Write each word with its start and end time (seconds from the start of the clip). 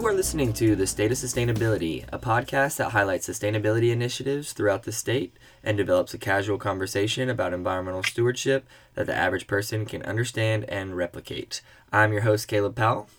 You 0.00 0.06
are 0.06 0.14
listening 0.14 0.54
to 0.54 0.74
The 0.74 0.86
State 0.86 1.12
of 1.12 1.18
Sustainability, 1.18 2.06
a 2.10 2.18
podcast 2.18 2.78
that 2.78 2.92
highlights 2.92 3.28
sustainability 3.28 3.92
initiatives 3.92 4.54
throughout 4.54 4.84
the 4.84 4.92
state 4.92 5.36
and 5.62 5.76
develops 5.76 6.14
a 6.14 6.18
casual 6.18 6.56
conversation 6.56 7.28
about 7.28 7.52
environmental 7.52 8.02
stewardship 8.02 8.66
that 8.94 9.04
the 9.04 9.14
average 9.14 9.46
person 9.46 9.84
can 9.84 10.02
understand 10.04 10.64
and 10.70 10.96
replicate. 10.96 11.60
I'm 11.92 12.14
your 12.14 12.22
host, 12.22 12.48
Caleb 12.48 12.76
Powell. 12.76 13.10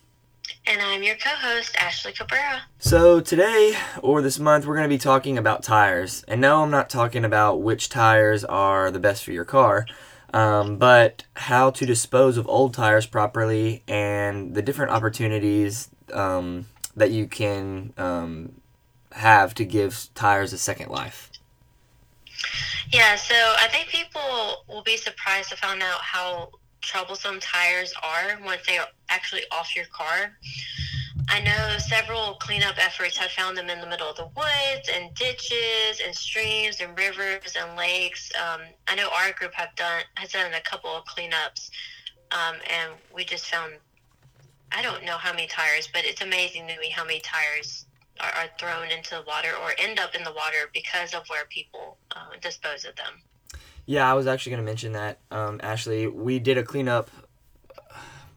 And 0.66 0.82
I'm 0.82 1.04
your 1.04 1.18
co 1.18 1.30
host, 1.30 1.76
Ashley 1.78 2.14
Cabrera. 2.14 2.64
So, 2.80 3.22
today 3.22 3.78
or 4.02 4.24
this 4.24 4.40
month, 4.40 4.66
we're 4.66 4.76
going 4.76 4.90
to 4.90 4.96
be 4.96 4.98
talking 4.98 5.38
about 5.38 5.62
tires. 5.62 6.26
And 6.28 6.42
no, 6.42 6.64
I'm 6.64 6.72
not 6.72 6.90
talking 6.90 7.24
about 7.24 7.62
which 7.62 7.90
tires 7.90 8.44
are 8.44 8.90
the 8.90 9.00
best 9.00 9.24
for 9.24 9.32
your 9.32 9.46
car, 9.46 9.86
um, 10.34 10.78
but 10.78 11.26
how 11.36 11.70
to 11.70 11.86
dispose 11.86 12.38
of 12.38 12.48
old 12.48 12.74
tires 12.74 13.06
properly 13.06 13.84
and 13.88 14.56
the 14.56 14.64
different 14.64 14.92
opportunities 14.92 15.90
um, 16.14 16.66
that 16.96 17.12
you 17.12 17.28
can 17.28 17.94
um, 17.98 18.62
have 19.12 19.54
to 19.56 19.66
give 19.66 20.10
tires 20.16 20.54
a 20.54 20.58
second 20.58 20.90
life. 20.90 21.32
Yeah, 22.92 23.16
so 23.16 23.36
I 23.36 23.68
think 23.70 23.88
people 23.88 24.66
will 24.68 24.84
be 24.84 24.98
surprised 24.98 25.50
to 25.50 25.56
find 25.56 25.82
out 25.82 26.02
how 26.02 26.50
troublesome 26.82 27.40
tires 27.40 27.94
are 28.04 28.38
once 28.44 28.62
they 28.68 28.78
are 28.78 28.88
actually 29.10 29.44
off 29.52 29.76
your 29.76 29.86
car. 29.86 30.34
I 31.30 31.40
know 31.42 31.78
several 31.78 32.34
cleanup 32.36 32.76
efforts 32.78 33.16
have 33.18 33.32
found 33.32 33.58
them 33.58 33.70
in 33.70 33.80
the 33.80 33.88
middle 33.88 34.10
of 34.10 34.18
the 34.18 34.30
woods 34.36 34.90
and 34.94 35.14
ditches 35.14 36.02
and 36.04 36.14
streams 36.14 36.82
and 36.82 36.98
rivers 36.98 37.56
and 37.58 37.78
lakes. 37.78 38.32
Um, 38.36 38.62
I 38.88 38.96
know 38.96 39.10
our 39.16 39.32
group 39.32 39.54
have 39.54 39.74
done 39.76 40.02
has 40.16 40.32
done 40.32 40.54
a 40.54 40.62
couple 40.62 40.90
of 40.90 41.06
cleanups, 41.06 41.70
um, 42.32 42.56
and 42.70 42.92
we 43.16 43.24
just 43.24 43.46
found 43.46 43.74
I 44.72 44.82
don't 44.82 45.04
know 45.04 45.18
how 45.18 45.32
many 45.32 45.48
tires, 45.48 45.90
but 45.92 46.06
it's 46.06 46.22
amazing 46.22 46.68
to 46.68 46.80
me 46.80 46.90
how 46.90 47.04
many 47.04 47.20
tires 47.20 47.86
are, 48.20 48.32
are 48.32 48.50
thrown 48.60 48.90
into 48.92 49.12
the 49.12 49.24
water 49.28 49.50
or 49.62 49.72
end 49.78 50.00
up 50.00 50.16
in 50.16 50.24
the 50.24 50.32
water 50.32 50.70
because 50.74 51.14
of 51.14 51.24
where 51.28 51.46
people 51.50 51.98
uh, 52.16 52.38
dispose 52.42 52.86
of 52.86 52.96
them. 52.96 53.22
Yeah, 53.86 54.10
I 54.10 54.14
was 54.14 54.28
actually 54.28 54.52
going 54.52 54.64
to 54.64 54.70
mention 54.70 54.92
that, 54.94 55.20
um, 55.32 55.60
Ashley. 55.64 56.08
We 56.08 56.40
did 56.40 56.58
a 56.58 56.64
cleanup 56.64 57.10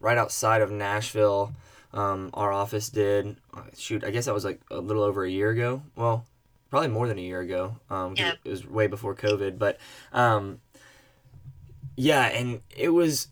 right 0.01 0.19
outside 0.19 0.63
of 0.63 0.71
Nashville. 0.71 1.53
Um, 1.93 2.31
our 2.35 2.53
office 2.53 2.89
did. 2.89 3.37
Shoot, 3.77 4.05
I 4.05 4.11
guess 4.11 4.25
that 4.25 4.35
was 4.35 4.45
like 4.45 4.61
a 4.71 4.79
little 4.79 5.03
over 5.03 5.25
a 5.25 5.31
year 5.31 5.51
ago. 5.51 5.83
Well, 5.95 6.27
probably 6.71 6.89
more 6.89 7.07
than 7.07 7.19
a 7.19 7.23
year 7.23 7.41
ago. 7.41 7.77
Um, 7.89 8.15
Yeah. 8.17 8.33
It 8.45 8.51
was 8.51 8.67
way 8.67 8.89
before 8.89 9.15
COVID. 9.15 9.59
But 9.59 9.79
um, 10.13 10.61
yeah, 11.97 12.25
and 12.27 12.63
it 12.77 12.89
was 12.89 13.29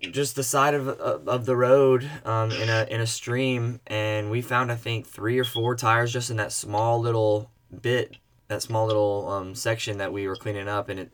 just 0.00 0.36
the 0.36 0.42
side 0.42 0.74
of, 0.74 0.88
of, 0.88 1.46
the 1.46 1.56
road 1.56 2.08
um, 2.24 2.50
in 2.52 2.68
a 2.68 2.86
in 2.90 3.00
a 3.00 3.06
stream, 3.06 3.80
and 3.86 4.30
we 4.30 4.40
found 4.40 4.72
I 4.72 4.76
think 4.76 5.06
three 5.06 5.38
or 5.38 5.44
four 5.44 5.76
tires 5.76 6.12
just 6.12 6.30
in 6.30 6.36
that 6.36 6.52
small 6.52 6.98
little 7.00 7.50
bit, 7.80 8.16
that 8.48 8.62
small 8.62 8.86
little 8.86 9.28
um, 9.28 9.54
section 9.54 9.98
that 9.98 10.12
we 10.12 10.26
were 10.26 10.36
cleaning 10.36 10.68
up, 10.68 10.88
and 10.88 11.00
it, 11.00 11.12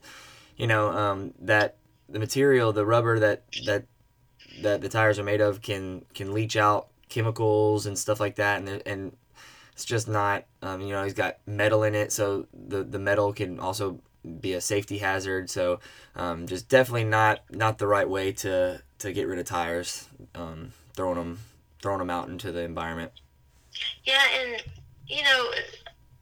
you 0.57 0.67
know, 0.67 0.91
um, 0.91 1.35
that 1.41 1.77
the 2.09 2.19
material, 2.19 2.73
the 2.73 2.87
rubber 2.87 3.19
that 3.19 3.45
that 3.65 3.87
that 4.63 4.81
the 4.81 4.89
tires 4.89 5.19
are 5.19 5.25
made 5.25 5.41
of 5.41 5.63
can 5.63 6.05
can 6.15 6.33
leach 6.33 6.57
out 6.57 6.89
chemicals 7.09 7.87
and 7.87 7.99
stuff 7.99 8.21
like 8.21 8.37
that, 8.37 8.61
and 8.61 8.83
and 8.87 9.17
it's 9.73 9.85
just 9.85 10.09
not, 10.09 10.45
um, 10.63 10.81
you 10.81 10.89
know, 10.89 11.05
he's 11.05 11.13
got 11.13 11.39
metal 11.45 11.83
in 11.83 11.95
it, 11.95 12.13
so 12.13 12.47
the 12.55 12.85
the 12.85 12.99
metal 12.99 13.33
can 13.33 13.59
also 13.59 14.01
be 14.41 14.53
a 14.55 14.61
safety 14.61 14.99
hazard. 14.99 15.51
So 15.51 15.81
um, 16.15 16.47
just 16.47 16.69
definitely 16.69 17.05
not 17.05 17.41
not 17.51 17.79
the 17.79 17.87
right 17.87 18.09
way 18.09 18.33
to 18.33 18.83
to 18.99 19.13
get 19.13 19.27
rid 19.27 19.39
of 19.39 19.47
tires, 19.47 20.09
um, 20.35 20.73
throwing 20.95 21.17
them 21.17 21.39
throwing 21.81 21.99
them 21.99 22.11
out 22.11 22.29
into 22.29 22.53
the 22.53 22.61
environment. 22.61 23.13
Yeah, 24.05 24.23
and 24.41 24.63
you 25.07 25.23
know, 25.23 25.51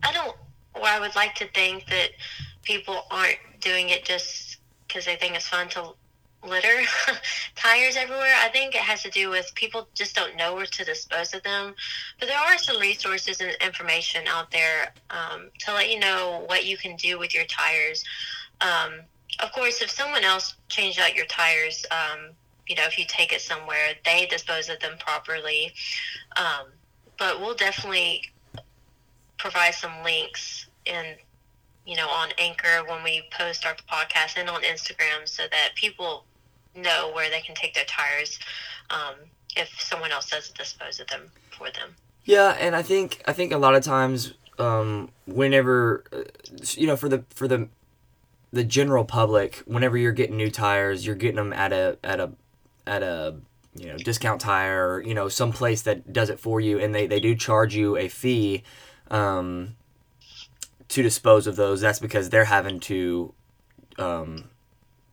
I 0.03 0.13
don't. 0.13 0.37
Or 0.75 0.87
I 0.87 0.99
would 0.99 1.15
like 1.15 1.37
to 1.37 1.47
think 1.55 1.87
that 1.87 2.11
people 2.63 3.05
aren't 3.11 3.39
doing 3.61 3.91
it 3.91 4.05
just 4.05 4.59
because 4.89 5.05
they 5.05 5.15
think 5.15 5.37
it's 5.37 5.47
fun 5.47 5.69
to 5.69 5.95
litter 6.47 6.83
tires 7.55 7.97
everywhere. 7.97 8.35
I 8.39 8.49
think 8.49 8.75
it 8.75 8.81
has 8.81 9.03
to 9.03 9.11
do 9.11 9.31
with 9.31 9.51
people 9.55 9.89
just 9.95 10.15
don't 10.15 10.37
know 10.37 10.55
where 10.55 10.67
to 10.67 10.85
dispose 10.85 11.35
of 11.35 11.43
them. 11.43 11.75
But 12.19 12.29
there 12.29 12.39
are 12.39 12.59
some 12.59 12.79
resources 12.79 13.41
and 13.41 13.57
information 13.61 14.27
out 14.29 14.51
there 14.51 14.93
um, 15.11 15.51
to 15.61 15.73
let 15.73 15.91
you 15.91 16.01
know 16.01 16.45
what 16.47 16.65
you 16.67 16.77
can 16.77 16.97
do 16.97 17.19
with 17.19 17.35
your 17.35 17.45
tires. 17.45 18.05
Um, 18.61 19.01
of 19.41 19.53
course, 19.53 19.83
if 19.83 19.91
someone 19.91 20.25
else 20.25 20.55
changed 20.69 21.01
out 21.01 21.15
your 21.15 21.27
tires, 21.27 21.85
um, 21.91 22.31
you 22.69 22.77
know, 22.77 22.85
if 22.85 22.99
you 22.99 23.05
take 23.07 23.33
it 23.33 23.41
somewhere, 23.41 23.95
they 24.05 24.27
dispose 24.27 24.69
of 24.69 24.81
them 24.81 24.97
properly. 24.99 25.73
Um, 26.37 26.67
but 27.19 27.41
we'll 27.41 27.55
definitely 27.55 28.23
provide 29.39 29.75
some 29.75 29.93
links 30.03 30.67
in 30.87 31.05
you 31.87 31.97
know 31.97 32.09
on 32.09 32.31
anchor 32.39 32.83
when 32.89 33.03
we 33.03 33.25
post 33.31 33.67
our 33.67 33.75
podcast 33.91 34.39
and 34.39 34.49
on 34.49 34.63
instagram 34.63 35.27
so 35.27 35.43
that 35.51 35.71
people 35.75 36.25
know 36.75 37.11
where 37.15 37.31
they 37.31 37.41
can 37.41 37.55
take 37.55 37.75
their 37.75 37.85
tires 37.87 38.39
um, 38.91 39.15
if 39.57 39.71
someone 39.81 40.11
else 40.13 40.29
doesn't 40.31 40.57
dispose 40.57 41.01
of 41.01 41.07
them 41.09 41.31
for 41.51 41.71
them 41.71 41.95
Yeah, 42.25 42.57
and 42.59 42.75
I 42.75 42.83
think 42.83 43.23
I 43.27 43.33
think 43.33 43.53
a 43.53 43.59
lot 43.59 43.75
of 43.75 43.83
times, 43.85 44.33
um, 44.59 45.11
whenever, 45.27 46.05
uh, 46.13 46.23
you 46.73 46.87
know, 46.87 46.97
for 46.97 47.09
the 47.09 47.25
for 47.31 47.47
the 47.47 47.69
the 48.53 48.65
general 48.65 49.05
public, 49.05 49.63
whenever 49.67 49.99
you're 49.99 50.13
getting 50.13 50.37
new 50.37 50.51
tires, 50.51 51.05
you're 51.05 51.17
getting 51.17 51.37
them 51.37 51.53
at 51.53 51.73
a 51.73 51.99
at 52.03 52.21
a 52.21 52.33
at 52.87 53.03
a 53.03 53.37
you 53.77 53.89
know 53.89 53.97
discount 53.99 54.41
tire, 54.41 54.95
or, 54.95 55.03
you 55.03 55.13
know, 55.13 55.29
some 55.29 55.53
place 55.53 55.83
that 55.83 56.13
does 56.13 56.31
it 56.31 56.41
for 56.41 56.61
you, 56.61 56.79
and 56.79 56.95
they 56.95 57.07
they 57.07 57.21
do 57.21 57.35
charge 57.35 57.75
you 57.75 57.97
a 57.97 58.09
fee, 58.09 58.63
um, 59.11 59.77
to 60.89 61.03
dispose 61.03 61.47
of 61.47 61.57
those. 61.57 61.81
That's 61.81 61.99
because 61.99 62.31
they're 62.31 62.45
having 62.45 62.81
to, 62.81 63.35
um, 63.99 64.45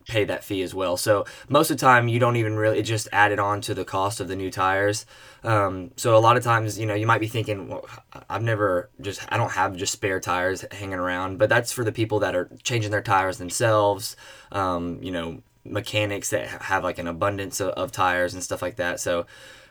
pay 0.07 0.23
that 0.25 0.43
fee 0.43 0.61
as 0.61 0.73
well. 0.73 0.97
So 0.97 1.25
most 1.49 1.71
of 1.71 1.77
the 1.77 1.81
time, 1.81 2.07
you 2.07 2.19
don't 2.19 2.35
even 2.35 2.55
really 2.55 2.79
it 2.79 2.83
just 2.83 3.07
added 3.11 3.39
on 3.39 3.61
to 3.61 3.73
the 3.73 3.85
cost 3.85 4.19
of 4.19 4.27
the 4.27 4.35
new 4.35 4.51
tires. 4.51 5.05
Um, 5.43 5.91
so 5.95 6.15
a 6.15 6.19
lot 6.19 6.37
of 6.37 6.43
times, 6.43 6.79
you 6.79 6.85
know, 6.85 6.93
you 6.93 7.07
might 7.07 7.21
be 7.21 7.27
thinking, 7.27 7.69
well, 7.69 7.85
I've 8.29 8.43
never 8.43 8.89
just, 9.01 9.21
I 9.29 9.37
don't 9.37 9.51
have 9.51 9.75
just 9.75 9.93
spare 9.93 10.19
tires 10.19 10.65
hanging 10.71 10.99
around, 10.99 11.37
but 11.37 11.49
that's 11.49 11.71
for 11.71 11.83
the 11.83 11.91
people 11.91 12.19
that 12.19 12.35
are 12.35 12.49
changing 12.63 12.91
their 12.91 13.01
tires 13.01 13.37
themselves. 13.37 14.15
Um, 14.51 14.99
you 15.01 15.11
know, 15.11 15.41
mechanics 15.63 16.29
that 16.31 16.47
have 16.47 16.83
like 16.83 16.97
an 16.97 17.07
abundance 17.07 17.59
of, 17.59 17.69
of 17.69 17.91
tires 17.91 18.33
and 18.33 18.43
stuff 18.43 18.61
like 18.61 18.77
that. 18.77 18.99
So, 18.99 19.25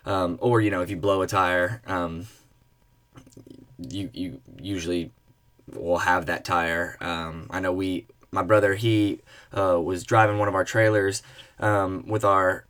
um, 0.06 0.38
or 0.40 0.60
you 0.60 0.70
know, 0.70 0.82
if 0.82 0.90
you 0.90 0.96
blow 0.96 1.22
a 1.22 1.26
tire, 1.26 1.82
um, 1.86 2.26
you 3.78 4.10
you 4.12 4.40
usually 4.60 5.10
will 5.72 5.98
have 5.98 6.26
that 6.26 6.44
tire. 6.44 6.96
Um, 7.00 7.46
I 7.50 7.60
know 7.60 7.72
we, 7.72 8.06
my 8.30 8.42
brother, 8.42 8.74
he 8.74 9.20
uh, 9.56 9.80
was 9.80 10.04
driving 10.04 10.38
one 10.38 10.48
of 10.48 10.54
our 10.54 10.64
trailers 10.64 11.22
um, 11.58 12.04
with 12.06 12.24
our 12.24 12.66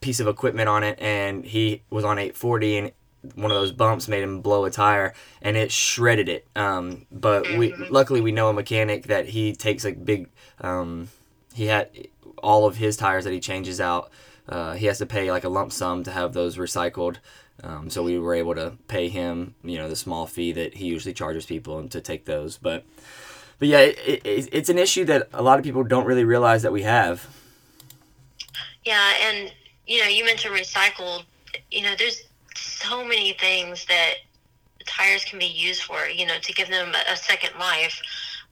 piece 0.00 0.20
of 0.20 0.28
equipment 0.28 0.68
on 0.68 0.84
it, 0.84 0.98
and 1.00 1.44
he 1.44 1.82
was 1.90 2.04
on 2.04 2.18
840, 2.18 2.76
and 2.76 2.92
one 3.34 3.50
of 3.50 3.56
those 3.56 3.72
bumps 3.72 4.08
made 4.08 4.22
him 4.22 4.40
blow 4.40 4.64
a 4.64 4.70
tire, 4.70 5.14
and 5.42 5.56
it 5.56 5.72
shredded 5.72 6.28
it. 6.28 6.46
Um, 6.54 7.06
but 7.10 7.48
we 7.56 7.74
luckily 7.74 8.20
we 8.20 8.32
know 8.32 8.48
a 8.48 8.52
mechanic 8.52 9.06
that 9.06 9.28
he 9.28 9.54
takes 9.54 9.84
like 9.84 10.04
big. 10.04 10.28
Um, 10.60 11.08
he 11.54 11.66
had 11.66 11.90
all 12.42 12.66
of 12.66 12.76
his 12.76 12.96
tires 12.96 13.24
that 13.24 13.32
he 13.32 13.40
changes 13.40 13.80
out. 13.80 14.10
Uh, 14.48 14.74
he 14.74 14.86
has 14.86 14.98
to 14.98 15.06
pay 15.06 15.30
like 15.30 15.44
a 15.44 15.48
lump 15.48 15.72
sum 15.72 16.04
to 16.04 16.10
have 16.10 16.32
those 16.32 16.56
recycled. 16.56 17.16
Um, 17.62 17.90
so 17.90 18.02
we 18.02 18.18
were 18.18 18.34
able 18.34 18.54
to 18.54 18.78
pay 18.86 19.08
him, 19.08 19.54
you 19.64 19.78
know, 19.78 19.88
the 19.88 19.96
small 19.96 20.26
fee 20.26 20.52
that 20.52 20.74
he 20.74 20.86
usually 20.86 21.12
charges 21.12 21.44
people 21.44 21.86
to 21.88 22.00
take 22.00 22.24
those. 22.24 22.56
But, 22.56 22.84
but 23.58 23.68
yeah, 23.68 23.80
it, 23.80 23.98
it, 24.24 24.48
it's 24.52 24.68
an 24.68 24.78
issue 24.78 25.04
that 25.06 25.28
a 25.32 25.42
lot 25.42 25.58
of 25.58 25.64
people 25.64 25.82
don't 25.84 26.06
really 26.06 26.24
realize 26.24 26.62
that 26.62 26.72
we 26.72 26.82
have. 26.82 27.26
yeah 28.84 29.12
and 29.22 29.52
you 29.86 30.00
know 30.00 30.08
you 30.08 30.24
mentioned 30.24 30.54
recycled 30.54 31.24
you 31.70 31.82
know 31.82 31.94
there's 31.98 32.22
so 32.56 33.04
many 33.04 33.32
things 33.32 33.84
that 33.86 34.14
tires 34.86 35.24
can 35.24 35.38
be 35.38 35.46
used 35.46 35.82
for 35.82 36.06
you 36.06 36.26
know 36.26 36.38
to 36.40 36.52
give 36.52 36.68
them 36.68 36.92
a, 37.10 37.16
second 37.16 37.50
life 37.58 38.00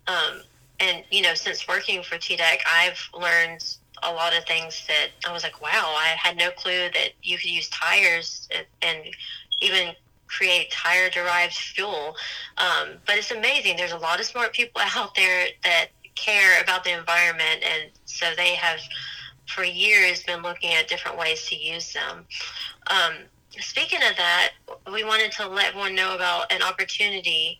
um, 0.06 0.43
and 0.81 1.05
you 1.11 1.23
know 1.23 1.35
since 1.35 1.67
working 1.67 2.03
for 2.03 2.17
tdec 2.17 2.58
i've 2.70 3.00
learned 3.14 3.76
a 4.03 4.12
lot 4.12 4.37
of 4.37 4.44
things 4.44 4.85
that 4.87 5.08
i 5.26 5.32
was 5.32 5.43
like 5.43 5.62
wow 5.62 5.94
i 5.99 6.14
had 6.19 6.37
no 6.37 6.50
clue 6.50 6.88
that 6.93 7.11
you 7.23 7.38
could 7.38 7.50
use 7.50 7.69
tires 7.70 8.49
and 8.82 8.99
even 9.61 9.94
create 10.26 10.70
tire 10.70 11.08
derived 11.11 11.55
fuel 11.55 12.14
um, 12.58 12.94
but 13.06 13.17
it's 13.17 13.31
amazing 13.31 13.76
there's 13.76 13.93
a 13.93 13.99
lot 13.99 14.20
of 14.20 14.26
smart 14.26 14.52
people 14.52 14.81
out 14.96 15.14
there 15.14 15.46
that 15.64 15.87
care 16.14 16.62
about 16.62 16.82
the 16.84 16.96
environment 16.96 17.62
and 17.62 17.90
so 18.05 18.26
they 18.37 18.55
have 18.55 18.81
for 19.46 19.62
years 19.62 20.23
been 20.25 20.43
looking 20.43 20.73
at 20.73 20.88
different 20.88 21.19
ways 21.19 21.46
to 21.46 21.56
use 21.56 21.93
them 21.93 22.25
um, 22.88 23.14
speaking 23.61 24.00
of 24.08 24.17
that 24.17 24.52
we 24.93 25.05
wanted 25.05 25.31
to 25.31 25.46
let 25.46 25.67
everyone 25.67 25.94
know 25.94 26.14
about 26.14 26.50
an 26.52 26.62
opportunity 26.62 27.58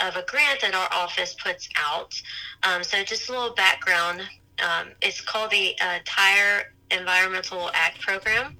of 0.00 0.16
a 0.16 0.24
grant 0.26 0.60
that 0.60 0.74
our 0.74 0.88
office 0.92 1.34
puts 1.34 1.68
out. 1.76 2.20
Um, 2.62 2.82
so 2.82 3.02
just 3.04 3.28
a 3.28 3.32
little 3.32 3.54
background. 3.54 4.22
Um, 4.62 4.88
it's 5.02 5.20
called 5.20 5.50
the 5.50 5.74
uh, 5.80 5.98
Tire 6.04 6.73
Environmental 6.98 7.70
Act 7.74 8.00
program. 8.00 8.56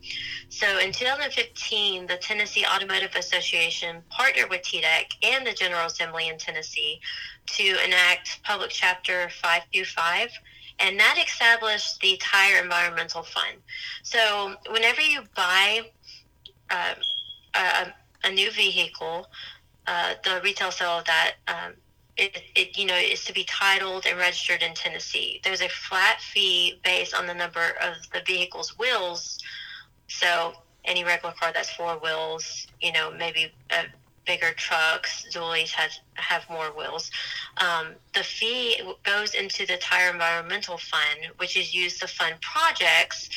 So 0.49 0.79
in 0.79 0.93
2015, 0.93 2.07
the 2.07 2.17
Tennessee 2.17 2.65
Automotive 2.65 3.15
Association 3.17 4.03
partnered 4.11 4.51
with 4.51 4.63
TDEC 4.63 5.07
and 5.23 5.47
the 5.47 5.53
General 5.53 5.87
Assembly 5.87 6.29
in 6.29 6.39
Tennessee 6.39 7.01
to 7.47 7.85
enact 7.85 8.43
Public 8.45 8.71
Chapter 8.71 9.29
525 9.43 10.31
and 10.81 10.99
that 10.99 11.23
established 11.25 12.01
the 12.01 12.17
Tire 12.21 12.63
Environmental 12.63 13.23
Fund. 13.23 13.59
So 14.03 14.55
whenever 14.71 15.01
you 15.01 15.23
buy 15.37 15.83
uh, 16.71 16.95
a, 17.55 17.93
a, 18.25 18.33
new 18.33 18.51
vehicle, 18.51 19.27
uh, 19.87 20.15
the 20.25 20.41
retail 20.43 20.71
sale 20.71 20.99
of 20.99 21.05
that, 21.05 21.35
um, 21.47 21.75
it, 22.17 22.43
it, 22.55 22.79
you 22.79 22.87
know 22.87 22.97
is 22.97 23.25
to 23.25 23.33
be 23.33 23.45
titled 23.45 24.07
and 24.07 24.19
registered 24.19 24.63
in 24.63 24.75
Tennessee. 24.75 25.41
There's 25.43 25.63
a 25.63 25.69
flat 25.69 26.21
fee 26.21 26.81
based 26.85 27.15
on 27.15 27.27
the 27.27 27.35
number 27.35 27.75
of 27.83 27.95
the 28.13 28.21
vehicle's 28.27 28.79
wheels. 28.79 29.39
So 30.09 30.55
any 30.85 31.05
regular 31.05 31.35
car 31.35 31.51
that's 31.53 31.71
four 31.71 31.99
wheels, 31.99 32.67
you 32.81 32.93
know, 32.93 33.11
maybe 33.11 33.53
a 33.71 33.85
bigger 34.27 34.53
trucks, 34.53 35.27
dualies 35.33 35.71
has 35.71 36.01
have 36.15 36.49
more 36.49 36.69
wheels. 36.77 37.11
Um, 37.59 37.95
the 38.15 38.23
fee 38.23 38.81
goes 39.03 39.35
into 39.35 39.67
the 39.67 39.77
Tire 39.79 40.11
Environmental 40.11 40.79
Fund, 40.79 41.33
which 41.39 41.57
is 41.57 41.75
used 41.75 42.01
to 42.01 42.07
fund 42.07 42.37
projects 42.41 43.29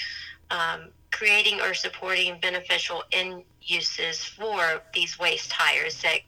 um, 0.51 0.89
creating 1.11 1.61
or 1.61 1.73
supporting 1.73 2.39
beneficial 2.39 3.03
end 3.11 3.43
uses 3.61 4.23
for 4.23 4.81
these 4.93 5.19
waste 5.19 5.49
tires 5.49 6.01
that 6.01 6.19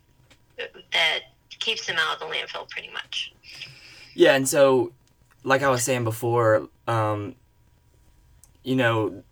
that 0.92 1.20
keeps 1.60 1.86
them 1.86 1.98
out 2.00 2.16
of 2.16 2.20
the 2.20 2.26
landfill, 2.26 2.70
pretty 2.70 2.90
much. 2.92 3.34
Yeah, 4.16 4.36
and 4.36 4.48
so, 4.48 4.94
like 5.44 5.64
I 5.64 5.70
was 5.70 5.84
saying 5.84 6.04
before, 6.04 6.68
um, 6.88 7.36
you 8.64 8.76
know, 8.76 9.24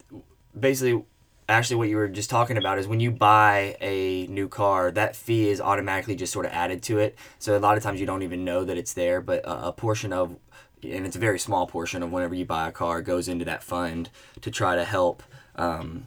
basically 0.57 1.03
actually 1.49 1.77
what 1.77 1.87
you 1.87 1.95
were 1.95 2.07
just 2.07 2.29
talking 2.29 2.57
about 2.57 2.77
is 2.77 2.87
when 2.87 2.99
you 2.99 3.11
buy 3.11 3.75
a 3.79 4.27
new 4.27 4.47
car 4.49 4.91
that 4.91 5.15
fee 5.15 5.49
is 5.49 5.61
automatically 5.61 6.15
just 6.15 6.33
sort 6.33 6.45
of 6.45 6.51
added 6.51 6.83
to 6.83 6.99
it 6.99 7.17
so 7.39 7.57
a 7.57 7.59
lot 7.59 7.77
of 7.77 7.83
times 7.83 7.99
you 7.99 8.05
don't 8.05 8.23
even 8.23 8.43
know 8.43 8.65
that 8.65 8.77
it's 8.77 8.93
there 8.93 9.21
but 9.21 9.43
a, 9.45 9.67
a, 9.67 9.71
portion 9.71 10.11
of 10.11 10.35
and 10.83 11.05
it's 11.05 11.15
a 11.15 11.19
very 11.19 11.39
small 11.39 11.65
portion 11.65 12.03
of 12.03 12.11
whenever 12.11 12.35
you 12.35 12.45
buy 12.45 12.67
a 12.67 12.71
car 12.71 13.01
goes 13.01 13.27
into 13.27 13.45
that 13.45 13.63
fund 13.63 14.09
to 14.41 14.51
try 14.51 14.75
to 14.75 14.83
help 14.83 15.23
um, 15.55 16.05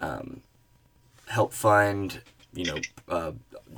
um, 0.00 0.42
help 1.26 1.52
fund 1.52 2.20
you 2.54 2.64
know 2.64 2.76
uh, 3.08 3.32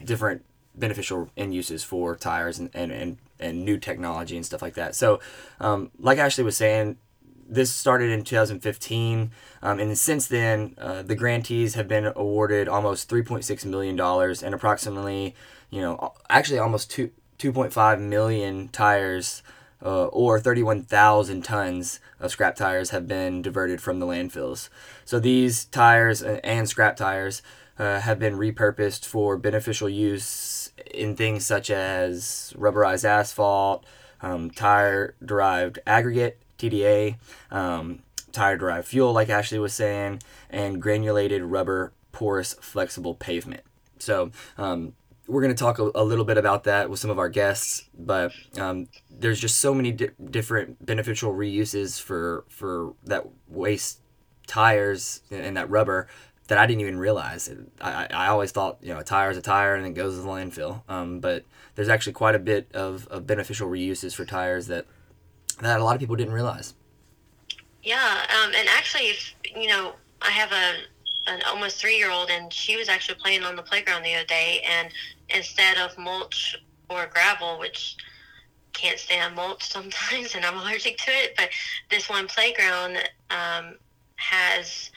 different 0.05 0.45
beneficial 0.75 1.31
end 1.37 1.55
uses 1.55 1.85
for 1.85 2.17
tires 2.17 2.59
and, 2.59 2.71
and, 2.75 2.91
and, 2.91 3.19
and 3.39 3.65
new 3.65 3.79
technology 3.79 4.37
and 4.37 4.45
stuff 4.45 4.63
like 4.63 4.75
that 4.75 4.95
so 4.95 5.21
um, 5.61 5.91
like 5.99 6.19
ashley 6.19 6.45
was 6.45 6.57
saying 6.57 6.97
this 7.49 7.73
started 7.73 8.11
in 8.11 8.25
2015, 8.25 9.31
um, 9.63 9.79
and 9.79 9.97
since 9.99 10.27
then, 10.27 10.75
uh, 10.79 11.03
the 11.03 11.15
grantees 11.15 11.75
have 11.75 11.89
been 11.89 12.07
awarded 12.17 12.69
almost 12.69 13.09
3.6 13.11 13.65
million 13.65 13.97
dollars 13.97 14.43
and 14.43 14.55
approximately, 14.55 15.35
you 15.71 15.81
know, 15.81 16.15
actually 16.29 16.59
almost 16.59 16.91
two 16.91 17.11
2.5 17.39 18.01
million 18.01 18.69
tires. 18.69 19.43
Uh, 19.85 20.07
or 20.07 20.41
31,000 20.41 21.45
tons 21.45 22.01
of 22.19 22.31
scrap 22.31 22.57
tires 22.57 22.89
have 22.89 23.07
been 23.07 23.43
diverted 23.43 23.83
from 23.83 23.99
the 23.99 24.07
landfills. 24.07 24.71
So 25.05 25.21
these 25.21 25.67
tires 25.67 26.23
and 26.23 26.67
scrap 26.67 26.97
tires 26.97 27.43
uh, 27.79 28.01
have 28.01 28.19
been 28.19 28.37
repurposed 28.37 29.05
for 29.05 29.37
beneficial 29.37 29.91
use 29.91 30.64
in 30.93 31.17
things 31.17 31.47
such 31.47 31.71
as 31.71 32.53
rubberized 32.57 33.05
asphalt, 33.05 33.85
um, 34.21 34.51
tire 34.51 35.15
derived 35.25 35.79
aggregate, 35.87 36.41
TDA, 36.59 37.17
um, 37.51 38.03
tire 38.33 38.57
derived 38.57 38.89
fuel, 38.89 39.13
like 39.13 39.29
Ashley 39.29 39.59
was 39.59 39.75
saying, 39.75 40.23
and 40.51 40.81
granulated 40.81 41.43
rubber 41.43 41.93
porous 42.13 42.55
flexible 42.55 43.15
pavement. 43.15 43.63
So, 43.99 44.31
um, 44.59 44.95
we're 45.27 45.41
going 45.41 45.55
to 45.55 45.59
talk 45.59 45.79
a, 45.79 45.91
a, 45.95 46.05
little 46.05 46.25
bit 46.25 46.37
about 46.37 46.65
that 46.65 46.91
with 46.91 47.01
some 47.01 47.11
of 47.11 47.19
our 47.19 47.31
guests, 47.31 47.89
but 47.99 48.33
um, 48.59 48.89
there's 49.11 49.41
just 49.41 49.59
so 49.59 49.73
many 49.73 49.93
di- 49.93 50.11
different 50.31 50.85
beneficial 50.85 51.33
reuses 51.33 52.01
for 52.01 52.45
for 52.49 52.95
that 53.05 53.25
waste 53.49 54.01
tires 54.47 55.23
and 55.31 55.57
that 55.57 55.71
rubber 55.71 56.09
that 56.49 56.59
I 56.59 56.67
didn't 56.67 56.83
even 56.83 56.99
realize. 56.99 57.51
I, 57.81 58.07
I 58.11 58.27
always 58.29 58.53
thought 58.53 58.79
you 58.83 58.93
know 58.93 59.01
a 59.01 59.05
tire 59.05 59.31
is 59.31 59.37
a 59.37 59.43
tire 59.43 59.75
and 59.75 59.87
it 59.87 59.95
goes 59.95 60.17
to 60.17 60.23
the 60.23 60.29
landfill, 60.29 60.83
um, 60.89 61.21
but 61.21 61.45
there's 61.75 61.89
actually 61.89 62.13
quite 62.13 62.35
a 62.35 62.39
bit 62.39 62.69
of, 62.75 63.07
of 63.09 63.27
beneficial 63.27 63.69
reuses 63.69 64.15
for 64.15 64.25
tires 64.25 64.67
that 64.67 64.87
that 65.61 65.81
a 65.81 65.85
lot 65.85 65.95
of 65.95 66.01
people 66.01 66.17
didn't 66.17 66.35
realize. 66.35 66.75
Yeah, 67.83 68.27
um, 68.43 68.53
and 68.57 68.69
actually, 68.69 69.05
if, 69.05 69.35
you 69.55 69.69
know, 69.69 69.95
I 70.23 70.31
have 70.31 70.53
a 70.53 70.75
an 71.27 71.41
almost 71.47 71.79
three 71.79 71.97
year 71.97 72.11
old, 72.11 72.31
and 72.31 72.53
she 72.53 72.77
was 72.77 72.89
actually 72.89 73.17
playing 73.17 73.45
on 73.45 73.57
the 73.57 73.63
playground 73.63 74.03
the 74.03 74.15
other 74.15 74.27
day, 74.27 74.63
and 74.69 74.91
instead 75.31 75.79
of 75.79 75.97
mulch 75.97 76.57
or 76.91 77.07
gravel, 77.07 77.59
which 77.59 77.97
can't 78.73 78.99
stand 78.99 79.35
mulch 79.35 79.63
sometimes, 79.71 80.35
and 80.35 80.45
I'm 80.45 80.59
allergic 80.59 80.99
to 80.99 81.11
it, 81.11 81.35
but 81.37 81.49
this 81.91 82.09
one 82.09 82.27
playground 82.27 82.99
um, 83.31 83.77
has 84.17 84.91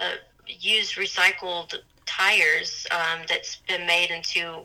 uh, 0.00 0.14
used 0.58 0.96
recycled 0.96 1.74
tires 2.06 2.86
um, 2.90 3.20
that's 3.28 3.56
been 3.68 3.86
made 3.86 4.10
into 4.10 4.60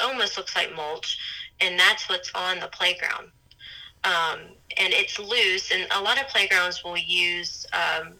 almost 0.00 0.36
looks 0.36 0.54
like 0.54 0.74
mulch, 0.74 1.18
and 1.60 1.78
that's 1.78 2.08
what's 2.08 2.30
on 2.34 2.60
the 2.60 2.68
playground 2.68 3.30
um, 4.04 4.40
and 4.76 4.92
it's 4.92 5.18
loose. 5.18 5.72
And 5.72 5.86
a 5.90 6.00
lot 6.00 6.20
of 6.20 6.28
playgrounds 6.28 6.84
will 6.84 6.96
use, 6.96 7.66
um, 7.72 8.14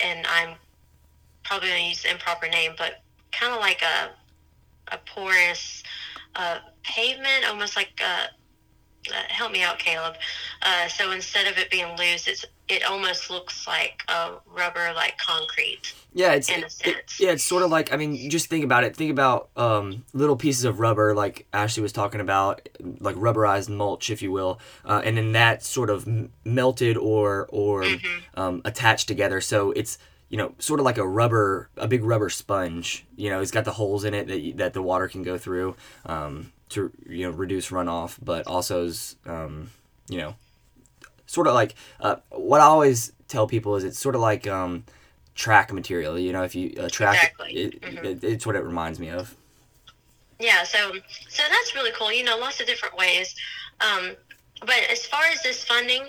and 0.00 0.26
I'm 0.26 0.56
probably 1.44 1.68
going 1.68 1.82
to 1.82 1.88
use 1.88 2.02
the 2.02 2.10
improper 2.10 2.48
name, 2.48 2.72
but 2.76 3.02
kind 3.32 3.52
of 3.52 3.60
like 3.60 3.82
a 3.82 4.10
a 4.92 4.98
porous 4.98 5.82
uh, 6.36 6.58
pavement, 6.84 7.44
almost 7.48 7.74
like 7.74 8.00
a 8.00 8.30
uh, 9.10 9.22
help 9.28 9.52
me 9.52 9.62
out, 9.62 9.78
Caleb. 9.78 10.16
Uh, 10.62 10.88
so 10.88 11.12
instead 11.12 11.46
of 11.46 11.58
it 11.58 11.70
being 11.70 11.96
loose, 11.96 12.26
it's 12.26 12.44
it 12.68 12.84
almost 12.84 13.30
looks 13.30 13.66
like 13.66 14.02
a 14.08 14.32
rubber, 14.52 14.92
like 14.94 15.16
concrete. 15.18 15.94
Yeah, 16.12 16.32
it's 16.32 16.48
it, 16.48 16.64
it, 16.84 17.12
yeah, 17.20 17.30
it's 17.30 17.44
sort 17.44 17.62
of 17.62 17.70
like 17.70 17.92
I 17.92 17.96
mean, 17.96 18.30
just 18.30 18.48
think 18.48 18.64
about 18.64 18.84
it. 18.84 18.96
Think 18.96 19.10
about 19.10 19.50
um, 19.56 20.04
little 20.12 20.36
pieces 20.36 20.64
of 20.64 20.80
rubber, 20.80 21.14
like 21.14 21.46
Ashley 21.52 21.82
was 21.82 21.92
talking 21.92 22.20
about, 22.20 22.68
like 23.00 23.16
rubberized 23.16 23.68
mulch, 23.68 24.10
if 24.10 24.22
you 24.22 24.32
will, 24.32 24.60
uh, 24.84 25.02
and 25.04 25.16
then 25.16 25.32
that 25.32 25.62
sort 25.62 25.90
of 25.90 26.08
melted 26.44 26.96
or 26.96 27.46
or 27.50 27.82
mm-hmm. 27.82 28.40
um, 28.40 28.62
attached 28.64 29.08
together. 29.08 29.40
So 29.40 29.72
it's 29.72 29.98
you 30.28 30.36
know, 30.36 30.54
sort 30.58 30.80
of 30.80 30.86
like 30.86 30.98
a 30.98 31.06
rubber, 31.06 31.68
a 31.76 31.86
big 31.86 32.02
rubber 32.02 32.28
sponge. 32.28 33.06
You 33.16 33.30
know, 33.30 33.40
it's 33.40 33.52
got 33.52 33.64
the 33.64 33.72
holes 33.72 34.04
in 34.04 34.12
it 34.12 34.26
that, 34.26 34.56
that 34.56 34.72
the 34.72 34.82
water 34.82 35.06
can 35.08 35.22
go 35.22 35.38
through. 35.38 35.76
Um, 36.04 36.52
to 36.70 36.90
you 37.08 37.24
know 37.24 37.30
reduce 37.30 37.70
runoff, 37.70 38.18
but 38.22 38.46
also 38.46 38.84
is 38.86 39.16
um, 39.26 39.70
you 40.08 40.18
know 40.18 40.34
sort 41.26 41.46
of 41.46 41.54
like 41.54 41.74
uh, 42.00 42.16
what 42.30 42.60
I 42.60 42.64
always 42.64 43.12
tell 43.28 43.46
people 43.46 43.76
is 43.76 43.84
it's 43.84 43.98
sort 43.98 44.14
of 44.14 44.20
like 44.20 44.46
um, 44.46 44.84
track 45.34 45.72
material. 45.72 46.18
You 46.18 46.32
know, 46.32 46.42
if 46.42 46.54
you 46.54 46.74
uh, 46.78 46.88
track, 46.88 47.16
exactly. 47.16 47.52
it, 47.52 47.80
mm-hmm. 47.80 48.04
it, 48.04 48.24
it's 48.24 48.46
what 48.46 48.56
it 48.56 48.64
reminds 48.64 48.98
me 48.98 49.10
of. 49.10 49.34
Yeah, 50.38 50.64
so 50.64 50.92
so 51.28 51.42
that's 51.48 51.74
really 51.74 51.92
cool. 51.92 52.12
You 52.12 52.24
know, 52.24 52.36
lots 52.38 52.60
of 52.60 52.66
different 52.66 52.96
ways. 52.96 53.34
Um, 53.80 54.12
but 54.60 54.80
as 54.90 55.06
far 55.06 55.22
as 55.32 55.42
this 55.42 55.64
funding, 55.64 56.02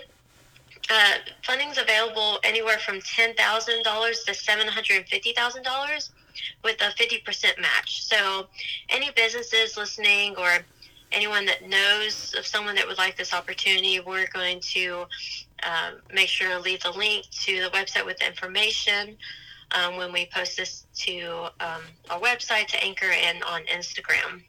uh, 0.90 1.12
funding's 1.44 1.78
available 1.78 2.38
anywhere 2.44 2.78
from 2.78 3.00
ten 3.00 3.34
thousand 3.34 3.84
dollars 3.84 4.24
to 4.24 4.34
seven 4.34 4.66
hundred 4.66 4.98
and 4.98 5.06
fifty 5.06 5.32
thousand 5.32 5.64
dollars 5.64 6.10
with 6.64 6.80
a 6.80 6.92
50% 7.00 7.60
match. 7.60 8.04
So, 8.04 8.46
any 8.88 9.10
businesses 9.16 9.76
listening 9.76 10.36
or 10.36 10.58
anyone 11.12 11.46
that 11.46 11.68
knows 11.68 12.34
of 12.38 12.46
someone 12.46 12.74
that 12.76 12.86
would 12.86 12.98
like 12.98 13.16
this 13.16 13.32
opportunity, 13.32 14.00
we're 14.00 14.28
going 14.28 14.60
to 14.60 15.06
um, 15.62 16.00
make 16.12 16.28
sure 16.28 16.50
to 16.50 16.58
leave 16.58 16.82
the 16.82 16.90
link 16.90 17.26
to 17.44 17.62
the 17.62 17.68
website 17.70 18.04
with 18.04 18.18
the 18.18 18.26
information 18.26 19.16
um, 19.72 19.96
when 19.96 20.12
we 20.12 20.28
post 20.32 20.56
this 20.56 20.86
to 20.94 21.46
um, 21.60 21.82
our 22.10 22.20
website, 22.20 22.66
to 22.68 22.82
Anchor, 22.82 23.10
and 23.10 23.42
on 23.44 23.62
Instagram. 23.66 24.42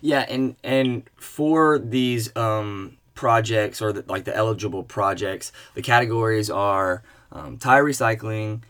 Yeah, 0.00 0.26
and 0.28 0.56
and 0.62 1.08
for 1.16 1.78
these 1.78 2.34
um, 2.36 2.98
projects 3.14 3.80
or 3.80 3.92
the, 3.92 4.04
like 4.06 4.24
the 4.24 4.36
eligible 4.36 4.82
projects, 4.82 5.52
the 5.74 5.82
categories 5.82 6.50
are 6.50 7.02
um, 7.32 7.58
tire 7.58 7.84
recycling, 7.84 8.62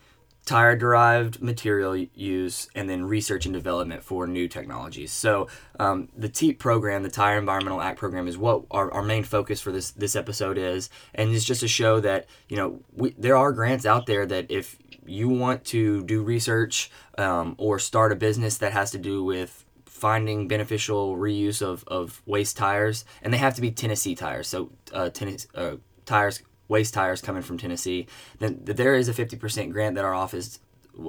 tire 0.45 0.77
derived 0.77 1.41
material 1.41 1.97
use, 1.97 2.69
and 2.75 2.89
then 2.89 3.05
research 3.07 3.47
and 3.47 3.55
development 3.55 4.03
for 4.03 4.27
new 4.27 4.47
technologies. 4.47 5.11
So, 5.11 5.49
um, 5.81 6.09
the 6.17 6.29
TEAP 6.29 6.59
program, 6.59 7.03
the 7.03 7.11
Tire 7.11 7.39
Environmental 7.39 7.81
Act 7.81 7.99
program, 7.99 8.29
is 8.29 8.37
what 8.37 8.65
our, 8.71 8.93
our 8.93 9.03
main 9.03 9.25
focus 9.25 9.61
for 9.61 9.73
this, 9.73 9.91
this 9.93 10.15
episode 10.15 10.59
is. 10.59 10.91
And 11.15 11.35
it's 11.35 11.45
just 11.45 11.61
to 11.61 11.69
show 11.69 12.01
that, 12.01 12.27
you 12.49 12.57
know, 12.57 12.81
we, 12.93 13.15
there 13.17 13.37
are 13.37 13.53
grants 13.53 13.87
out 13.87 14.07
there 14.07 14.27
that 14.27 14.51
if 14.51 14.77
you 15.07 15.29
want 15.29 15.65
to 15.67 16.03
do 16.05 16.23
research 16.23 16.91
um, 17.19 17.55
or 17.59 17.79
start 17.79 18.13
a 18.13 18.17
business 18.17 18.59
that 18.59 18.73
has 18.73 18.91
to 18.91 18.99
do 18.99 19.25
with 19.25 19.65
finding 19.87 20.49
beneficial 20.49 21.17
reuse 21.17 21.63
of, 21.63 21.85
of 21.87 22.21
waste 22.27 22.57
tires, 22.59 23.07
and 23.23 23.33
they 23.33 23.39
have 23.39 23.55
to 23.55 23.63
be 23.63 23.71
Tennessee 23.71 24.15
tires. 24.15 24.47
So, 24.47 24.73
uh, 24.93 25.09
uh, 25.55 25.77
tires 26.05 26.43
waste 26.75 26.93
tires 26.93 27.21
coming 27.23 27.43
from 27.43 27.57
Tennessee, 27.57 28.07
then 28.40 28.61
there 28.64 28.97
is 28.97 29.09
a 29.09 29.14
50% 29.14 29.73
grant 29.73 29.95
that 29.95 30.04
our 30.04 30.12
office 30.12 30.59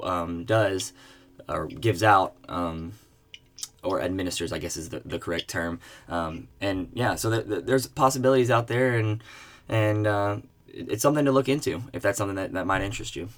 um, 0.03 0.45
does 0.45 0.93
or 1.49 1.65
gives 1.65 2.03
out. 2.03 2.35
Um, 2.47 2.93
or 3.83 4.01
administers, 4.01 4.51
I 4.51 4.57
guess 4.57 4.77
is 4.77 4.89
the, 4.89 5.01
the 5.05 5.19
correct 5.19 5.47
term. 5.47 5.79
Um, 6.09 6.47
and 6.59 6.89
yeah, 6.93 7.13
so 7.13 7.29
there's 7.29 7.85
possibilities 7.85 8.49
out 8.49 8.65
there, 8.65 8.97
and 8.97 9.23
and 9.69 10.07
uh, 10.07 10.37
it's 10.67 11.03
something 11.03 11.25
to 11.25 11.31
look 11.31 11.47
into 11.47 11.83
if 11.93 12.01
that's 12.01 12.17
something 12.17 12.35
that, 12.35 12.51
that 12.53 12.65
might 12.65 12.81
interest 12.81 13.15
you. 13.15 13.29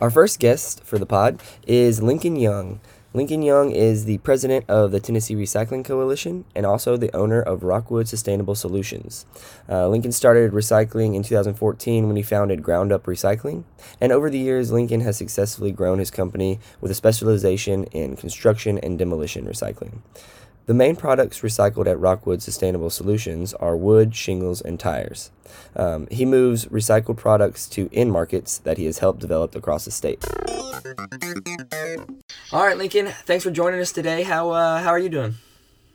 Our 0.00 0.10
first 0.10 0.38
guest 0.38 0.84
for 0.84 0.98
the 0.98 1.06
pod 1.06 1.42
is 1.66 2.00
Lincoln 2.00 2.36
Young. 2.36 2.78
Lincoln 3.12 3.42
Young 3.42 3.72
is 3.72 4.04
the 4.04 4.18
president 4.18 4.64
of 4.68 4.92
the 4.92 5.00
Tennessee 5.00 5.34
Recycling 5.34 5.84
Coalition 5.84 6.44
and 6.54 6.64
also 6.64 6.96
the 6.96 7.14
owner 7.14 7.42
of 7.42 7.64
Rockwood 7.64 8.06
Sustainable 8.06 8.54
Solutions. 8.54 9.26
Uh, 9.68 9.88
Lincoln 9.88 10.12
started 10.12 10.52
recycling 10.52 11.16
in 11.16 11.24
2014 11.24 12.06
when 12.06 12.14
he 12.14 12.22
founded 12.22 12.62
Ground 12.62 12.92
Up 12.92 13.06
Recycling, 13.06 13.64
and 14.00 14.12
over 14.12 14.30
the 14.30 14.38
years, 14.38 14.70
Lincoln 14.70 15.00
has 15.00 15.16
successfully 15.16 15.72
grown 15.72 15.98
his 15.98 16.12
company 16.12 16.60
with 16.80 16.92
a 16.92 16.94
specialization 16.94 17.82
in 17.86 18.14
construction 18.14 18.78
and 18.78 18.96
demolition 18.96 19.44
recycling. 19.44 19.98
The 20.66 20.74
main 20.74 20.94
products 20.94 21.40
recycled 21.40 21.86
at 21.86 21.98
Rockwood 21.98 22.42
Sustainable 22.42 22.90
Solutions 22.90 23.54
are 23.54 23.76
wood, 23.76 24.14
shingles, 24.14 24.60
and 24.60 24.78
tires. 24.78 25.30
Um, 25.74 26.06
he 26.10 26.24
moves 26.24 26.66
recycled 26.66 27.16
products 27.16 27.68
to 27.70 27.90
end 27.92 28.12
markets 28.12 28.58
that 28.58 28.78
he 28.78 28.84
has 28.84 28.98
helped 28.98 29.20
develop 29.20 29.56
across 29.56 29.84
the 29.84 29.90
state. 29.90 30.24
All 32.52 32.64
right, 32.64 32.76
Lincoln. 32.76 33.06
Thanks 33.06 33.44
for 33.44 33.50
joining 33.50 33.80
us 33.80 33.92
today. 33.92 34.22
How 34.22 34.50
uh, 34.50 34.80
how 34.80 34.90
are 34.90 34.98
you 34.98 35.08
doing? 35.08 35.34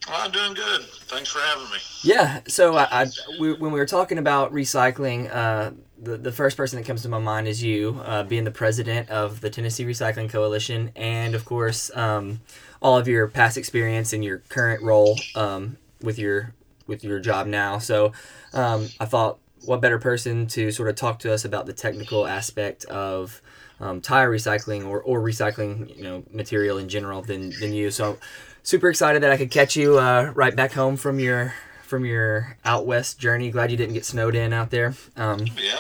Well, 0.08 0.18
I'm 0.22 0.32
doing 0.32 0.54
good. 0.54 0.82
Thanks 1.08 1.32
for 1.32 1.40
having 1.40 1.66
me. 1.66 1.78
Yeah. 2.04 2.42
So 2.48 2.76
I, 2.76 2.88
I 2.92 3.06
we, 3.40 3.54
when 3.54 3.72
we 3.72 3.80
were 3.80 3.86
talking 3.88 4.18
about 4.18 4.54
recycling, 4.54 5.34
uh, 5.34 5.72
the 6.02 6.18
the 6.18 6.32
first 6.32 6.58
person 6.58 6.78
that 6.80 6.86
comes 6.86 7.02
to 7.04 7.10
my 7.10 7.20
mind 7.20 7.48
is 7.48 7.64
you, 7.64 8.02
uh, 8.06 8.24
being 8.24 8.44
the 8.44 8.52
president 8.52 9.10
of 9.10 9.42
the 9.42 9.50
Tennessee 9.50 9.86
Recycling 9.86 10.30
Coalition, 10.30 10.92
and 10.96 11.34
of 11.34 11.46
course, 11.46 11.90
um, 11.96 12.42
all 12.86 13.00
of 13.00 13.08
your 13.08 13.28
past 13.28 13.58
experience 13.58 14.14
and 14.14 14.24
your 14.24 14.38
current 14.48 14.84
role 14.84 15.18
um, 15.34 15.76
with 16.04 16.20
your 16.20 16.54
with 16.86 17.04
your 17.04 17.20
job 17.20 17.48
now. 17.48 17.80
So 17.80 18.12
um, 18.54 18.90
I 19.00 19.06
thought, 19.06 19.40
what 19.64 19.82
better 19.82 19.98
person 19.98 20.46
to 20.50 20.72
sort 20.72 20.88
of 20.90 20.96
talk 20.96 21.18
to 21.20 21.34
us 21.34 21.44
about 21.44 21.66
the 21.66 21.74
technical 21.74 22.28
aspect 22.28 22.86
of 22.86 23.42
um, 23.80 24.02
tire 24.02 24.30
recycling 24.30 24.88
or, 24.88 25.02
or 25.02 25.20
recycling, 25.20 25.98
you 25.98 26.04
know, 26.04 26.24
material 26.32 26.78
in 26.78 26.88
general 26.88 27.24
than, 27.24 27.50
than 27.60 27.74
you. 27.74 27.90
So 27.90 28.20
super 28.62 28.90
excited 28.90 29.24
that 29.24 29.32
I 29.32 29.38
could 29.38 29.50
catch 29.50 29.76
you 29.76 29.98
uh, 29.98 30.32
right 30.36 30.56
back 30.56 30.74
home 30.74 30.96
from 30.96 31.18
your 31.18 31.56
from 31.82 32.06
your 32.06 32.56
out 32.64 32.86
west 32.86 33.18
journey. 33.20 33.50
Glad 33.50 33.72
you 33.72 33.78
didn't 33.78 33.96
get 33.96 34.06
snowed 34.06 34.36
in 34.36 34.54
out 34.54 34.70
there. 34.70 34.94
Um, 35.18 35.48
yeah. 35.58 35.80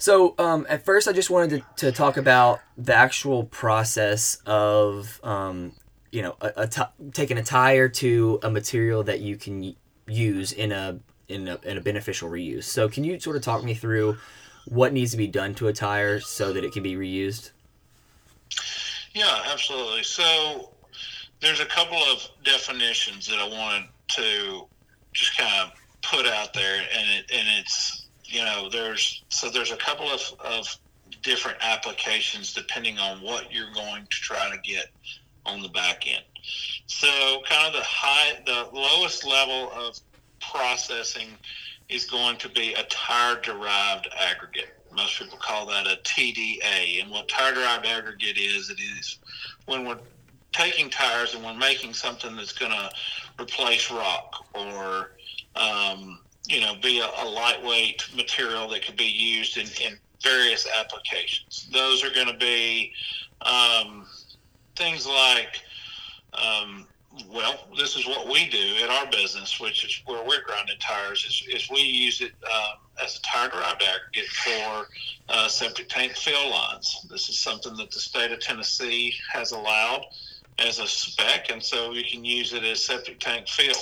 So 0.00 0.34
um, 0.38 0.66
at 0.70 0.86
first, 0.86 1.08
I 1.08 1.12
just 1.12 1.28
wanted 1.28 1.62
to, 1.76 1.84
to 1.84 1.92
talk 1.92 2.16
about 2.16 2.60
the 2.78 2.94
actual 2.94 3.44
process 3.44 4.38
of 4.46 5.20
um, 5.22 5.72
you 6.10 6.22
know 6.22 6.36
a, 6.40 6.52
a 6.56 6.66
t- 6.66 7.10
taking 7.12 7.36
a 7.36 7.42
tire 7.42 7.86
to 7.88 8.40
a 8.42 8.50
material 8.50 9.02
that 9.04 9.20
you 9.20 9.36
can 9.36 9.76
use 10.08 10.52
in 10.52 10.72
a 10.72 10.98
in 11.28 11.48
a, 11.48 11.60
in 11.64 11.76
a 11.76 11.82
beneficial 11.82 12.30
reuse. 12.30 12.64
So 12.64 12.88
can 12.88 13.04
you 13.04 13.20
sort 13.20 13.36
of 13.36 13.42
talk 13.42 13.62
me 13.62 13.74
through 13.74 14.16
what 14.64 14.94
needs 14.94 15.10
to 15.10 15.18
be 15.18 15.26
done 15.26 15.54
to 15.56 15.68
a 15.68 15.72
tire 15.72 16.18
so 16.18 16.54
that 16.54 16.64
it 16.64 16.72
can 16.72 16.82
be 16.82 16.94
reused? 16.94 17.50
Yeah, 19.12 19.42
absolutely. 19.52 20.02
So 20.02 20.70
there's 21.42 21.60
a 21.60 21.66
couple 21.66 21.98
of 21.98 22.26
definitions 22.42 23.26
that 23.26 23.38
I 23.38 23.46
wanted 23.46 23.86
to 24.16 24.66
just 25.12 25.36
kind 25.36 25.52
of 25.62 25.78
put 26.00 26.26
out 26.26 26.54
there, 26.54 26.76
and 26.76 27.10
it 27.18 27.30
and 27.30 27.48
it's 27.60 28.06
you 28.30 28.42
know 28.44 28.68
there's 28.70 29.22
so 29.28 29.50
there's 29.50 29.72
a 29.72 29.76
couple 29.76 30.06
of, 30.06 30.20
of 30.44 30.76
different 31.22 31.58
applications 31.60 32.54
depending 32.54 32.98
on 32.98 33.20
what 33.20 33.52
you're 33.52 33.72
going 33.74 34.04
to 34.04 34.08
try 34.08 34.50
to 34.50 34.58
get 34.62 34.86
on 35.46 35.62
the 35.62 35.68
back 35.68 36.06
end. 36.06 36.24
So 36.86 37.08
kind 37.48 37.66
of 37.66 37.72
the 37.72 37.84
high, 37.84 38.40
the 38.46 38.68
lowest 38.72 39.26
level 39.26 39.70
of 39.72 39.98
processing 40.40 41.28
is 41.88 42.04
going 42.04 42.36
to 42.38 42.48
be 42.48 42.74
a 42.74 42.84
tire 42.84 43.40
derived 43.40 44.08
aggregate. 44.18 44.76
Most 44.94 45.18
people 45.18 45.38
call 45.38 45.66
that 45.66 45.86
a 45.86 45.98
TDA. 46.02 47.02
And 47.02 47.10
what 47.10 47.28
tire 47.28 47.54
derived 47.54 47.86
aggregate 47.86 48.38
is, 48.38 48.70
it 48.70 48.80
is 48.80 49.18
when 49.66 49.84
we're 49.84 49.98
taking 50.52 50.90
tires 50.90 51.34
and 51.34 51.44
we're 51.44 51.54
making 51.54 51.94
something 51.94 52.36
that's 52.36 52.52
going 52.52 52.72
to 52.72 52.90
replace 53.40 53.90
rock 53.90 54.46
or, 54.54 55.12
um, 55.56 56.19
you 56.48 56.60
know, 56.60 56.74
be 56.82 57.00
a, 57.00 57.06
a, 57.22 57.26
lightweight 57.26 58.08
material 58.16 58.68
that 58.68 58.84
could 58.84 58.96
be 58.96 59.04
used 59.04 59.56
in, 59.56 59.66
in 59.84 59.98
various 60.22 60.66
applications. 60.78 61.68
Those 61.72 62.04
are 62.04 62.10
going 62.10 62.26
to 62.26 62.38
be 62.38 62.92
um, 63.42 64.06
things 64.76 65.06
like 65.06 65.60
um, 66.34 66.86
well, 67.28 67.66
this 67.76 67.96
is 67.96 68.06
what 68.06 68.28
we 68.28 68.48
do 68.48 68.76
at 68.82 68.90
our 68.90 69.10
business, 69.10 69.58
which 69.58 69.84
is 69.84 70.00
where 70.06 70.22
we're 70.24 70.42
grinding 70.44 70.78
tires. 70.78 71.24
Is, 71.24 71.54
is 71.54 71.70
we 71.70 71.80
use 71.80 72.20
it 72.20 72.32
um, 72.44 72.78
as 73.02 73.16
a 73.16 73.22
tire 73.22 73.48
derived 73.48 73.82
aggregate 73.82 74.30
for 74.30 74.86
uh, 75.28 75.48
septic 75.48 75.88
tank 75.88 76.12
fill 76.12 76.50
lines. 76.50 77.06
This 77.10 77.28
is 77.28 77.38
something 77.38 77.76
that 77.76 77.90
the 77.90 77.98
state 77.98 78.30
of 78.30 78.40
Tennessee 78.40 79.12
has 79.32 79.50
allowed 79.50 80.04
as 80.58 80.78
a 80.78 80.86
spec, 80.86 81.50
and 81.50 81.62
so 81.62 81.92
you 81.92 82.04
can 82.04 82.24
use 82.24 82.52
it 82.52 82.64
as 82.64 82.84
septic 82.84 83.18
tank 83.18 83.48
fill. 83.48 83.74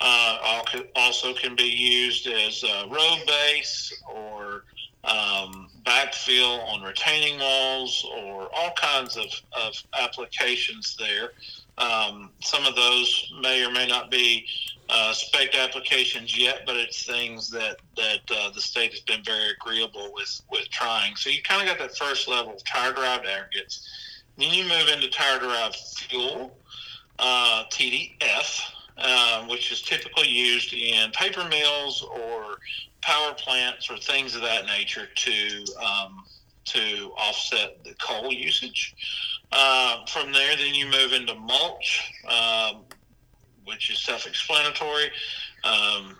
Uh, 0.00 0.62
also 0.94 1.34
can 1.34 1.54
be 1.56 1.64
used 1.64 2.26
as 2.26 2.62
a 2.62 2.88
road 2.88 3.18
base 3.26 3.92
or 4.14 4.64
um, 5.04 5.68
backfill 5.84 6.62
on 6.68 6.82
retaining 6.82 7.38
walls 7.38 8.06
or 8.18 8.48
all 8.54 8.72
kinds 8.76 9.16
of, 9.16 9.26
of 9.52 9.74
applications 9.98 10.96
there. 10.98 11.32
Um, 11.78 12.30
some 12.40 12.66
of 12.66 12.76
those 12.76 13.32
may 13.40 13.64
or 13.64 13.70
may 13.70 13.86
not 13.86 14.10
be 14.10 14.46
uh, 14.90 15.12
spec 15.12 15.54
applications 15.54 16.36
yet, 16.36 16.62
but 16.66 16.76
it's 16.76 17.06
things 17.06 17.48
that 17.50 17.76
that 17.96 18.20
uh, 18.30 18.50
the 18.50 18.60
state 18.60 18.90
has 18.90 19.00
been 19.00 19.22
very 19.24 19.50
agreeable 19.50 20.12
with 20.12 20.42
with 20.50 20.68
trying. 20.68 21.16
So 21.16 21.30
you 21.30 21.42
kind 21.42 21.62
of 21.62 21.68
got 21.68 21.78
that 21.78 21.96
first 21.96 22.28
level 22.28 22.54
of 22.54 22.64
tire 22.64 22.92
derived 22.92 23.26
aggregates. 23.26 23.88
Then 24.36 24.52
you 24.52 24.64
move 24.64 24.88
into 24.88 25.08
tire 25.08 25.38
derived 25.38 25.76
fuel, 25.76 26.56
uh, 27.18 27.64
TDF, 27.70 28.60
um, 29.00 29.48
which 29.48 29.72
is 29.72 29.82
typically 29.82 30.28
used 30.28 30.72
in 30.72 31.10
paper 31.12 31.44
mills 31.48 32.02
or 32.02 32.58
power 33.02 33.34
plants 33.34 33.90
or 33.90 33.96
things 33.96 34.34
of 34.34 34.42
that 34.42 34.66
nature 34.66 35.08
to 35.14 35.64
um, 35.84 36.24
to 36.64 37.10
offset 37.16 37.82
the 37.84 37.94
coal 37.94 38.32
usage. 38.32 38.94
Uh, 39.52 40.04
from 40.06 40.32
there, 40.32 40.56
then 40.56 40.74
you 40.74 40.86
move 40.86 41.12
into 41.12 41.34
mulch, 41.34 42.12
um, 42.28 42.82
which 43.64 43.90
is 43.90 43.98
self-explanatory. 43.98 45.10
Um, 45.64 46.16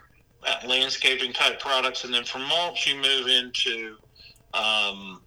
landscaping 0.67 1.33
type 1.33 1.61
products, 1.61 2.05
and 2.05 2.13
then 2.13 2.25
from 2.25 2.43
mulch 2.43 2.87
you 2.87 2.97
move 2.97 3.27
into 3.27 3.97
um, 4.55 5.21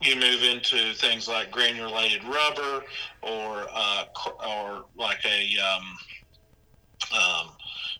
you 0.00 0.16
move 0.16 0.42
into 0.42 0.94
things 0.94 1.28
like 1.28 1.50
granulated 1.50 2.22
rubber 2.24 2.84
or 3.22 3.66
uh, 3.72 4.04
or 4.46 4.84
like 4.96 5.24
a 5.24 5.56
um, 5.58 5.96
um, 7.12 7.50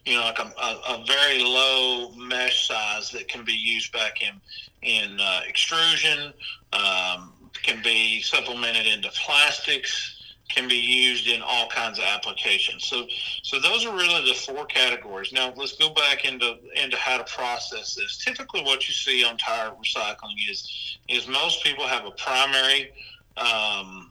you 0.04 0.14
know, 0.14 0.22
like 0.22 0.38
a, 0.38 0.52
a, 0.60 1.00
a, 1.00 1.04
very 1.06 1.42
low 1.42 2.12
mesh 2.12 2.68
size 2.68 3.10
that 3.10 3.26
can 3.28 3.44
be 3.44 3.52
used 3.52 3.92
back 3.92 4.20
in 4.22 4.40
in 4.82 5.18
uh, 5.18 5.40
extrusion, 5.48 6.32
um, 6.72 7.32
can 7.62 7.82
be 7.82 8.20
supplemented 8.20 8.86
into 8.86 9.08
plastics, 9.10 10.14
can 10.48 10.68
be 10.68 10.76
used 10.76 11.26
in 11.26 11.40
all 11.42 11.68
kinds 11.68 11.98
of 11.98 12.04
applications. 12.04 12.84
So, 12.84 13.06
so 13.42 13.58
those 13.58 13.86
are 13.86 13.94
really 13.94 14.24
the 14.26 14.34
four 14.34 14.66
categories. 14.66 15.32
Now, 15.32 15.52
let's 15.56 15.72
go 15.72 15.90
back 15.90 16.24
into 16.24 16.58
into 16.76 16.96
how 16.96 17.18
to 17.18 17.24
process 17.24 17.94
this. 17.94 18.18
Typically, 18.18 18.62
what 18.62 18.86
you 18.86 18.94
see 18.94 19.24
on 19.24 19.36
tire 19.38 19.70
recycling 19.70 20.36
is 20.50 20.98
is 21.08 21.26
most 21.26 21.64
people 21.64 21.86
have 21.86 22.04
a 22.04 22.10
primary 22.12 22.92
um, 23.36 24.10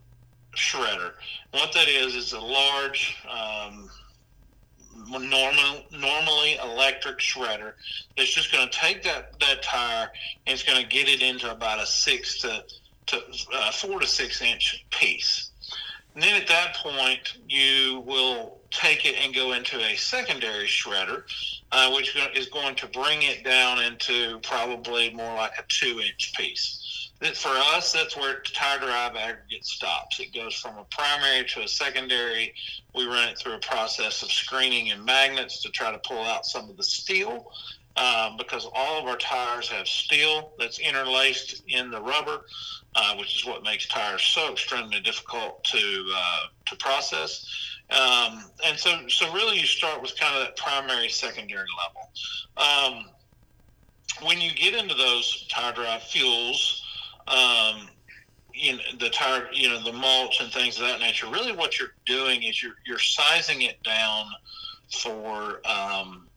shredder. 0.56 1.14
What 1.52 1.72
that 1.74 1.88
is 1.88 2.16
is 2.16 2.34
a 2.34 2.40
large 2.40 3.16
um, 3.30 3.90
normal, 5.10 5.84
normally 5.92 6.58
electric 6.64 7.20
shredder 7.20 7.74
that's 8.18 8.34
just 8.34 8.52
going 8.52 8.68
to 8.68 8.78
take 8.78 9.04
that, 9.04 9.40
that 9.40 9.64
tire 9.64 10.10
and 10.46 10.54
it's 10.54 10.64
going 10.64 10.82
to 10.82 10.88
get 10.88 11.08
it 11.08 11.22
into 11.22 11.52
about 11.52 11.80
a 11.80 11.86
six 11.86 12.40
to, 12.42 12.64
to 13.08 13.22
uh, 13.54 13.72
four 13.72 14.00
to 14.00 14.08
six 14.08 14.42
inch 14.42 14.86
piece. 14.92 15.50
And 16.14 16.22
then 16.22 16.40
at 16.40 16.48
that 16.48 16.76
point, 16.76 17.38
you 17.50 18.04
will 18.06 18.60
take 18.70 19.06
it 19.06 19.16
and 19.24 19.34
go 19.34 19.54
into 19.54 19.80
a 19.80 19.96
secondary 19.96 20.66
shredder, 20.66 21.24
uh, 21.72 21.92
which 21.92 22.16
is 22.36 22.48
going 22.48 22.76
to 22.76 22.88
bring 22.88 23.24
it 23.24 23.44
down 23.44 23.82
into 23.82 24.40
probably 24.40 25.12
more 25.12 25.34
like 25.36 25.54
a 25.58 25.64
two 25.70 26.02
inch 26.02 26.34
piece 26.38 26.83
that 27.24 27.36
for 27.36 27.50
us, 27.76 27.92
that's 27.94 28.16
where 28.16 28.42
tire 28.42 28.80
drive 28.80 29.16
aggregate 29.16 29.66
stops. 29.66 30.20
It 30.20 30.34
goes 30.34 30.54
from 30.56 30.78
a 30.78 30.84
primary 30.86 31.46
to 31.50 31.62
a 31.64 31.68
secondary. 31.68 32.54
We 32.94 33.06
run 33.06 33.30
it 33.30 33.38
through 33.38 33.54
a 33.54 33.60
process 33.60 34.22
of 34.24 34.32
screening 34.32 34.92
and 34.92 35.04
magnets 35.04 35.62
to 35.64 35.70
try 35.70 35.92
to 35.92 36.00
pull 36.00 36.22
out 36.22 36.46
some 36.46 36.70
of 36.70 36.78
the 36.78 36.84
steel. 36.84 37.52
um, 37.96 38.38
because 38.38 38.68
all 38.74 39.00
of 39.00 39.06
our 39.06 39.18
tires 39.18 39.70
have 39.70 39.88
steel 39.88 40.54
that's 40.58 40.80
interlaced 40.80 41.62
in 41.68 41.92
the 41.92 42.02
rubber, 42.02 42.46
uh, 42.96 43.16
which 43.18 43.36
is 43.36 43.46
what 43.46 43.64
makes 43.64 43.88
tires 43.88 44.22
so 44.24 44.52
extremely 44.52 45.00
difficult 45.00 45.64
to 45.66 46.12
uh, 46.16 46.40
to 46.66 46.76
process. 46.78 47.46
Um, 47.92 48.46
and 48.66 48.80
so, 48.80 49.08
so 49.10 49.32
really, 49.34 49.60
you 49.60 49.66
start 49.66 50.02
with 50.02 50.18
kind 50.20 50.36
of 50.36 50.46
that 50.46 50.58
primary, 50.58 51.10
secondary 51.10 51.68
level. 51.78 52.10
Um, 52.58 53.06
when 54.26 54.42
you 54.42 54.52
get 54.52 54.74
into 54.74 54.96
those 54.96 55.46
tire 55.50 55.74
drive 55.74 56.02
fuels, 56.04 56.83
um, 57.28 57.88
you 58.54 58.74
know, 58.74 58.84
the 59.00 59.10
tire, 59.10 59.48
you 59.52 59.70
know, 59.70 59.84
the 59.84 59.94
mulch 59.94 60.40
and 60.42 60.52
things 60.52 60.80
of 60.80 60.88
that 60.88 61.00
nature. 61.00 61.28
Really, 61.28 61.52
what 61.52 61.80
you're 61.80 61.96
doing 62.06 62.44
is 62.44 62.62
you're 62.62 62.76
you're 62.86 63.00
sizing 63.00 63.64
it 63.64 63.82
down 63.84 64.28
for 65.02 65.62
um, 65.66 66.28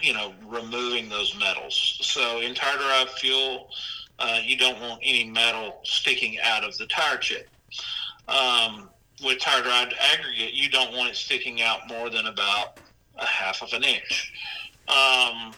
you 0.00 0.14
know 0.14 0.32
removing 0.46 1.08
those 1.08 1.36
metals. 1.38 1.98
So 2.02 2.40
in 2.40 2.54
tire 2.54 2.78
drive 2.78 3.10
fuel, 3.10 3.68
uh, 4.18 4.40
you 4.42 4.56
don't 4.56 4.80
want 4.80 5.00
any 5.02 5.24
metal 5.24 5.80
sticking 5.82 6.38
out 6.42 6.64
of 6.64 6.76
the 6.78 6.86
tire 6.86 7.18
chip. 7.18 7.48
Um, 8.28 8.88
with 9.24 9.40
tire 9.40 9.62
drive 9.62 9.92
aggregate, 10.00 10.54
you 10.54 10.70
don't 10.70 10.92
want 10.92 11.10
it 11.10 11.16
sticking 11.16 11.62
out 11.62 11.88
more 11.88 12.10
than 12.10 12.26
about 12.26 12.78
a 13.18 13.26
half 13.26 13.62
of 13.62 13.72
an 13.72 13.84
inch. 13.84 14.32
Um, 14.88 15.52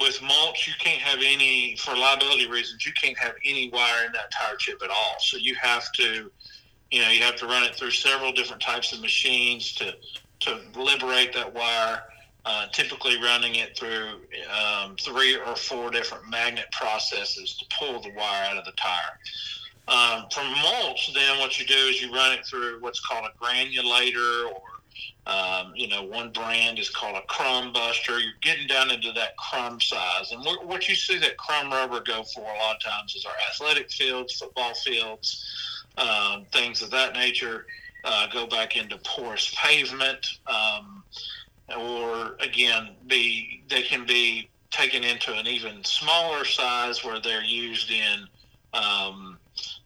with 0.00 0.20
mulch, 0.22 0.66
you 0.66 0.74
can't 0.78 1.00
have 1.00 1.18
any, 1.24 1.76
for 1.76 1.96
liability 1.96 2.48
reasons, 2.48 2.84
you 2.86 2.92
can't 2.92 3.18
have 3.18 3.34
any 3.44 3.70
wire 3.70 4.06
in 4.06 4.12
that 4.12 4.30
tire 4.30 4.56
chip 4.56 4.82
at 4.82 4.90
all. 4.90 5.16
So 5.20 5.36
you 5.36 5.54
have 5.56 5.90
to, 5.92 6.30
you 6.90 7.02
know, 7.02 7.08
you 7.10 7.22
have 7.22 7.36
to 7.36 7.46
run 7.46 7.64
it 7.64 7.74
through 7.74 7.90
several 7.90 8.32
different 8.32 8.62
types 8.62 8.92
of 8.92 9.00
machines 9.00 9.72
to 9.74 9.94
to 10.40 10.60
liberate 10.74 11.32
that 11.34 11.52
wire. 11.54 12.02
Uh, 12.48 12.68
typically 12.68 13.20
running 13.20 13.56
it 13.56 13.76
through 13.76 14.20
um, 14.54 14.94
three 15.00 15.36
or 15.36 15.56
four 15.56 15.90
different 15.90 16.30
magnet 16.30 16.66
processes 16.70 17.56
to 17.56 17.64
pull 17.76 18.00
the 18.00 18.12
wire 18.16 18.44
out 18.44 18.56
of 18.56 18.64
the 18.64 18.70
tire. 18.72 19.18
Um, 19.88 20.26
mulch, 20.62 21.12
then 21.12 21.40
what 21.40 21.58
you 21.58 21.66
do 21.66 21.74
is 21.74 22.00
you 22.00 22.12
run 22.12 22.32
it 22.32 22.46
through 22.46 22.80
what's 22.80 23.00
called 23.00 23.24
a 23.24 23.44
granulator 23.44 24.50
or 24.52 24.62
um, 25.26 25.72
you 25.74 25.88
know, 25.88 26.02
one 26.02 26.30
brand 26.30 26.78
is 26.78 26.88
called 26.88 27.16
a 27.16 27.22
crumb 27.22 27.72
buster. 27.72 28.18
You're 28.18 28.32
getting 28.42 28.68
down 28.68 28.90
into 28.90 29.12
that 29.12 29.36
crumb 29.36 29.80
size. 29.80 30.30
And 30.30 30.44
what 30.44 30.88
you 30.88 30.94
see 30.94 31.18
that 31.18 31.36
crumb 31.36 31.70
rubber 31.70 32.00
go 32.00 32.22
for 32.22 32.42
a 32.42 32.58
lot 32.58 32.76
of 32.76 32.82
times 32.82 33.16
is 33.16 33.24
our 33.24 33.34
athletic 33.50 33.90
fields, 33.90 34.34
football 34.34 34.74
fields, 34.74 35.44
um, 35.98 36.46
things 36.52 36.80
of 36.82 36.90
that 36.90 37.14
nature. 37.14 37.66
Uh, 38.04 38.28
go 38.28 38.46
back 38.46 38.76
into 38.76 38.96
porous 38.98 39.52
pavement, 39.60 40.24
um, 40.46 41.02
or 41.76 42.36
again, 42.38 42.90
be 43.08 43.64
they 43.68 43.82
can 43.82 44.06
be 44.06 44.48
taken 44.70 45.02
into 45.02 45.32
an 45.32 45.48
even 45.48 45.82
smaller 45.82 46.44
size 46.44 47.02
where 47.02 47.20
they're 47.20 47.42
used 47.42 47.90
in 47.90 48.28
um, 48.74 49.38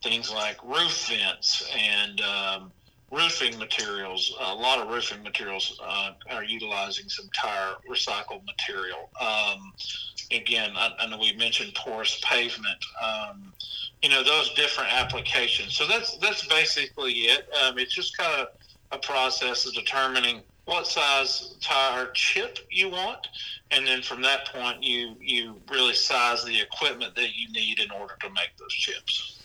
things 0.02 0.30
like 0.30 0.62
roof 0.64 1.08
vents 1.08 1.70
and 1.74 2.20
um, 2.20 2.72
roofing 3.10 3.58
materials. 3.58 4.34
A 4.40 4.54
lot 4.54 4.78
of 4.78 4.88
roofing 4.88 5.22
materials 5.22 5.78
uh, 5.84 6.12
are 6.30 6.44
utilizing 6.44 7.08
some 7.08 7.28
tire 7.34 7.74
recycled 7.90 8.44
material. 8.46 9.10
Um, 9.20 9.72
again, 10.30 10.72
I, 10.76 10.90
I, 11.00 11.06
know 11.08 11.18
we 11.18 11.32
mentioned 11.32 11.74
porous 11.74 12.20
pavement. 12.24 12.84
Um, 13.02 13.52
you 14.02 14.08
know 14.08 14.22
those 14.22 14.54
different 14.54 14.92
applications. 14.92 15.74
So 15.74 15.86
that's 15.86 16.16
that's 16.18 16.46
basically 16.46 17.12
it. 17.12 17.48
Um, 17.62 17.78
it's 17.78 17.92
just 17.92 18.16
kind 18.16 18.40
of 18.40 18.48
a 18.92 18.98
process 18.98 19.66
of 19.66 19.74
determining 19.74 20.42
what 20.64 20.86
size 20.86 21.56
tire 21.60 22.10
chip 22.12 22.58
you 22.70 22.88
want, 22.90 23.26
and 23.70 23.86
then 23.86 24.02
from 24.02 24.22
that 24.22 24.46
point, 24.46 24.82
you 24.82 25.16
you 25.20 25.56
really 25.70 25.94
size 25.94 26.44
the 26.44 26.60
equipment 26.60 27.14
that 27.16 27.36
you 27.36 27.50
need 27.52 27.80
in 27.80 27.90
order 27.90 28.14
to 28.20 28.28
make 28.30 28.56
those 28.58 28.72
chips. 28.72 29.36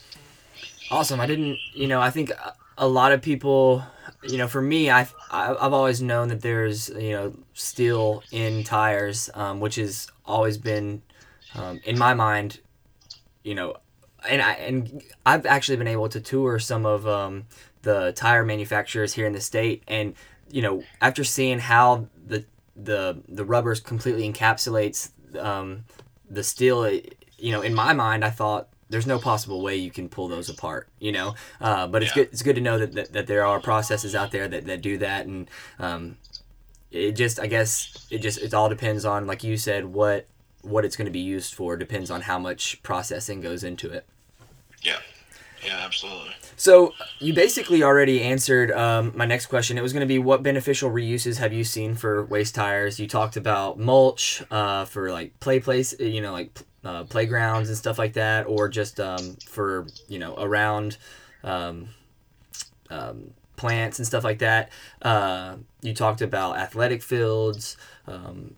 Awesome. 0.92 1.20
I 1.20 1.26
didn't, 1.26 1.58
you 1.74 1.88
know, 1.88 2.00
I 2.00 2.12
think 2.12 2.32
a 2.78 2.88
lot 2.88 3.12
of 3.12 3.22
people, 3.22 3.84
you 4.24 4.38
know, 4.38 4.48
for 4.48 4.62
me, 4.62 4.90
I've, 4.90 5.14
I've 5.32 5.74
always 5.74 6.02
known 6.02 6.28
that 6.30 6.42
there's, 6.42 6.90
you 6.90 7.12
know, 7.12 7.34
steel 7.54 8.24
in 8.32 8.64
tires, 8.64 9.30
um, 9.34 9.60
which 9.60 9.76
has 9.76 10.08
always 10.26 10.58
been, 10.58 11.02
um, 11.56 11.80
in 11.86 11.98
my 11.98 12.14
mind, 12.14 12.60
you 13.44 13.56
know, 13.56 13.78
and 14.28 14.42
I 14.42 14.54
and 14.54 15.04
I've 15.26 15.46
actually 15.46 15.78
been 15.78 15.88
able 15.88 16.10
to 16.10 16.20
tour 16.20 16.60
some 16.60 16.86
of 16.86 17.08
um, 17.08 17.46
the 17.84 18.12
tire 18.14 18.44
manufacturers 18.44 19.14
here 19.14 19.28
in 19.28 19.34
the 19.34 19.42
state, 19.42 19.84
and 19.88 20.16
you 20.50 20.62
know, 20.62 20.84
after 21.02 21.24
seeing 21.24 21.60
how 21.60 22.08
the 22.26 22.46
the 22.76 23.22
the 23.28 23.46
rubbers 23.46 23.80
completely 23.80 24.32
encapsulates 24.32 25.12
um, 25.38 25.86
the 26.30 26.44
steel, 26.44 26.90
you 27.38 27.52
know, 27.52 27.62
in 27.62 27.74
my 27.74 27.94
mind, 27.94 28.26
I 28.26 28.32
thought 28.32 28.68
there's 28.90 29.08
no 29.08 29.20
possible 29.20 29.62
way 29.62 29.76
you 29.76 29.92
can 29.92 30.10
pull 30.10 30.28
those 30.28 30.50
apart, 30.50 30.88
you 31.00 31.12
know. 31.12 31.36
Uh, 31.60 31.88
but 31.88 32.04
it's 32.04 32.16
yeah. 32.16 32.24
good. 32.24 32.34
It's 32.34 32.42
good 32.42 32.56
to 32.56 32.62
know 32.62 32.78
that, 32.78 32.94
that, 32.94 33.14
that 33.14 33.28
there 33.28 33.46
are 33.46 33.60
processes 33.60 34.16
out 34.16 34.32
there 34.32 34.48
that, 34.48 34.66
that 34.66 34.82
do 34.82 34.98
that, 35.00 35.26
and 35.26 35.50
um, 35.80 36.18
it 36.92 37.14
just 37.14 37.40
I 37.40 37.48
guess 37.48 38.08
it 38.10 38.20
just 38.20 38.40
it 38.40 38.54
all 38.54 38.70
depends 38.70 39.06
on 39.06 39.28
like 39.28 39.44
you 39.44 39.58
said 39.58 39.86
what 39.86 40.28
what 40.62 40.86
it's 40.86 40.96
going 40.96 41.06
to 41.06 41.12
be 41.12 41.20
used 41.20 41.54
for 41.54 41.78
depends 41.78 42.10
on 42.10 42.22
how 42.22 42.40
much 42.40 42.82
processing 42.84 43.42
goes 43.42 43.64
into 43.64 43.92
it. 43.92 44.06
Yeah. 44.82 44.98
Yeah, 45.64 45.82
absolutely. 45.84 46.32
So 46.58 46.94
you 47.20 47.34
basically 47.34 47.82
already 47.82 48.22
answered 48.22 48.72
um, 48.72 49.14
my 49.16 49.26
next 49.26 49.48
question. 49.48 49.78
It 49.78 49.82
was 49.82 49.94
going 49.94 50.02
to 50.02 50.08
be 50.08 50.20
what 50.20 50.44
beneficial 50.44 50.92
reuses 50.92 51.38
have 51.38 51.54
you 51.54 51.64
seen 51.64 51.96
for 51.96 52.24
waste 52.26 52.54
tires? 52.54 53.00
You 53.00 53.08
talked 53.08 53.36
about 53.36 53.80
mulch 53.80 54.44
uh, 54.52 54.86
for 54.86 55.12
like 55.12 55.40
play 55.40 55.60
place, 55.60 56.00
you 56.00 56.22
know, 56.22 56.34
like 56.34 56.60
uh, 56.86 57.04
playgrounds 57.04 57.68
and 57.68 57.78
stuff 57.78 57.98
like 57.98 58.14
that, 58.14 58.46
or 58.48 58.70
just 58.70 59.00
um, 59.00 59.36
for 59.46 59.88
you 60.08 60.20
know 60.20 60.36
around 60.38 60.98
um, 61.44 61.90
um, 62.90 63.32
plants 63.58 63.98
and 64.00 64.08
stuff 64.08 64.24
like 64.24 64.40
that. 64.40 64.70
Uh, 65.02 65.56
you 65.82 65.94
talked 65.94 66.22
about 66.22 66.58
athletic 66.58 67.02
fields. 67.02 67.76
Um, 68.08 68.56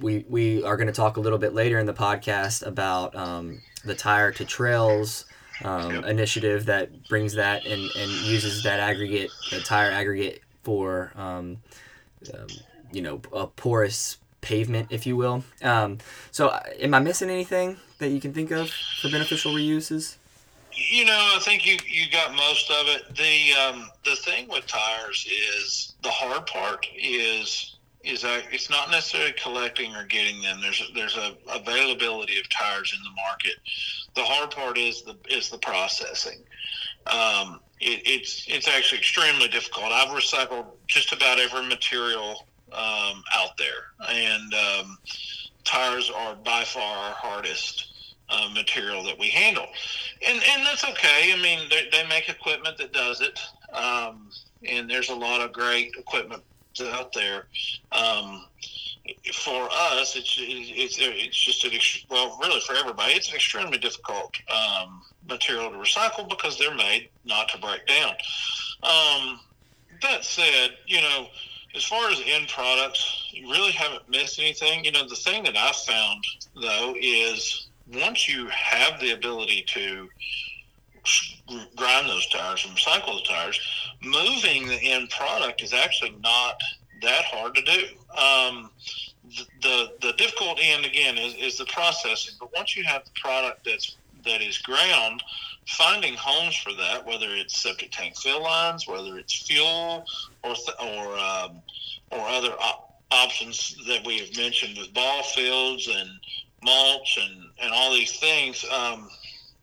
we 0.00 0.26
we 0.28 0.62
are 0.62 0.76
going 0.76 0.88
to 0.88 0.92
talk 0.92 1.16
a 1.16 1.20
little 1.20 1.38
bit 1.38 1.54
later 1.54 1.78
in 1.78 1.86
the 1.86 1.94
podcast 1.94 2.64
about 2.64 3.16
um, 3.16 3.62
the 3.84 3.94
tire 3.94 4.30
to 4.32 4.44
trails. 4.44 5.24
Um, 5.64 5.90
yep. 5.90 6.04
initiative 6.04 6.66
that 6.66 7.08
brings 7.08 7.32
that 7.32 7.64
and, 7.64 7.90
and 7.96 8.10
uses 8.26 8.62
that 8.64 8.78
aggregate, 8.78 9.30
the 9.50 9.60
tire 9.60 9.90
aggregate 9.90 10.42
for, 10.62 11.10
you 12.92 13.00
know, 13.00 13.22
a 13.32 13.46
porous 13.46 14.18
pavement, 14.46 14.86
if 14.90 15.06
you 15.06 15.16
will. 15.16 15.42
Um, 15.60 15.98
so, 16.30 16.48
uh, 16.48 16.62
am 16.80 16.94
I 16.94 17.00
missing 17.00 17.28
anything 17.28 17.76
that 17.98 18.10
you 18.10 18.20
can 18.20 18.32
think 18.32 18.52
of 18.52 18.70
for 18.70 19.10
beneficial 19.10 19.52
reuses? 19.52 20.16
You 20.72 21.04
know, 21.04 21.32
I 21.34 21.40
think 21.40 21.66
you 21.66 21.78
you 21.86 22.10
got 22.10 22.34
most 22.34 22.70
of 22.70 22.86
it. 22.88 23.16
The 23.16 23.52
um, 23.60 23.90
the 24.04 24.14
thing 24.16 24.48
with 24.48 24.66
tires 24.66 25.26
is 25.26 25.94
the 26.02 26.10
hard 26.10 26.46
part 26.46 26.86
is 26.96 27.76
is 28.04 28.22
that 28.22 28.44
it's 28.52 28.70
not 28.70 28.90
necessarily 28.90 29.32
collecting 29.32 29.94
or 29.96 30.04
getting 30.04 30.40
them. 30.40 30.60
There's 30.60 30.80
a, 30.80 30.92
there's 30.94 31.16
a 31.16 31.34
availability 31.52 32.38
of 32.38 32.48
tires 32.50 32.94
in 32.96 33.02
the 33.02 33.10
market. 33.16 33.56
The 34.14 34.22
hard 34.22 34.50
part 34.50 34.78
is 34.78 35.02
the 35.02 35.16
is 35.28 35.50
the 35.50 35.58
processing. 35.58 36.38
Um, 37.06 37.60
it, 37.80 38.02
it's 38.04 38.44
it's 38.46 38.68
actually 38.68 38.98
extremely 38.98 39.48
difficult. 39.48 39.86
I've 39.92 40.08
recycled 40.08 40.66
just 40.86 41.12
about 41.12 41.40
every 41.40 41.66
material 41.66 42.46
um, 42.76 43.22
out 43.34 43.56
there, 43.58 44.08
and 44.08 44.54
um, 44.54 44.98
tires 45.64 46.10
are 46.14 46.34
by 46.36 46.64
far 46.64 46.96
our 46.96 47.14
hardest 47.14 48.12
uh, 48.28 48.48
material 48.54 49.02
that 49.04 49.18
we 49.18 49.28
handle, 49.28 49.66
and 50.26 50.42
and 50.50 50.66
that's 50.66 50.84
okay. 50.84 51.32
I 51.32 51.40
mean, 51.40 51.68
they, 51.92 52.06
make 52.08 52.28
equipment 52.28 52.78
that 52.78 52.92
does 52.92 53.20
it, 53.20 53.40
um, 53.72 54.30
and 54.68 54.88
there's 54.88 55.10
a 55.10 55.14
lot 55.14 55.40
of 55.40 55.52
great 55.52 55.94
equipment 55.98 56.42
out 56.84 57.12
there. 57.12 57.46
Um, 57.92 58.44
for 59.32 59.68
us, 59.70 60.16
it's 60.16 60.36
it's 60.38 60.98
it's 61.00 61.36
just 61.36 61.64
an 61.64 61.72
well, 62.10 62.38
really 62.40 62.60
for 62.60 62.74
everybody, 62.74 63.12
it's 63.12 63.28
an 63.28 63.36
extremely 63.36 63.78
difficult 63.78 64.34
um, 64.50 65.02
material 65.28 65.70
to 65.70 65.76
recycle 65.76 66.28
because 66.28 66.58
they're 66.58 66.74
made 66.74 67.08
not 67.24 67.48
to 67.50 67.58
break 67.58 67.86
down. 67.86 68.12
Um, 68.82 69.40
that 70.02 70.24
said, 70.24 70.76
you 70.86 71.00
know, 71.00 71.28
as 71.74 71.84
far 71.84 72.10
as 72.10 72.20
end 72.26 72.48
products, 72.48 73.28
you 73.32 73.50
really 73.50 73.72
haven't 73.72 74.08
missed 74.08 74.38
anything. 74.38 74.84
You 74.84 74.92
know, 74.92 75.08
the 75.08 75.16
thing 75.16 75.44
that 75.44 75.56
I've 75.56 75.76
found 75.76 76.24
though 76.54 76.94
is 76.98 77.68
once 77.92 78.28
you 78.28 78.46
have 78.48 79.00
the 79.00 79.12
ability 79.12 79.64
to 79.68 80.08
grind 81.76 82.08
those 82.08 82.26
tires 82.28 82.64
and 82.66 82.76
recycle 82.76 83.18
the 83.18 83.28
tires, 83.28 83.60
moving 84.02 84.66
the 84.66 84.92
end 84.92 85.10
product 85.10 85.62
is 85.62 85.72
actually 85.72 86.16
not 86.22 86.60
that 87.02 87.24
hard 87.24 87.54
to 87.54 87.62
do. 87.62 87.84
Um, 88.16 88.70
the, 89.62 89.92
the, 90.00 90.12
difficult 90.14 90.58
end 90.60 90.84
again 90.84 91.18
is, 91.18 91.34
is 91.34 91.58
the 91.58 91.66
processing, 91.66 92.34
but 92.40 92.54
once 92.54 92.76
you 92.76 92.84
have 92.84 93.04
the 93.04 93.10
product 93.20 93.64
that's 93.64 93.96
that 94.24 94.42
is 94.42 94.58
ground, 94.58 95.22
finding 95.66 96.14
homes 96.14 96.56
for 96.56 96.72
that, 96.74 97.04
whether 97.06 97.28
it's 97.30 97.60
septic 97.60 97.90
tank 97.90 98.16
fill 98.16 98.42
lines, 98.42 98.86
whether 98.86 99.18
it's 99.18 99.46
fuel 99.46 100.04
or 100.42 100.54
th- 100.54 100.76
or 100.80 101.18
um, 101.18 101.62
or 102.10 102.20
other 102.20 102.52
op- 102.60 103.00
options 103.10 103.76
that 103.86 104.04
we 104.06 104.18
have 104.18 104.36
mentioned 104.36 104.76
with 104.78 104.92
ball 104.94 105.22
fields 105.22 105.88
and 105.88 106.08
mulch 106.62 107.18
and, 107.20 107.46
and 107.62 107.72
all 107.72 107.92
these 107.92 108.18
things, 108.18 108.64
um, 108.72 109.08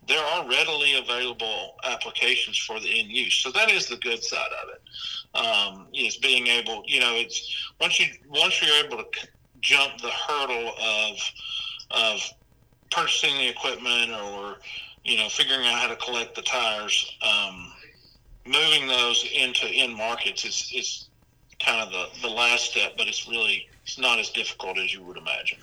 there 0.08 0.24
are 0.24 0.50
readily 0.50 0.98
available 0.98 1.76
applications 1.86 2.58
for 2.58 2.80
the 2.80 3.00
end 3.00 3.10
use. 3.10 3.36
So 3.36 3.52
that 3.52 3.72
is 3.72 3.88
the 3.88 3.98
good 3.98 4.24
side 4.24 4.52
of 4.62 4.70
it. 4.70 4.82
Um, 5.36 5.88
is 5.94 6.18
being 6.18 6.48
able, 6.48 6.84
you 6.86 7.00
know, 7.00 7.16
it's 7.16 7.72
once 7.80 8.00
you 8.00 8.08
once 8.30 8.62
you're 8.62 8.86
able 8.86 8.98
to 8.98 9.28
jump 9.62 10.00
the 10.00 10.10
hurdle 10.12 10.74
of 10.80 11.18
of 11.92 12.22
purchasing 12.92 13.36
the 13.38 13.48
equipment 13.48 14.12
or 14.12 14.58
you 15.04 15.18
know 15.18 15.30
figuring 15.30 15.66
out 15.68 15.80
how 15.80 15.88
to 15.88 15.96
collect 15.96 16.36
the 16.36 16.42
tires, 16.42 17.18
um, 17.22 17.72
moving 18.46 18.88
those 18.88 19.28
into 19.36 19.68
end 19.68 19.96
markets 19.96 20.46
is 20.46 20.72
is 20.74 21.10
kind 21.60 21.82
of 21.82 21.92
the 21.92 22.28
the 22.28 22.34
last 22.34 22.72
step, 22.72 22.94
but 22.98 23.08
it's 23.08 23.28
really 23.28 23.68
it's 23.84 23.98
not 23.98 24.20
as 24.20 24.30
difficult 24.30 24.78
as 24.78 24.94
you 24.94 25.04
would 25.04 25.18
imagine. 25.18 25.58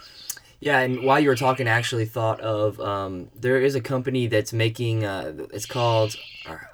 Yeah, 0.60 0.80
and 0.80 1.02
while 1.02 1.18
you 1.18 1.30
were 1.30 1.36
talking, 1.36 1.66
I 1.66 1.70
actually 1.70 2.04
thought 2.04 2.38
of 2.40 2.78
um, 2.80 3.30
there 3.34 3.58
is 3.58 3.74
a 3.74 3.80
company 3.80 4.26
that's 4.26 4.52
making. 4.52 5.04
Uh, 5.04 5.46
it's 5.54 5.64
called 5.64 6.16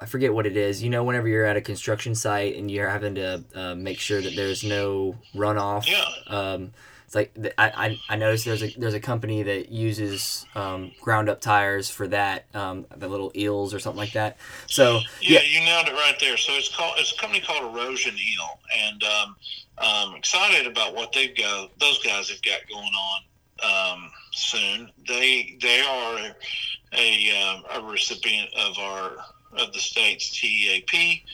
I 0.01 0.07
forget 0.07 0.33
what 0.33 0.47
it 0.47 0.57
is. 0.57 0.83
You 0.83 0.91
know, 0.91 1.05
whenever 1.05 1.29
you're 1.29 1.45
at 1.45 1.57
a 1.57 1.61
construction 1.61 2.15
site 2.15 2.57
and 2.57 2.71
you're 2.71 2.89
having 2.89 3.15
to 3.17 3.45
uh, 3.55 3.75
make 3.75 3.99
sure 3.99 4.21
that 4.21 4.35
there's 4.37 4.65
no 4.65 5.17
runoff. 5.35 5.87
Yeah. 5.89 6.05
Um, 6.27 6.73
like 7.17 7.33
I, 7.57 7.71
I, 7.71 8.01
I 8.11 8.17
noticed 8.17 8.45
there's 8.45 8.63
a 8.63 8.69
there's 8.79 8.95
a 8.95 9.01
company 9.01 9.43
that 9.43 9.71
uses 9.71 10.47
um, 10.55 10.93
ground 11.01 11.29
up 11.29 11.41
tires 11.41 11.89
for 11.89 12.07
that 12.09 12.45
um, 12.55 12.87
the 12.95 13.09
little 13.09 13.33
eels 13.35 13.73
or 13.73 13.81
something 13.81 13.99
like 13.99 14.13
that. 14.13 14.37
So 14.67 15.01
yeah, 15.23 15.41
yeah, 15.41 15.61
you 15.61 15.65
nailed 15.65 15.89
it 15.89 15.95
right 15.95 16.17
there. 16.21 16.37
So 16.37 16.53
it's 16.53 16.75
called 16.75 16.95
it's 16.99 17.13
a 17.13 17.17
company 17.17 17.41
called 17.41 17.75
Erosion 17.75 18.15
Eel, 18.15 18.61
and 18.87 19.03
um, 19.03 19.37
I'm 19.79 20.15
excited 20.15 20.67
about 20.67 20.95
what 20.95 21.13
they've 21.13 21.35
got. 21.35 21.77
Those 21.81 21.99
guys 22.05 22.29
have 22.29 22.43
got 22.43 22.61
going 22.69 22.85
on 22.85 23.95
um, 23.95 24.11
soon. 24.33 24.91
They 25.09 25.57
they 25.61 25.81
are 25.81 26.19
a, 26.93 27.43
um, 27.43 27.65
a 27.83 27.91
recipient 27.91 28.51
of 28.55 28.79
our 28.79 29.13
of 29.57 29.73
the 29.73 29.79
state's 29.79 30.39
TEAP 30.39 31.25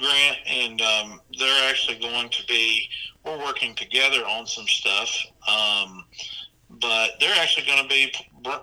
grant, 0.00 0.38
and 0.46 0.80
um, 0.80 1.20
they're 1.38 1.70
actually 1.70 1.98
going 2.00 2.28
to 2.30 2.44
be. 2.46 2.88
We're 3.28 3.44
working 3.44 3.74
together 3.74 4.24
on 4.24 4.46
some 4.46 4.66
stuff, 4.66 5.10
um, 5.46 6.04
but 6.70 7.10
they're 7.20 7.36
actually 7.38 7.66
going 7.66 7.82
to 7.82 7.88
be 7.88 8.10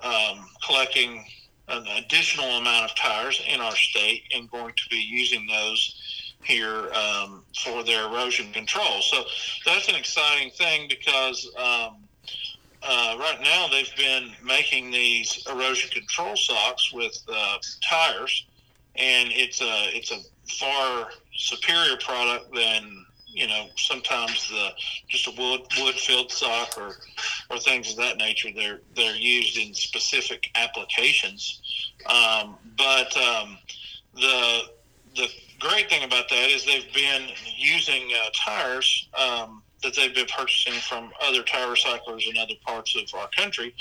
um, 0.03 0.47
collecting 0.65 1.23
an 1.67 1.85
additional 1.97 2.45
amount 2.45 2.89
of 2.89 2.95
tires 2.95 3.39
in 3.47 3.61
our 3.61 3.75
state 3.75 4.23
and 4.33 4.49
going 4.49 4.73
to 4.73 4.89
be 4.89 4.97
using 4.97 5.45
those 5.45 6.33
here 6.41 6.91
um, 6.93 7.43
for 7.63 7.83
their 7.83 8.07
erosion 8.07 8.51
control. 8.53 9.01
So 9.01 9.23
that's 9.67 9.87
an 9.87 9.93
exciting 9.93 10.49
thing 10.49 10.87
because 10.89 11.47
um, 11.57 11.97
uh, 12.81 13.17
right 13.19 13.37
now 13.43 13.67
they've 13.67 13.95
been 13.95 14.31
making 14.43 14.89
these 14.89 15.45
erosion 15.47 15.91
control 15.91 16.35
socks 16.35 16.91
with 16.91 17.15
uh, 17.31 17.57
tires, 17.87 18.47
and 18.95 19.29
it's 19.31 19.61
a 19.61 19.95
it's 19.95 20.11
a 20.11 20.19
far 20.47 21.09
superior 21.35 21.97
product 21.97 22.51
than 22.55 23.04
you 23.35 23.47
know 23.47 23.67
sometimes 23.75 24.49
the 24.49 24.69
just 25.07 25.27
a 25.27 25.31
wood 25.31 25.61
wood 25.79 25.95
filled 25.95 26.31
sock 26.31 26.77
or 26.77 26.95
or 27.49 27.59
things 27.59 27.91
of 27.91 27.97
that 27.97 28.17
nature. 28.17 28.49
They're 28.55 28.79
they're 28.95 29.15
used 29.15 29.57
in 29.57 29.73
specific 29.73 30.49
applications, 30.55 31.61
um, 32.05 32.57
but 32.77 33.15
um, 33.17 33.57
the 34.13 34.61
the 35.15 35.27
great 35.59 35.89
thing 35.89 36.03
about 36.03 36.29
that 36.29 36.49
is 36.49 36.65
they've 36.65 36.93
been 36.93 37.27
using 37.57 38.09
uh, 38.15 38.29
tires. 38.33 39.07
Um, 39.17 39.61
that 39.83 39.95
they've 39.95 40.15
been 40.15 40.25
purchasing 40.25 40.73
from 40.81 41.11
other 41.21 41.43
tire 41.43 41.67
recyclers 41.67 42.27
in 42.27 42.37
other 42.37 42.55
parts 42.65 42.95
of 42.95 43.03
our 43.19 43.27
country, 43.29 43.75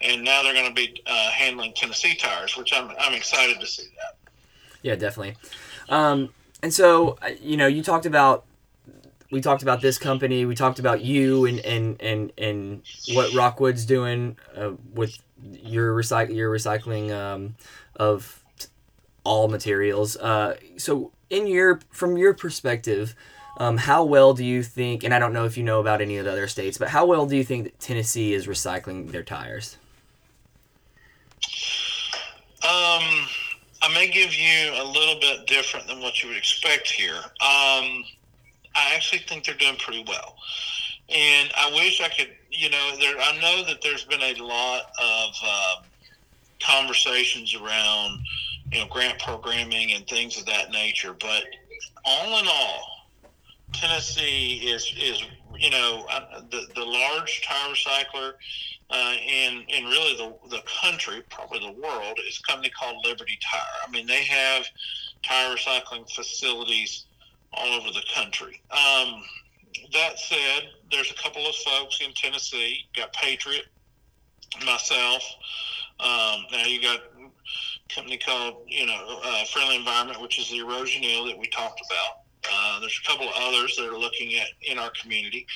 and 0.00 0.24
now 0.24 0.42
they're 0.42 0.54
going 0.54 0.68
to 0.68 0.74
be 0.74 1.02
uh, 1.06 1.30
handling 1.30 1.72
Tennessee 1.74 2.14
tires, 2.14 2.56
which 2.56 2.72
I'm 2.72 2.90
I'm 2.98 3.12
excited 3.12 3.60
to 3.60 3.66
see 3.66 3.84
that. 3.96 4.32
Yeah, 4.82 4.94
definitely. 4.94 5.36
Um, 5.90 6.30
and 6.62 6.72
so 6.72 7.18
uh, 7.22 7.30
you 7.42 7.56
know, 7.56 7.66
you 7.66 7.82
talked 7.82 8.06
about 8.06 8.44
we 9.30 9.40
talked 9.40 9.62
about 9.62 9.80
this 9.80 9.98
company, 9.98 10.44
we 10.44 10.54
talked 10.54 10.78
about 10.78 11.02
you 11.02 11.46
and 11.46 11.60
and 11.60 12.00
and 12.00 12.32
and 12.38 12.82
what 13.12 13.32
Rockwood's 13.32 13.84
doing 13.84 14.36
uh, 14.56 14.72
with 14.94 15.18
your 15.42 15.94
recycle 15.94 16.34
your 16.34 16.52
recycling 16.52 17.12
um, 17.12 17.54
of 17.96 18.42
all 19.24 19.48
materials. 19.48 20.16
Uh, 20.16 20.56
so 20.76 21.12
in 21.28 21.46
your 21.46 21.80
from 21.90 22.16
your 22.16 22.34
perspective 22.34 23.14
um, 23.60 23.76
how 23.76 24.04
well 24.04 24.32
do 24.32 24.42
you 24.42 24.62
think, 24.62 25.04
and 25.04 25.12
I 25.12 25.18
don't 25.18 25.34
know 25.34 25.44
if 25.44 25.58
you 25.58 25.62
know 25.62 25.80
about 25.80 26.00
any 26.00 26.16
of 26.16 26.24
the 26.24 26.32
other 26.32 26.48
states, 26.48 26.78
but 26.78 26.88
how 26.88 27.04
well 27.04 27.26
do 27.26 27.36
you 27.36 27.44
think 27.44 27.74
Tennessee 27.78 28.32
is 28.32 28.46
recycling 28.46 29.10
their 29.10 29.22
tires? 29.22 29.76
Um, 32.62 33.28
I 33.82 33.92
may 33.92 34.08
give 34.08 34.34
you 34.34 34.72
a 34.74 34.84
little 34.84 35.20
bit 35.20 35.46
different 35.46 35.86
than 35.88 36.00
what 36.00 36.22
you 36.22 36.30
would 36.30 36.38
expect 36.38 36.90
here. 36.90 37.18
Um, 37.42 38.04
I 38.74 38.94
actually 38.94 39.20
think 39.20 39.44
they're 39.44 39.54
doing 39.54 39.76
pretty 39.76 40.04
well. 40.06 40.36
And 41.08 41.50
I 41.56 41.70
wish 41.74 42.00
I 42.00 42.08
could, 42.08 42.30
you 42.50 42.70
know, 42.70 42.96
there. 42.98 43.16
I 43.18 43.36
know 43.40 43.64
that 43.64 43.82
there's 43.82 44.04
been 44.04 44.22
a 44.22 44.34
lot 44.42 44.82
of 45.00 45.34
um, 45.42 45.84
conversations 46.62 47.54
around, 47.54 48.20
you 48.70 48.80
know, 48.80 48.86
grant 48.86 49.18
programming 49.18 49.92
and 49.92 50.06
things 50.06 50.38
of 50.38 50.46
that 50.46 50.70
nature. 50.70 51.12
But 51.12 51.44
all 52.04 52.38
in 52.38 52.46
all, 52.46 53.08
Tennessee 53.72 54.60
is 54.64 54.92
is 55.00 55.22
you 55.58 55.70
know 55.70 56.06
uh, 56.10 56.42
the 56.50 56.66
the 56.74 56.84
large 56.84 57.42
tire 57.42 57.74
recycler 57.74 58.32
uh, 58.90 59.14
in 59.26 59.64
in 59.68 59.84
really 59.84 60.16
the 60.16 60.34
the 60.48 60.62
country, 60.80 61.22
probably 61.28 61.58
the 61.58 61.80
world, 61.80 62.18
is 62.28 62.38
a 62.38 62.50
company 62.50 62.70
called 62.70 63.04
Liberty 63.04 63.38
Tire. 63.42 63.60
I 63.86 63.90
mean, 63.90 64.06
they 64.06 64.24
have 64.24 64.64
tire 65.22 65.56
recycling 65.56 66.08
facilities 66.10 67.06
all 67.52 67.80
over 67.80 67.88
the 67.90 68.02
country. 68.14 68.60
Um, 68.70 69.22
that 69.92 70.18
said, 70.18 70.70
there's 70.90 71.10
a 71.10 71.14
couple 71.14 71.46
of 71.46 71.54
folks 71.56 72.00
in 72.00 72.12
Tennessee. 72.14 72.84
Got 72.96 73.12
Patriot, 73.12 73.66
myself. 74.64 75.22
Um, 76.00 76.46
now 76.50 76.64
you 76.66 76.80
got 76.80 77.00
a 77.00 77.94
company 77.94 78.16
called 78.16 78.64
you 78.66 78.86
know 78.86 79.20
uh, 79.24 79.44
Friendly 79.44 79.76
Environment, 79.76 80.20
which 80.20 80.38
is 80.38 80.50
the 80.50 80.58
erosion 80.58 81.04
eel 81.04 81.26
that 81.26 81.38
we 81.38 81.46
talked 81.48 81.80
about. 81.80 82.20
Uh, 82.50 82.80
there's 82.80 82.98
a 83.04 83.08
couple 83.08 83.28
of 83.28 83.34
others 83.36 83.76
that 83.76 83.86
are 83.86 83.98
looking 83.98 84.34
at 84.36 84.48
in 84.62 84.78
our 84.78 84.90
community, 85.00 85.46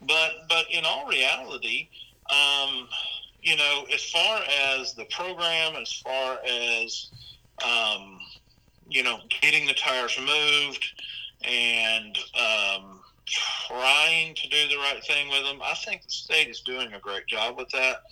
but 0.00 0.32
but 0.48 0.66
in 0.70 0.84
all 0.84 1.06
reality, 1.06 1.88
um, 2.30 2.88
you 3.42 3.56
know, 3.56 3.84
as 3.94 4.02
far 4.10 4.40
as 4.78 4.94
the 4.94 5.04
program, 5.06 5.76
as 5.76 5.92
far 5.92 6.38
as 6.44 7.10
um, 7.64 8.18
you 8.88 9.02
know, 9.02 9.18
getting 9.40 9.66
the 9.66 9.74
tires 9.74 10.18
moved 10.18 10.84
and 11.44 12.16
um, 12.34 13.00
trying 13.26 14.34
to 14.34 14.48
do 14.48 14.68
the 14.68 14.76
right 14.76 15.02
thing 15.04 15.28
with 15.28 15.42
them, 15.44 15.60
I 15.64 15.74
think 15.74 16.04
the 16.04 16.10
state 16.10 16.48
is 16.48 16.60
doing 16.60 16.92
a 16.92 16.98
great 16.98 17.26
job 17.26 17.56
with 17.56 17.68
that. 17.70 18.02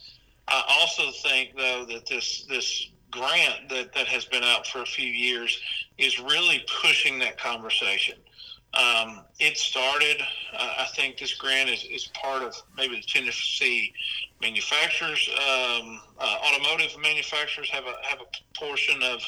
I 0.49 0.65
also 0.81 1.11
think, 1.23 1.57
though, 1.57 1.85
that 1.89 2.07
this 2.07 2.45
this 2.49 2.91
grant 3.11 3.69
that, 3.69 3.93
that 3.93 4.07
has 4.07 4.25
been 4.25 4.45
out 4.45 4.67
for 4.67 4.83
a 4.83 4.87
few 4.87 5.09
years 5.09 5.61
is 5.99 6.19
really 6.21 6.65
pushing 6.83 7.19
that 7.19 7.39
conversation. 7.39 8.15
Um, 8.73 9.23
it 9.41 9.57
started, 9.57 10.23
uh, 10.57 10.75
I 10.79 10.87
think 10.95 11.19
this 11.19 11.35
grant 11.35 11.69
is, 11.69 11.85
is 11.91 12.07
part 12.09 12.45
of 12.45 12.55
maybe 12.77 12.97
the 12.97 13.03
Tennessee 13.03 13.93
manufacturers, 14.41 15.29
um, 15.29 16.01
uh, 16.21 16.37
automotive 16.47 16.97
manufacturers 17.03 17.69
have 17.71 17.85
a, 17.85 17.95
have 18.09 18.21
a 18.21 18.59
portion 18.59 19.03
of, 19.03 19.23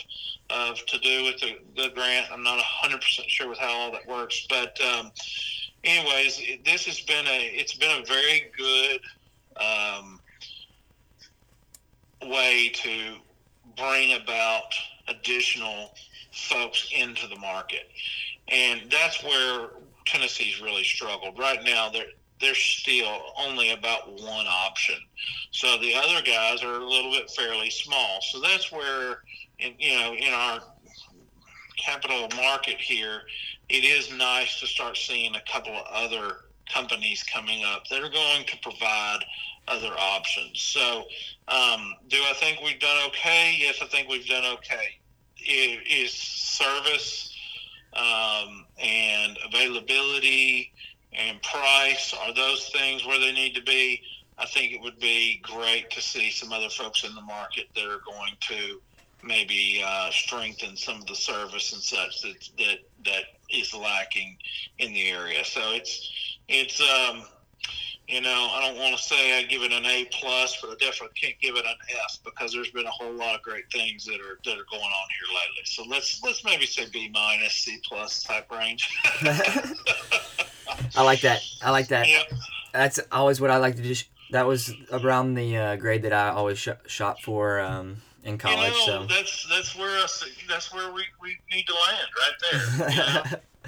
of 0.51 0.87
to 0.87 0.99
do 0.99 1.25
with 1.25 1.41
the, 1.41 1.59
the 1.77 1.91
grant. 1.93 2.27
I'm 2.33 2.45
not 2.45 2.61
100% 2.61 3.01
sure 3.27 3.49
with 3.49 3.59
how 3.59 3.73
all 3.73 3.91
that 3.91 4.07
works, 4.07 4.47
but 4.49 4.79
um, 4.81 5.11
anyways, 5.83 6.41
this 6.65 6.87
has 6.87 7.01
been 7.01 7.27
a, 7.27 7.51
it's 7.53 7.75
been 7.75 8.01
a 8.01 8.05
very 8.05 8.53
good 8.57 9.01
um, 9.57 10.21
way 12.23 12.71
to 12.75 13.17
bring 13.77 14.21
about 14.23 14.73
additional 15.09 15.95
folks 16.31 16.91
into 16.97 17.27
the 17.27 17.37
market. 17.37 17.91
And 18.49 18.83
that's 18.91 19.23
where 19.23 19.71
Tennessee's 20.05 20.61
really 20.61 20.85
struggled. 20.85 21.39
Right 21.39 21.63
now, 21.65 21.89
they're 21.89 22.07
there's 22.43 22.59
still 22.59 23.21
only 23.39 23.71
about 23.71 24.21
one 24.21 24.47
option. 24.47 24.97
So 25.53 25.79
the 25.79 25.95
other 25.95 26.21
guys 26.23 26.63
are 26.63 26.75
a 26.75 26.85
little 26.85 27.13
bit 27.13 27.31
fairly 27.31 27.71
small. 27.71 28.21
So 28.21 28.41
that's 28.41 28.71
where, 28.71 29.23
in, 29.61 29.75
you 29.79 29.97
know, 29.97 30.15
in 30.15 30.35
our 30.35 30.61
capital 31.79 32.29
market 32.37 32.79
here, 32.79 33.23
it 33.69 33.85
is 33.85 34.13
nice 34.13 34.61
to 34.61 34.67
start 34.67 34.97
seeing 34.97 35.37
a 35.37 35.43
couple 35.51 35.73
of 35.73 35.87
other 35.91 36.39
companies 36.69 37.23
coming 37.23 37.65
up 37.65 37.87
that 37.89 38.03
are 38.03 38.11
going 38.11 38.45
to 38.47 38.59
provide 38.59 39.21
other 39.69 39.93
options. 39.97 40.61
So, 40.61 41.05
um, 41.49 41.95
do 42.09 42.19
I 42.29 42.35
think 42.35 42.61
we've 42.63 42.81
done 42.81 43.07
okay? 43.07 43.55
Yes, 43.57 43.79
I 43.81 43.87
think 43.87 44.09
we've 44.09 44.27
done 44.27 44.45
okay. 44.55 44.99
Is 45.45 46.13
service 46.13 47.32
um, 47.95 48.65
and 48.79 49.39
availability 49.47 50.73
and 51.13 51.41
price 51.43 52.15
are 52.15 52.33
those 52.35 52.71
things 52.71 53.05
where 53.05 53.19
they 53.19 53.33
need 53.33 53.55
to 53.55 53.63
be, 53.63 54.03
I 54.39 54.47
think 54.47 54.73
it 54.73 54.81
would 54.81 54.99
be 54.99 55.41
great 55.43 55.91
to 55.91 56.01
see 56.01 56.31
some 56.31 56.53
other 56.53 56.71
folks 56.71 57.05
in 57.05 57.15
the 57.15 57.21
market 57.21 57.67
that 57.75 57.85
are 57.85 58.01
going 58.05 58.35
to 58.49 58.81
maybe 59.23 59.83
uh, 59.87 60.11
strengthen 60.11 60.77
some 60.77 60.97
of 60.97 61.07
the 61.07 61.15
service 61.15 61.73
and 61.73 61.83
such 61.83 62.23
that 62.23 62.49
that 62.59 62.79
that 63.05 63.25
is 63.51 63.73
lacking 63.75 64.37
in 64.79 64.93
the 64.93 65.09
area. 65.11 65.45
So 65.45 65.61
it's 65.73 66.11
it's 66.49 66.81
um, 66.81 67.25
you 68.09 68.21
know 68.21 68.49
I 68.53 68.61
don't 68.67 68.79
want 68.79 68.97
to 68.97 69.03
say 69.03 69.39
I 69.39 69.45
give 69.45 69.63
it 69.63 69.73
an 69.73 69.85
A 69.87 70.07
plus, 70.13 70.61
but 70.61 70.71
I 70.71 70.75
definitely 70.75 71.17
can't 71.21 71.39
give 71.41 71.57
it 71.57 71.65
an 71.65 71.77
F 72.05 72.19
because 72.25 72.53
there's 72.53 72.71
been 72.71 72.87
a 72.87 72.91
whole 72.91 73.13
lot 73.13 73.35
of 73.35 73.43
great 73.43 73.65
things 73.73 74.05
that 74.07 74.21
are 74.21 74.39
that 74.45 74.59
are 74.59 74.67
going 74.71 74.83
on 74.83 75.09
here 75.19 75.29
lately. 75.29 75.65
So 75.65 75.85
let's 75.85 76.23
let's 76.23 76.45
maybe 76.45 76.67
say 76.67 76.87
B 76.93 77.11
minus, 77.13 77.55
C 77.55 77.81
plus 77.85 78.23
type 78.23 78.51
range. 78.51 78.89
I 80.97 81.03
like 81.03 81.21
that. 81.23 81.43
I 81.63 81.71
like 81.71 81.89
that. 81.89 82.09
yeah. 82.09 82.23
That's 82.73 83.01
always 83.11 83.41
what 83.41 83.51
I 83.51 83.59
like 83.59 83.77
to 83.77 83.83
do. 83.83 83.95
That 84.31 84.47
was 84.47 84.75
around 84.91 85.35
the 85.35 85.57
uh, 85.57 85.77
grade 85.77 86.03
that 86.03 86.13
I 86.13 86.31
always 86.31 86.59
sh- 86.59 86.69
shot 86.87 87.21
for 87.21 87.61
um, 87.61 87.99
in 88.25 88.39
college. 88.39 88.73
you 88.73 88.87
know, 88.87 89.07
so 89.07 89.07
that's 89.07 89.47
that's 89.49 89.77
where 89.77 89.99
us 90.03 90.25
that's 90.49 90.73
where 90.73 90.91
we, 90.93 91.05
we 91.21 91.37
need 91.51 91.67
to 91.67 91.75
land 91.75 92.09
right 92.19 92.33
there. 92.51 92.91
you 92.91 92.97
know? 92.97 93.23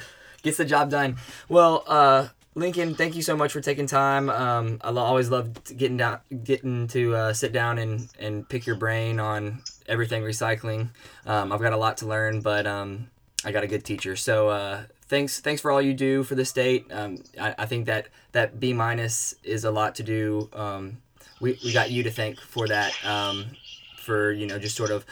gets 0.43 0.59
the 0.59 0.65
job 0.65 0.91
done. 0.91 1.17
Well, 1.49 1.85
uh, 1.87 2.29
Lincoln, 2.57 2.95
thank 2.95 3.17
you 3.17 3.23
so 3.23 3.37
much 3.37 3.53
for 3.53 3.61
taking 3.61 3.87
time. 3.87 4.31
Um, 4.31 4.79
I 4.83 4.91
always 4.91 5.29
love 5.29 5.65
getting 5.77 5.97
down, 5.97 6.21
getting 6.45 6.87
to 6.89 7.15
uh, 7.17 7.33
sit 7.33 7.53
down 7.53 7.79
and, 7.79 8.09
and 8.21 8.49
pick 8.49 8.65
your 8.65 8.77
brain 8.77 9.19
on 9.19 9.63
everything 9.89 10.23
recycling. 10.23 10.91
Um, 11.27 11.53
I've 11.53 11.61
got 11.61 11.73
a 11.73 11.77
lot 11.77 11.97
to 11.99 12.07
learn, 12.07 12.43
but 12.43 12.67
um, 12.67 13.09
I 13.45 13.51
got 13.51 13.65
a 13.65 13.67
good 13.67 13.85
teacher. 13.85 14.15
So 14.15 14.51
uh, 14.51 14.85
thanks, 15.09 15.41
thanks 15.41 15.61
for 15.61 15.73
all 15.73 15.83
you 15.83 15.95
do 15.95 16.23
for 16.23 16.37
the 16.37 16.45
state. 16.45 16.87
Um, 16.93 17.19
I, 17.41 17.55
I 17.59 17.67
think 17.67 17.87
that 17.87 18.09
that 18.33 18.61
B 18.61 18.73
minus 18.73 19.35
is 19.43 19.65
a 19.65 19.71
lot 19.73 19.97
to 19.97 20.05
do. 20.05 20.49
Um, 20.53 20.99
we, 21.41 21.59
we 21.65 21.73
got 21.73 21.91
you 21.91 22.05
to 22.05 22.11
thank 22.11 22.39
for 22.41 22.69
that. 22.69 22.93
Um, 23.05 23.47
for 24.05 24.33
you 24.33 24.47
know 24.47 24.59
just 24.59 24.77
sort 24.77 24.91
of 24.91 25.05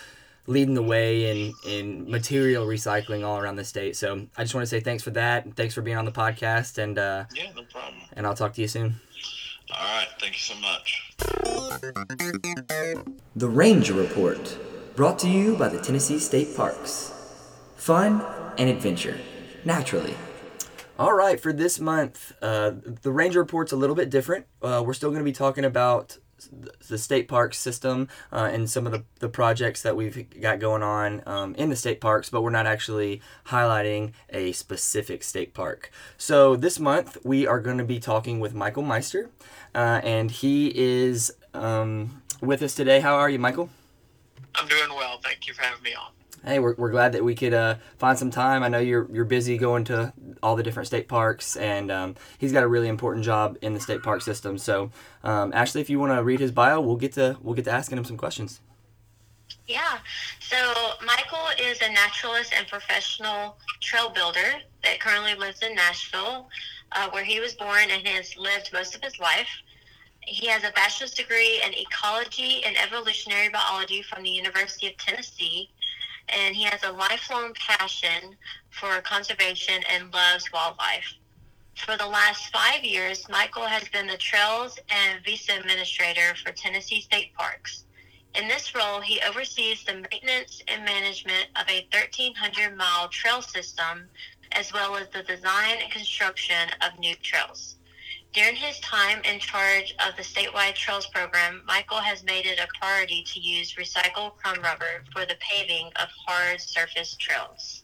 leading 0.46 0.74
the 0.74 0.82
way 0.82 1.30
in 1.30 1.52
in 1.66 2.10
material 2.10 2.66
recycling 2.66 3.24
all 3.24 3.38
around 3.38 3.56
the 3.56 3.64
state. 3.64 3.96
So 3.96 4.26
I 4.36 4.42
just 4.42 4.54
want 4.54 4.62
to 4.62 4.66
say 4.68 4.80
thanks 4.80 5.02
for 5.02 5.10
that. 5.10 5.44
and 5.44 5.56
Thanks 5.56 5.74
for 5.74 5.82
being 5.82 5.96
on 5.96 6.04
the 6.04 6.12
podcast, 6.12 6.78
and 6.78 6.98
uh, 6.98 7.24
yeah, 7.34 7.50
no 7.56 7.62
problem. 7.64 7.94
and 8.16 8.26
I'll 8.26 8.34
talk 8.34 8.52
to 8.54 8.60
you 8.60 8.68
soon. 8.68 9.00
All 9.74 9.78
right, 9.96 10.08
thank 10.20 10.34
you 10.34 10.38
so 10.40 10.54
much. 10.60 11.12
The 13.34 13.48
Ranger 13.48 13.94
Report, 13.94 14.58
brought 14.96 15.18
to 15.20 15.28
you 15.28 15.56
by 15.56 15.68
the 15.68 15.80
Tennessee 15.80 16.18
State 16.18 16.54
Parks. 16.56 17.12
Fun 17.76 18.22
and 18.58 18.68
adventure, 18.68 19.18
naturally. 19.64 20.14
All 20.98 21.14
right, 21.14 21.40
for 21.40 21.52
this 21.52 21.80
month, 21.80 22.32
uh, 22.42 22.72
the 23.02 23.10
Ranger 23.10 23.38
Report's 23.40 23.72
a 23.72 23.76
little 23.76 23.96
bit 23.96 24.10
different. 24.10 24.46
Uh, 24.60 24.82
we're 24.84 24.92
still 24.92 25.08
going 25.10 25.20
to 25.20 25.24
be 25.24 25.32
talking 25.32 25.64
about 25.64 26.18
the 26.88 26.98
state 26.98 27.28
park 27.28 27.54
system 27.54 28.08
uh, 28.32 28.48
and 28.52 28.68
some 28.68 28.86
of 28.86 28.92
the, 28.92 29.04
the 29.18 29.28
projects 29.28 29.82
that 29.82 29.96
we've 29.96 30.28
got 30.40 30.58
going 30.58 30.82
on 30.82 31.22
um, 31.26 31.54
in 31.56 31.70
the 31.70 31.76
state 31.76 32.00
parks, 32.00 32.30
but 32.30 32.42
we're 32.42 32.50
not 32.50 32.66
actually 32.66 33.20
highlighting 33.46 34.12
a 34.30 34.52
specific 34.52 35.22
state 35.22 35.54
park. 35.54 35.90
So 36.16 36.56
this 36.56 36.78
month 36.78 37.18
we 37.24 37.46
are 37.46 37.60
going 37.60 37.78
to 37.78 37.84
be 37.84 37.98
talking 37.98 38.40
with 38.40 38.54
Michael 38.54 38.82
Meister, 38.82 39.30
uh, 39.74 40.00
and 40.02 40.30
he 40.30 40.72
is 40.74 41.32
um, 41.54 42.22
with 42.40 42.62
us 42.62 42.74
today. 42.74 43.00
How 43.00 43.14
are 43.14 43.30
you, 43.30 43.38
Michael? 43.38 43.70
I'm 44.54 44.68
doing 44.68 44.90
well. 44.90 45.18
Thank 45.22 45.46
you 45.46 45.54
for 45.54 45.62
having 45.62 45.82
me 45.82 45.94
on. 45.94 46.21
Hey, 46.44 46.58
we're, 46.58 46.74
we're 46.76 46.90
glad 46.90 47.12
that 47.12 47.22
we 47.22 47.34
could 47.34 47.54
uh, 47.54 47.76
find 47.98 48.18
some 48.18 48.30
time. 48.30 48.62
I 48.62 48.68
know 48.68 48.78
you're 48.78 49.08
you're 49.12 49.24
busy 49.24 49.56
going 49.56 49.84
to 49.84 50.12
all 50.42 50.56
the 50.56 50.62
different 50.62 50.88
state 50.88 51.06
parks, 51.06 51.56
and 51.56 51.90
um, 51.90 52.16
he's 52.38 52.52
got 52.52 52.64
a 52.64 52.68
really 52.68 52.88
important 52.88 53.24
job 53.24 53.56
in 53.62 53.74
the 53.74 53.80
state 53.80 54.02
park 54.02 54.22
system. 54.22 54.58
So, 54.58 54.90
um, 55.22 55.52
Ashley, 55.54 55.80
if 55.80 55.88
you 55.88 56.00
want 56.00 56.12
to 56.12 56.22
read 56.22 56.40
his 56.40 56.50
bio, 56.50 56.80
we'll 56.80 56.96
get 56.96 57.12
to 57.12 57.36
we'll 57.42 57.54
get 57.54 57.64
to 57.66 57.72
asking 57.72 57.98
him 57.98 58.04
some 58.04 58.16
questions. 58.16 58.60
Yeah. 59.66 59.98
So 60.40 60.56
Michael 61.04 61.46
is 61.60 61.80
a 61.80 61.90
naturalist 61.92 62.52
and 62.56 62.66
professional 62.66 63.56
trail 63.80 64.10
builder 64.10 64.60
that 64.82 65.00
currently 65.00 65.34
lives 65.34 65.62
in 65.62 65.74
Nashville, 65.74 66.48
uh, 66.92 67.08
where 67.10 67.24
he 67.24 67.40
was 67.40 67.54
born 67.54 67.90
and 67.90 68.06
has 68.06 68.36
lived 68.36 68.70
most 68.72 68.94
of 68.94 69.02
his 69.02 69.18
life. 69.18 69.48
He 70.20 70.46
has 70.46 70.62
a 70.64 70.70
bachelor's 70.72 71.14
degree 71.14 71.62
in 71.64 71.72
ecology 71.74 72.62
and 72.64 72.76
evolutionary 72.76 73.48
biology 73.48 74.02
from 74.02 74.22
the 74.22 74.30
University 74.30 74.88
of 74.88 74.96
Tennessee, 74.96 75.70
and 76.32 76.54
he 76.54 76.64
has 76.64 76.82
a 76.82 76.92
lifelong 76.92 77.54
passion 77.54 78.36
for 78.70 79.00
conservation 79.02 79.82
and 79.90 80.12
loves 80.12 80.50
wildlife. 80.52 81.14
For 81.76 81.96
the 81.96 82.06
last 82.06 82.52
five 82.52 82.84
years, 82.84 83.28
Michael 83.28 83.66
has 83.66 83.88
been 83.88 84.06
the 84.06 84.16
Trails 84.16 84.78
and 84.88 85.24
Visa 85.24 85.54
Administrator 85.58 86.34
for 86.44 86.52
Tennessee 86.52 87.00
State 87.00 87.34
Parks. 87.34 87.84
In 88.34 88.48
this 88.48 88.74
role, 88.74 89.00
he 89.00 89.20
oversees 89.20 89.84
the 89.84 89.94
maintenance 89.94 90.62
and 90.68 90.84
management 90.84 91.48
of 91.56 91.68
a 91.68 91.86
1,300 91.92 92.76
mile 92.76 93.08
trail 93.08 93.42
system, 93.42 94.08
as 94.52 94.72
well 94.72 94.96
as 94.96 95.08
the 95.08 95.22
design 95.22 95.78
and 95.82 95.90
construction 95.90 96.68
of 96.80 96.98
new 96.98 97.14
trails. 97.16 97.76
During 98.32 98.56
his 98.56 98.80
time 98.80 99.20
in 99.24 99.38
charge 99.38 99.94
of 100.06 100.16
the 100.16 100.22
statewide 100.22 100.74
trails 100.74 101.06
program, 101.06 101.62
Michael 101.66 101.98
has 101.98 102.24
made 102.24 102.46
it 102.46 102.58
a 102.58 102.66
priority 102.80 103.22
to 103.24 103.40
use 103.40 103.74
recycled 103.74 104.36
crumb 104.36 104.62
rubber 104.62 105.04
for 105.12 105.26
the 105.26 105.36
paving 105.38 105.88
of 105.96 106.08
hard 106.26 106.58
surface 106.58 107.14
trails. 107.16 107.82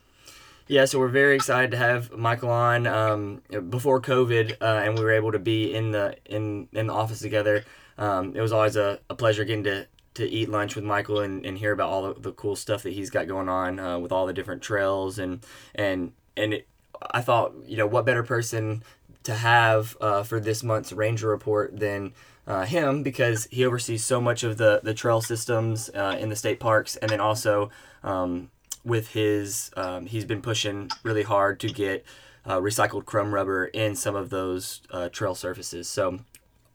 Yeah, 0.67 0.87
so 0.87 0.99
we're 0.99 1.09
very 1.09 1.35
excited 1.35 1.71
to 1.73 1.77
have 1.77 2.13
Michael 2.13 2.51
on 2.51 2.87
um, 2.87 3.43
before 3.69 4.01
COVID, 4.01 4.57
uh, 4.61 4.83
and 4.85 4.99
we 4.99 5.05
were 5.05 5.13
able 5.13 5.33
to 5.33 5.39
be 5.39 5.75
in 5.75 5.91
the 5.93 6.17
in 6.25 6.69
in 6.73 6.87
the 6.87 6.93
office 6.95 7.21
together. 7.21 7.65
Um, 7.99 8.35
it 8.35 8.41
was 8.41 8.53
always 8.53 8.77
a, 8.77 9.01
a 9.11 9.15
pleasure 9.15 9.45
getting 9.45 9.65
to, 9.65 9.87
to 10.15 10.27
eat 10.29 10.49
lunch 10.49 10.77
with 10.77 10.85
Michael 10.85 11.21
and, 11.21 11.45
and 11.45 11.59
hear 11.59 11.73
about 11.73 11.91
all 11.91 12.15
the, 12.15 12.21
the 12.21 12.33
cool 12.33 12.55
stuff 12.55 12.85
that 12.85 12.93
he's 12.93 13.11
got 13.11 13.27
going 13.27 13.49
on 13.49 13.79
uh, 13.79 13.99
with 13.99 14.13
all 14.13 14.27
the 14.27 14.33
different 14.33 14.63
trails 14.63 15.19
and 15.19 15.45
and 15.75 16.13
and 16.37 16.55
it, 16.55 16.69
I 17.11 17.21
thought 17.21 17.55
you 17.67 17.77
know 17.77 17.87
what 17.87 18.07
better 18.07 18.23
person 18.23 18.83
to 19.29 19.35
have 19.35 19.95
uh, 20.01 20.23
for 20.23 20.41
this 20.41 20.63
month's 20.63 20.91
Ranger 20.91 21.29
report 21.29 21.79
than 21.79 22.15
uh, 22.47 22.65
him 22.65 23.03
because 23.03 23.47
he 23.51 23.63
oversees 23.67 24.03
so 24.03 24.23
much 24.23 24.43
of 24.43 24.57
the 24.57 24.81
the 24.83 24.95
trail 24.95 25.21
systems 25.21 25.91
uh, 25.95 26.17
in 26.19 26.31
the 26.31 26.37
state 26.37 26.59
parks 26.59 26.97
and 26.97 27.11
then 27.11 27.21
also 27.21 27.71
um, 28.03 28.51
with 28.85 29.09
his 29.09 29.71
um, 29.77 30.07
he's 30.07 30.25
been 30.25 30.41
pushing 30.41 30.91
really 31.03 31.25
hard 31.25 31.61
to 31.61 31.69
get 31.69 32.07
uh, 32.47 32.59
recycled 32.59 33.05
crumb 33.05 33.35
rubber 33.35 33.67
in 33.67 33.95
some 33.95 34.17
of 34.17 34.31
those 34.31 34.81
uh, 34.91 35.11
trail 35.11 35.35
surfaces. 35.35 35.87
So 35.89 36.21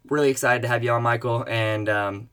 really 0.08 0.30
excited 0.30 0.62
to 0.62 0.68
have 0.68 0.84
you 0.84 0.92
on 0.92 1.02
michael 1.02 1.44
and 1.48 1.90
um, 1.90 2.30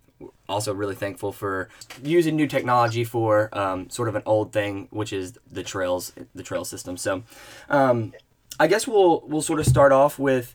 also 0.51 0.75
really 0.75 0.95
thankful 0.95 1.33
for 1.33 1.71
using 2.03 2.37
new 2.37 2.47
technology 2.47 3.05
for 3.05 3.49
um, 3.57 3.89
sort 3.89 4.11
of 4.11 4.17
an 4.17 4.23
old 4.27 4.53
thing 4.53 4.87
which 4.91 5.15
is 5.15 5.39
the 5.51 5.63
trails 5.63 6.13
the 6.35 6.43
trail 6.43 6.67
system. 6.67 6.99
So 6.99 7.23
um, 7.71 8.13
i 8.61 8.69
guess 8.69 8.87
we'll 8.87 9.23
we'll 9.27 9.43
sort 9.43 9.59
of 9.61 9.67
start 9.67 9.93
off 9.93 10.19
with 10.21 10.55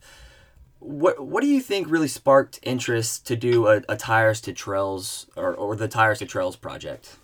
what 0.80 1.26
what 1.26 1.42
do 1.42 1.48
you 1.48 1.62
think 1.62 1.90
really 1.90 2.08
sparked 2.08 2.60
interest 2.64 3.28
to 3.28 3.36
do 3.36 3.68
a, 3.68 3.82
a 3.90 3.98
tires 3.98 4.40
to 4.42 4.54
trails 4.54 5.28
or, 5.36 5.54
or 5.56 5.76
the 5.76 5.88
tires 5.90 6.20
to 6.20 6.26
trails 6.26 6.56
project 6.56 7.18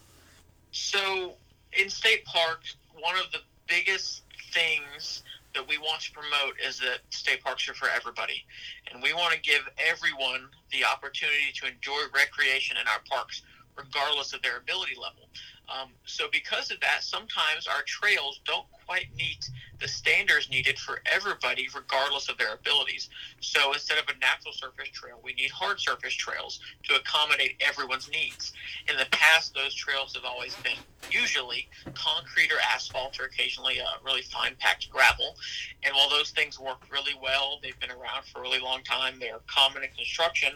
So, 0.72 1.34
in 1.74 1.90
state 1.90 2.26
parks, 2.26 2.76
one 3.00 3.16
of 3.18 3.32
the 3.32 3.40
biggest 3.68 4.24
things 4.54 5.24
that 5.54 5.68
we 5.68 5.78
want 5.78 6.02
to 6.02 6.12
promote 6.12 6.56
is 6.66 6.80
that 6.80 7.00
state 7.10 7.44
parks 7.44 7.68
are 7.70 7.74
for 7.74 7.90
everybody. 7.90 8.46
And 8.92 9.04
we 9.04 9.14
want 9.14 9.34
to 9.34 9.42
give 9.42 9.62
everyone 9.78 10.48
the 10.72 10.86
opportunity 10.86 11.52
to 11.56 11.68
enjoy 11.68 12.02
recreation 12.16 12.78
in 12.78 12.88
our 12.88 13.02
parks, 13.10 13.44
regardless 13.78 14.34
of 14.34 14.42
their 14.42 14.58
ability 14.58 14.96
level. 14.96 15.28
Um, 15.72 15.90
so, 16.06 16.26
because 16.32 16.72
of 16.72 16.80
that, 16.82 17.04
sometimes 17.04 17.68
our 17.68 17.84
trails 17.86 18.42
don't 18.46 18.66
quite 18.86 19.08
meet 19.16 19.50
the 19.80 19.88
standards 19.88 20.50
needed 20.50 20.78
for 20.78 21.02
everybody, 21.06 21.68
regardless 21.74 22.30
of 22.30 22.38
their 22.38 22.54
abilities. 22.54 23.10
So, 23.40 23.72
instead 23.74 23.98
of 23.98 24.06
a 24.10 24.18
natural 24.20 24.54
surface 24.54 24.90
trail, 24.90 25.20
we 25.24 25.34
need 25.34 25.50
hard 25.52 25.80
surface 25.80 26.14
trails 26.14 26.60
to 26.84 26.96
accommodate 26.96 27.56
everyone's 27.62 28.10
needs. 28.12 28.54
In 28.90 28.98
the 28.98 29.06
past, 29.12 29.54
those 29.54 29.74
trails 29.74 30.14
have 30.16 30.26
always 30.26 30.56
been 30.58 30.78
usually 31.10 31.70
concrete 31.94 32.52
or 32.52 32.60
asphalt, 32.74 33.20
or 33.20 33.26
occasionally 33.26 33.80
uh, 33.80 33.86
really 34.04 34.24
fine 34.24 34.56
packed 34.60 34.90
gravel. 34.90 35.36
And 35.84 35.94
while 35.96 36.10
those 36.10 36.32
things 36.32 36.60
work 36.60 36.82
really 36.92 37.14
well, 37.22 37.60
they've 37.64 37.80
been 37.80 37.92
around 37.92 38.26
for 38.26 38.40
a 38.40 38.42
really 38.42 38.60
long 38.60 38.84
time, 38.84 39.20
they 39.20 39.30
are 39.30 39.42
common 39.48 39.84
in 39.84 39.90
construction, 39.92 40.54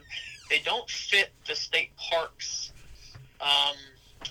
they 0.49 0.59
don't 0.59 0.89
fit 0.89 1.31
the 1.47 1.55
state 1.55 1.95
parks. 1.95 2.73
Um, 3.41 3.75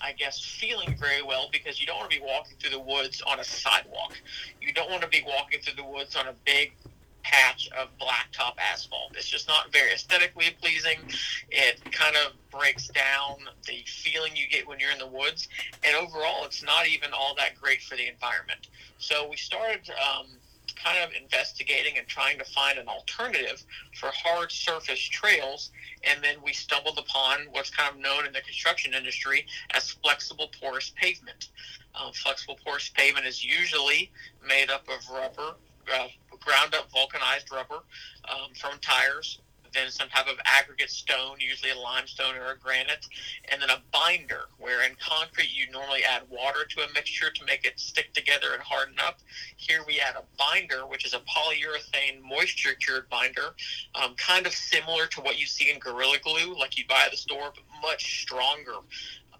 I 0.02 0.12
guess, 0.12 0.40
feeling 0.40 0.96
very 0.98 1.22
well 1.22 1.48
because 1.52 1.80
you 1.80 1.86
don't 1.86 1.98
want 1.98 2.10
to 2.10 2.18
be 2.18 2.24
walking 2.24 2.56
through 2.58 2.70
the 2.70 2.80
woods 2.80 3.22
on 3.22 3.40
a 3.40 3.44
sidewalk. 3.44 4.16
You 4.60 4.72
don't 4.72 4.90
want 4.90 5.02
to 5.02 5.08
be 5.08 5.24
walking 5.26 5.60
through 5.60 5.76
the 5.76 5.84
woods 5.88 6.16
on 6.16 6.26
a 6.28 6.34
big 6.44 6.72
patch 7.22 7.70
of 7.78 7.88
blacktop 7.98 8.54
asphalt. 8.58 9.12
It's 9.16 9.28
just 9.28 9.48
not 9.48 9.72
very 9.72 9.92
aesthetically 9.92 10.56
pleasing. 10.60 10.98
It 11.50 11.80
kind 11.90 12.16
of 12.16 12.32
breaks 12.50 12.88
down 12.88 13.36
the 13.66 13.82
feeling 13.86 14.36
you 14.36 14.46
get 14.48 14.68
when 14.68 14.78
you're 14.78 14.92
in 14.92 14.98
the 14.98 15.06
woods, 15.06 15.48
and 15.82 15.96
overall, 15.96 16.44
it's 16.44 16.62
not 16.62 16.86
even 16.86 17.10
all 17.12 17.34
that 17.38 17.60
great 17.60 17.82
for 17.82 17.96
the 17.96 18.06
environment. 18.06 18.68
So 18.98 19.28
we 19.28 19.36
started 19.36 19.90
um, 19.90 20.26
kind 20.84 21.02
of 21.02 21.10
investigating 21.20 21.96
and 21.96 22.06
trying 22.06 22.38
to 22.38 22.44
find 22.44 22.78
an 22.78 22.88
alternative 22.88 23.64
for 23.98 24.10
hard 24.12 24.52
surface 24.52 25.00
trails. 25.00 25.70
And 26.04 26.22
then 26.22 26.36
we 26.44 26.52
stumbled 26.52 26.98
upon 26.98 27.46
what's 27.52 27.70
kind 27.70 27.94
of 27.94 28.00
known 28.00 28.26
in 28.26 28.32
the 28.32 28.42
construction 28.42 28.92
industry 28.92 29.46
as 29.72 29.90
flexible 29.90 30.50
porous 30.60 30.92
pavement. 31.00 31.48
Um, 31.94 32.12
flexible 32.12 32.58
porous 32.64 32.90
pavement 32.90 33.26
is 33.26 33.42
usually 33.44 34.10
made 34.46 34.70
up 34.70 34.86
of 34.88 35.08
rubber, 35.10 35.56
uh, 35.92 36.08
ground 36.40 36.74
up 36.74 36.90
vulcanized 36.90 37.50
rubber 37.50 37.80
um, 38.28 38.50
from 38.54 38.78
tires 38.80 39.40
then 39.74 39.90
some 39.90 40.08
type 40.08 40.28
of 40.28 40.38
aggregate 40.44 40.90
stone, 40.90 41.36
usually 41.38 41.70
a 41.70 41.78
limestone 41.78 42.36
or 42.36 42.52
a 42.52 42.58
granite, 42.58 43.06
and 43.50 43.60
then 43.60 43.70
a 43.70 43.82
binder, 43.92 44.48
where 44.58 44.84
in 44.84 44.92
concrete 45.00 45.50
you 45.52 45.70
normally 45.70 46.04
add 46.04 46.22
water 46.30 46.64
to 46.68 46.80
a 46.82 46.92
mixture 46.94 47.30
to 47.30 47.44
make 47.44 47.64
it 47.64 47.78
stick 47.78 48.12
together 48.14 48.54
and 48.54 48.62
harden 48.62 48.94
up. 49.04 49.18
Here 49.56 49.80
we 49.86 50.00
add 50.00 50.16
a 50.16 50.24
binder, 50.38 50.86
which 50.86 51.04
is 51.04 51.14
a 51.14 51.20
polyurethane 51.20 52.22
moisture 52.22 52.74
cured 52.74 53.08
binder, 53.08 53.54
um, 53.94 54.14
kind 54.16 54.46
of 54.46 54.52
similar 54.52 55.06
to 55.08 55.20
what 55.20 55.38
you 55.38 55.46
see 55.46 55.70
in 55.70 55.78
Gorilla 55.78 56.18
Glue, 56.22 56.56
like 56.58 56.78
you 56.78 56.84
buy 56.88 57.02
at 57.04 57.10
the 57.10 57.16
store, 57.16 57.52
but 57.54 57.64
much 57.82 58.22
stronger. 58.22 58.76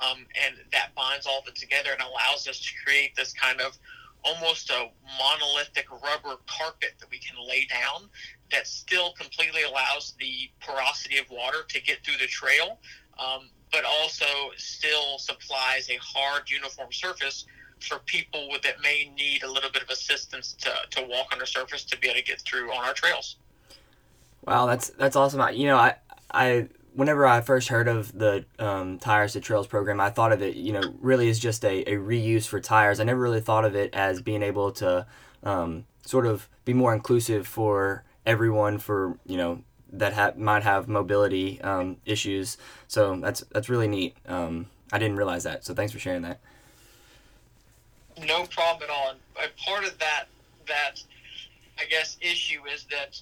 Um, 0.01 0.27
and 0.45 0.57
that 0.73 0.95
binds 0.97 1.27
all 1.27 1.39
of 1.39 1.49
it 1.49 1.55
together 1.55 1.91
and 1.93 2.01
allows 2.01 2.49
us 2.49 2.59
to 2.61 2.71
create 2.85 3.15
this 3.15 3.33
kind 3.33 3.61
of 3.61 3.79
almost 4.25 4.71
a 4.71 4.89
monolithic 5.19 5.91
rubber 5.91 6.41
carpet 6.47 6.95
that 6.99 7.11
we 7.11 7.19
can 7.19 7.37
lay 7.47 7.67
down 7.67 8.09
that 8.51 8.67
still 8.67 9.13
completely 9.13 9.63
allows 9.63 10.15
the 10.19 10.51
porosity 10.61 11.19
of 11.19 11.29
water 11.31 11.59
to 11.69 11.81
get 11.83 12.05
through 12.05 12.17
the 12.19 12.27
trail, 12.27 12.79
um, 13.19 13.51
but 13.73 13.85
also 13.85 14.25
still 14.57 15.19
supplies 15.19 15.89
a 15.91 15.99
hard, 16.01 16.51
uniform 16.51 16.93
surface 16.93 17.47
for 17.81 17.99
people 18.07 18.49
with, 18.51 18.63
that 18.63 18.81
may 18.81 19.13
need 19.17 19.43
a 19.43 19.51
little 19.51 19.71
bit 19.71 19.83
of 19.83 19.91
assistance 19.91 20.55
to, 20.55 20.71
to 20.91 21.07
walk 21.07 21.27
on 21.33 21.39
the 21.39 21.47
surface 21.47 21.85
to 21.85 21.99
be 21.99 22.09
able 22.09 22.19
to 22.19 22.25
get 22.25 22.41
through 22.41 22.73
on 22.73 22.85
our 22.85 22.95
trails. 22.95 23.37
Wow, 24.47 24.67
that's 24.67 24.91
that's 24.91 25.17
awesome. 25.17 25.41
You 25.55 25.67
know, 25.67 25.77
I 25.77 25.97
I 26.31 26.69
whenever 26.95 27.27
I 27.27 27.41
first 27.41 27.69
heard 27.69 27.89
of 27.89 28.17
the 28.17 28.45
um, 28.59 28.99
tires 28.99 29.33
to 29.35 29.41
trails 29.41 29.67
program, 29.67 30.01
I 30.01 30.11
thought 30.11 30.33
of 30.33 30.43
it, 30.43 30.57
you 30.57 30.73
know, 30.73 30.95
really 31.01 31.29
as 31.29 31.39
just 31.39 31.65
a, 31.65 31.83
a 31.83 31.97
reuse 31.97 32.47
for 32.47 32.61
tires. 32.61 33.01
I 33.01 33.05
never 33.05 33.21
really 33.21 33.41
thought 33.41 33.65
of 33.65 33.75
it 33.75 33.93
as 33.93 34.23
being 34.23 34.43
able 34.43 34.73
to 34.73 35.07
um, 35.43 35.85
sort 36.07 36.27
of 36.27 36.49
be 36.65 36.73
more 36.73 36.95
inclusive 36.95 37.47
for 37.47 38.05
everyone 38.27 38.79
for 38.79 39.19
you 39.27 39.37
know 39.37 39.63
that 39.93 40.15
ha- 40.15 40.33
might 40.37 40.63
have 40.63 40.89
mobility 40.89 41.61
um, 41.61 41.97
issues. 42.07 42.57
So 42.89 43.17
that's 43.17 43.45
that's 43.51 43.69
really 43.69 43.89
neat. 43.89 44.17
Um, 44.27 44.67
I 44.93 44.99
didn't 44.99 45.17
realize 45.17 45.45
that. 45.45 45.65
So 45.65 45.75
thanks 45.75 45.93
for 45.93 45.99
sharing 45.99 46.23
that. 46.23 46.41
No 48.27 48.45
problem 48.47 48.89
at 48.89 48.91
all. 48.91 49.11
And 49.41 49.57
part 49.57 49.85
of 49.85 49.99
that 49.99 50.27
that 50.69 51.03
I 51.79 51.85
guess 51.87 52.17
issue 52.21 52.61
is 52.73 52.87
that 52.91 53.21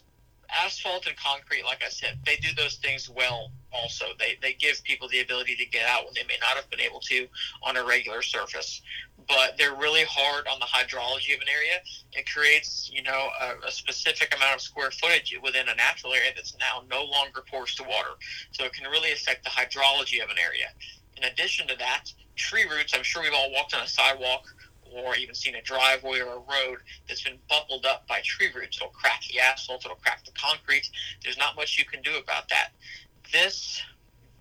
asphalt 0.53 1.07
and 1.07 1.17
concrete, 1.17 1.65
like 1.65 1.83
I 1.85 1.89
said, 1.89 2.19
they 2.27 2.37
do 2.37 2.49
those 2.57 2.77
things 2.77 3.09
well. 3.09 3.51
Also, 3.73 4.07
they 4.19 4.37
they 4.43 4.53
give 4.55 4.83
people 4.85 5.09
the 5.09 5.21
ability 5.21 5.57
to 5.57 5.67
get 5.67 5.87
out 5.89 6.05
when 6.05 6.15
they 6.15 6.25
may 6.25 6.37
not 6.41 6.57
have 6.57 6.69
been 6.71 6.81
able 6.81 7.01
to 7.01 7.27
on 7.63 7.77
a 7.77 7.85
regular 7.85 8.23
surface. 8.23 8.83
But 9.29 9.57
they're 9.57 9.75
really 9.75 10.05
hard 10.05 10.47
on 10.49 10.59
the 10.59 10.67
hydrology 10.67 11.35
of 11.35 11.41
an 11.41 11.49
area. 11.49 11.81
It 12.13 12.29
creates, 12.31 12.91
you 12.93 13.03
know, 13.03 13.29
a, 13.41 13.69
a 13.69 13.71
specific 13.71 14.35
amount 14.37 14.57
of 14.57 14.61
square 14.61 14.91
footage 14.91 15.35
within 15.43 15.69
a 15.69 15.75
natural 15.75 16.13
area 16.13 16.33
that's 16.35 16.57
now 16.59 16.83
no 16.91 17.05
longer 17.05 17.43
porous 17.49 17.75
to 17.77 17.85
water. 17.85 18.19
So 18.51 18.65
it 18.65 18.73
can 18.73 18.91
really 18.91 19.13
affect 19.13 19.45
the 19.45 19.51
hydrology 19.51 20.23
of 20.23 20.29
an 20.31 20.37
area. 20.45 20.67
In 21.17 21.25
addition 21.25 21.69
to 21.69 21.77
that, 21.79 22.13
tree 22.37 22.65
roots. 22.69 22.95
I'm 22.95 23.05
sure 23.05 23.23
we've 23.23 23.33
all 23.33 23.53
walked 23.53 23.75
on 23.75 23.83
a 23.83 23.87
sidewalk 23.87 24.47
or 24.93 25.15
even 25.17 25.35
seen 25.35 25.55
a 25.55 25.63
driveway 25.63 26.21
or 26.21 26.35
a 26.35 26.39
road 26.39 26.79
that's 27.09 27.23
been 27.23 27.39
buckled 27.49 27.87
up 27.87 28.07
by 28.07 28.21
tree 28.25 28.51
roots. 28.55 28.77
It'll 28.77 28.93
crack 28.93 29.23
the 29.31 29.41
asphalt, 29.41 29.85
it'll 29.85 29.97
crack 29.97 30.25
the 30.25 30.33
concrete. 30.33 30.89
There's 31.23 31.39
not 31.39 31.57
much 31.57 31.79
you 31.79 31.85
can 31.85 32.03
do 32.03 32.19
about 32.19 32.49
that. 32.51 32.71
This 33.33 33.83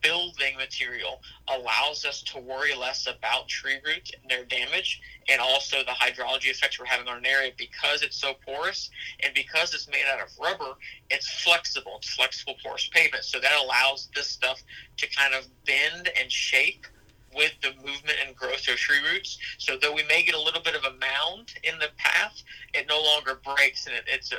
building 0.02 0.58
material 0.58 1.22
allows 1.48 2.06
us 2.06 2.24
to 2.24 2.40
worry 2.40 2.76
less 2.76 3.08
about 3.08 3.48
tree 3.48 3.78
roots 3.86 4.12
and 4.20 4.30
their 4.30 4.44
damage 4.46 5.00
and 5.30 5.40
also 5.40 5.78
the 5.84 5.92
hydrology 5.92 6.50
effects 6.50 6.80
we're 6.80 6.86
having 6.86 7.08
on 7.08 7.18
an 7.18 7.26
area 7.26 7.52
because 7.58 8.02
it's 8.02 8.20
so 8.20 8.34
porous 8.46 8.90
and 9.22 9.34
because 9.34 9.74
it's 9.74 9.88
made 9.88 10.04
out 10.12 10.20
of 10.20 10.28
rubber 10.40 10.74
it's 11.10 11.30
flexible 11.44 11.94
it's 11.98 12.10
flexible 12.16 12.56
porous 12.64 12.90
pavement 12.92 13.24
so 13.24 13.40
that 13.40 13.52
allows 13.64 14.10
this 14.16 14.28
stuff 14.28 14.64
to 14.98 15.08
kind 15.16 15.34
of 15.34 15.46
bend 15.66 16.10
and 16.20 16.32
shape 16.32 16.86
with 17.34 17.54
the 17.62 17.74
movement 17.76 18.18
and 18.26 18.36
growth 18.36 18.68
of 18.68 18.76
tree 18.76 19.00
roots. 19.10 19.38
So 19.58 19.78
though 19.82 19.94
we 19.94 20.04
may 20.04 20.24
get 20.24 20.36
a 20.36 20.42
little 20.42 20.62
bit 20.62 20.76
of 20.76 20.84
a 20.84 20.92
mound 20.98 21.54
in 21.64 21.78
the 21.80 21.88
path, 21.98 22.42
it 22.74 22.88
no 22.90 23.02
longer 23.02 23.40
breaks, 23.44 23.88
and 23.88 23.96
it 23.96 24.04
it's 24.08 24.32
a, 24.32 24.36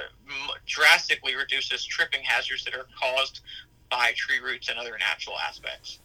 drastically 0.67 1.35
reduces 1.35 1.85
tripping 1.85 2.23
hazards 2.23 2.65
that 2.65 2.75
are 2.75 2.87
caused 3.01 3.41
by 3.93 4.13
tree 4.17 4.41
roots 4.43 4.71
and 4.71 4.79
other 4.79 4.97
natural 4.99 5.37
aspects. 5.47 5.99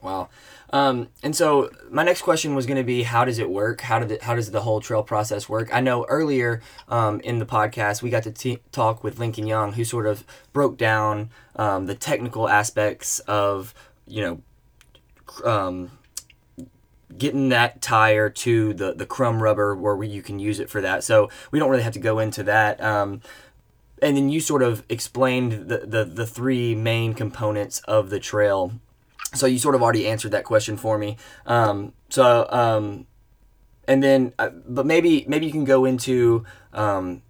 Wow. 0.00 0.28
Um, 0.70 1.08
and 1.22 1.36
so 1.36 1.70
my 1.90 2.02
next 2.02 2.22
question 2.22 2.54
was 2.54 2.66
going 2.66 2.78
to 2.78 2.84
be, 2.84 3.04
how 3.04 3.24
does 3.24 3.38
it 3.38 3.48
work? 3.48 3.82
How 3.82 3.98
did 3.98 4.10
it, 4.10 4.22
how 4.22 4.34
does 4.34 4.50
the 4.50 4.62
whole 4.62 4.80
trail 4.80 5.02
process 5.02 5.48
work? 5.48 5.68
I 5.72 5.80
know 5.80 6.04
earlier 6.06 6.62
um, 6.88 7.20
in 7.20 7.38
the 7.38 7.46
podcast 7.46 8.02
we 8.02 8.10
got 8.10 8.22
to 8.24 8.32
t- 8.32 8.58
talk 8.72 9.04
with 9.04 9.18
Lincoln 9.18 9.46
Young, 9.46 9.74
who 9.74 9.84
sort 9.84 10.06
of 10.06 10.24
broke 10.52 10.76
down 10.76 11.30
um, 11.56 11.86
the 11.86 11.94
technical 11.94 12.48
aspects 12.48 13.18
of 13.20 13.74
you 14.06 14.20
know 14.22 14.42
um, 15.44 15.90
getting 17.16 17.50
that 17.50 17.80
tire 17.80 18.28
to 18.28 18.74
the, 18.74 18.94
the 18.94 19.06
crumb 19.06 19.42
rubber 19.42 19.74
where 19.74 19.96
we, 19.96 20.08
you 20.08 20.22
can 20.22 20.38
use 20.38 20.58
it 20.58 20.68
for 20.68 20.80
that. 20.80 21.04
So 21.04 21.30
we 21.50 21.58
don't 21.58 21.70
really 21.70 21.82
have 21.82 21.92
to 21.94 21.98
go 21.98 22.18
into 22.18 22.42
that. 22.44 22.82
Um, 22.82 23.20
and 24.02 24.16
then 24.16 24.28
you 24.28 24.40
sort 24.40 24.62
of 24.62 24.82
explained 24.88 25.68
the, 25.68 25.78
the, 25.86 26.04
the 26.04 26.26
three 26.26 26.74
main 26.74 27.14
components 27.14 27.80
of 27.80 28.10
the 28.10 28.20
trail. 28.20 28.72
So 29.34 29.46
you 29.46 29.58
sort 29.58 29.74
of 29.74 29.82
already 29.82 30.06
answered 30.06 30.32
that 30.32 30.44
question 30.44 30.76
for 30.76 30.98
me. 30.98 31.16
Um, 31.46 31.92
so, 32.08 32.46
um, 32.50 33.06
and 33.86 34.02
then, 34.02 34.32
uh, 34.38 34.50
but 34.50 34.86
maybe, 34.86 35.24
maybe 35.28 35.46
you 35.46 35.52
can 35.52 35.64
go 35.64 35.84
into, 35.84 36.44
um, 36.72 37.22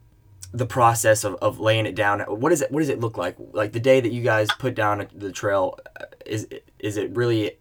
the 0.53 0.67
process 0.67 1.25
of, 1.25 1.35
of 1.43 1.59
laying 1.59 1.85
it 1.85 1.97
down. 1.97 2.21
What 2.21 2.53
is 2.53 2.63
it, 2.63 2.71
what 2.71 2.81
does 2.81 2.89
it 2.89 3.01
look 3.01 3.17
like? 3.17 3.37
Like 3.53 3.73
the 3.73 3.81
day 3.81 4.01
that 4.01 4.13
you 4.13 4.23
guys 4.23 4.49
put 4.59 4.75
down 4.75 5.07
the 5.13 5.33
trail, 5.33 5.79
uh, 6.01 6.05
is, 6.25 6.47
is 6.79 6.97
it 6.97 7.17
really 7.17 7.59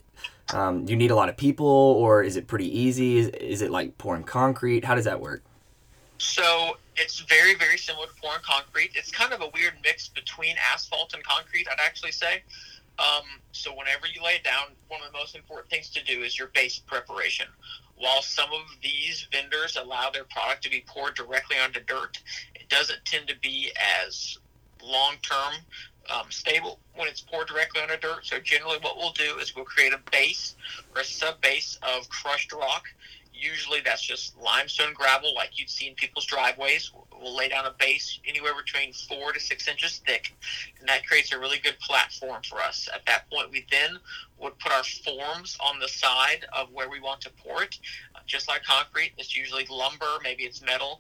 um, 0.54 0.88
you 0.88 0.96
need 0.96 1.12
a 1.12 1.16
lot 1.16 1.30
of 1.30 1.38
people, 1.38 1.66
or 1.66 2.24
is 2.24 2.36
it 2.36 2.48
pretty 2.48 2.68
easy? 2.78 3.18
Is, 3.18 3.28
is 3.30 3.62
it 3.62 3.72
like 3.72 3.98
pouring 3.98 4.24
concrete? 4.24 4.86
How 4.86 4.96
does 4.96 5.06
that 5.06 5.22
work? 5.22 5.44
So 6.24 6.78
it's 6.96 7.20
very, 7.20 7.54
very 7.54 7.78
similar 7.78 8.08
to 8.08 8.14
pouring 8.14 8.40
concrete. 8.44 8.92
It's 8.96 9.12
kind 9.12 9.34
of 9.34 9.42
a 9.42 9.50
weird 9.54 9.74
mix 9.84 10.08
between 10.08 10.56
asphalt 10.72 11.14
and 11.14 11.22
concrete, 11.22 11.68
I'd 11.70 11.82
actually 11.84 12.14
say. 12.14 12.44
Um, 12.98 13.26
so 13.52 13.72
whenever 13.76 14.08
you 14.08 14.24
lay 14.24 14.36
it 14.36 14.44
down, 14.46 14.68
one 14.88 15.02
of 15.06 15.12
the 15.12 15.18
most 15.18 15.36
important 15.36 15.70
things 15.70 15.90
to 15.90 16.04
do 16.06 16.22
is 16.22 16.40
your 16.40 16.48
base 16.48 16.80
preparation. 16.80 17.48
While 17.98 18.22
some 18.22 18.50
of 18.54 18.62
these 18.82 19.28
vendors 19.34 19.76
allow 19.76 20.12
their 20.12 20.24
product 20.24 20.64
to 20.64 20.70
be 20.70 20.86
poured 20.88 21.16
directly 21.16 21.58
onto 21.58 21.82
dirt, 21.82 22.18
it 22.56 22.70
doesn't 22.70 23.04
tend 23.04 23.28
to 23.28 23.36
be 23.42 23.74
as 24.00 24.38
long 24.82 25.16
term 25.22 25.54
um, 26.10 26.28
stable 26.30 26.80
when 26.96 27.10
it's 27.10 27.20
poured 27.20 27.50
directly 27.50 27.82
on 27.82 27.92
a 27.92 27.98
dirt. 27.98 28.26
So 28.26 28.40
generally, 28.40 28.78
what 28.80 28.96
we'll 28.96 29.12
do 29.12 29.40
is 29.40 29.58
we'll 29.58 29.66
create 29.66 29.92
a 29.92 30.00
base 30.10 30.56
or 30.96 31.02
a 31.02 31.06
sub 31.06 31.42
base 31.42 31.78
of 31.84 32.08
crushed 32.08 32.54
rock. 32.54 32.86
Usually, 33.34 33.82
that's 33.82 34.02
just 34.02 34.38
limestone 34.38 34.94
gravel, 34.94 35.34
like 35.34 35.60
you'd 35.60 35.70
see 35.70 35.88
in 35.88 35.96
people's 35.96 36.26
driveways. 36.26 36.92
We'll 37.20 37.36
lay 37.36 37.50
down 37.50 37.66
a 37.66 37.74
base 37.78 38.20
anywhere 38.28 38.54
between 38.56 38.94
four 38.94 39.34
to 39.34 39.40
six 39.40 39.68
inches 39.68 40.02
thick, 40.06 40.34
and 40.80 40.88
that 40.88 41.06
creates 41.06 41.34
a 41.34 41.40
really 41.40 41.58
good 41.60 41.80
platform 41.80 42.42
for 42.48 42.60
us. 42.62 42.88
At 42.94 43.06
that 43.08 43.30
point, 43.30 43.52
we 43.52 43.66
then 43.72 43.98
would 44.40 44.58
put 44.60 44.72
our 44.72 44.84
forms 44.84 45.58
on 45.66 45.80
the 45.80 45.88
side 45.88 46.46
of 46.54 46.72
where 46.72 46.90
we 46.90 47.00
want 47.00 47.22
to 47.22 47.32
pour 47.44 47.64
it. 47.64 47.80
Just 48.26 48.48
like 48.48 48.64
concrete, 48.64 49.14
it's 49.18 49.36
usually 49.36 49.66
lumber, 49.70 50.06
maybe 50.24 50.44
it's 50.44 50.62
metal, 50.62 51.00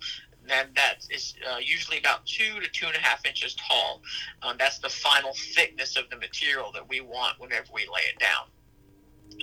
and 0.50 0.70
that 0.76 1.06
is 1.10 1.36
uh, 1.50 1.58
usually 1.58 1.98
about 2.00 2.26
two 2.26 2.60
to 2.60 2.70
two 2.70 2.88
and 2.88 2.96
a 2.96 3.00
half 3.00 3.26
inches 3.26 3.56
tall. 3.56 4.02
Um, 4.42 4.58
that's 4.58 4.80
the 4.80 4.90
final 4.90 5.34
thickness 5.56 5.96
of 5.96 6.10
the 6.10 6.18
material 6.18 6.72
that 6.74 6.88
we 6.88 7.02
want 7.02 7.40
whenever 7.40 7.68
we 7.74 7.82
lay 7.82 8.02
it 8.14 8.20
down. 8.20 8.48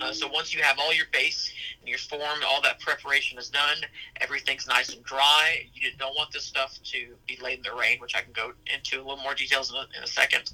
Uh, 0.01 0.13
so 0.13 0.29
once 0.29 0.55
you 0.55 0.63
have 0.63 0.79
all 0.79 0.93
your 0.93 1.07
base 1.13 1.53
and 1.81 1.89
your 1.89 1.99
form, 1.99 2.41
all 2.47 2.61
that 2.63 2.81
preparation 2.81 3.39
is 3.39 3.49
done, 3.49 3.79
everything's 4.21 4.67
nice 4.67 4.95
and 4.95 5.03
dry. 5.05 5.67
You 5.75 5.91
don't 5.99 6.15
want 6.17 6.33
this 6.33 6.45
stuff 6.45 6.79
to 6.85 7.15
be 7.27 7.39
laid 7.43 7.59
in 7.59 7.63
the 7.63 7.75
rain, 7.79 7.99
which 8.01 8.15
I 8.15 8.21
can 8.21 8.33
go 8.33 8.53
into 8.73 8.99
a 8.99 9.03
little 9.03 9.23
more 9.23 9.35
details 9.35 9.71
in 9.71 9.77
a, 9.77 9.87
in 9.97 10.05
a 10.05 10.07
second. 10.07 10.53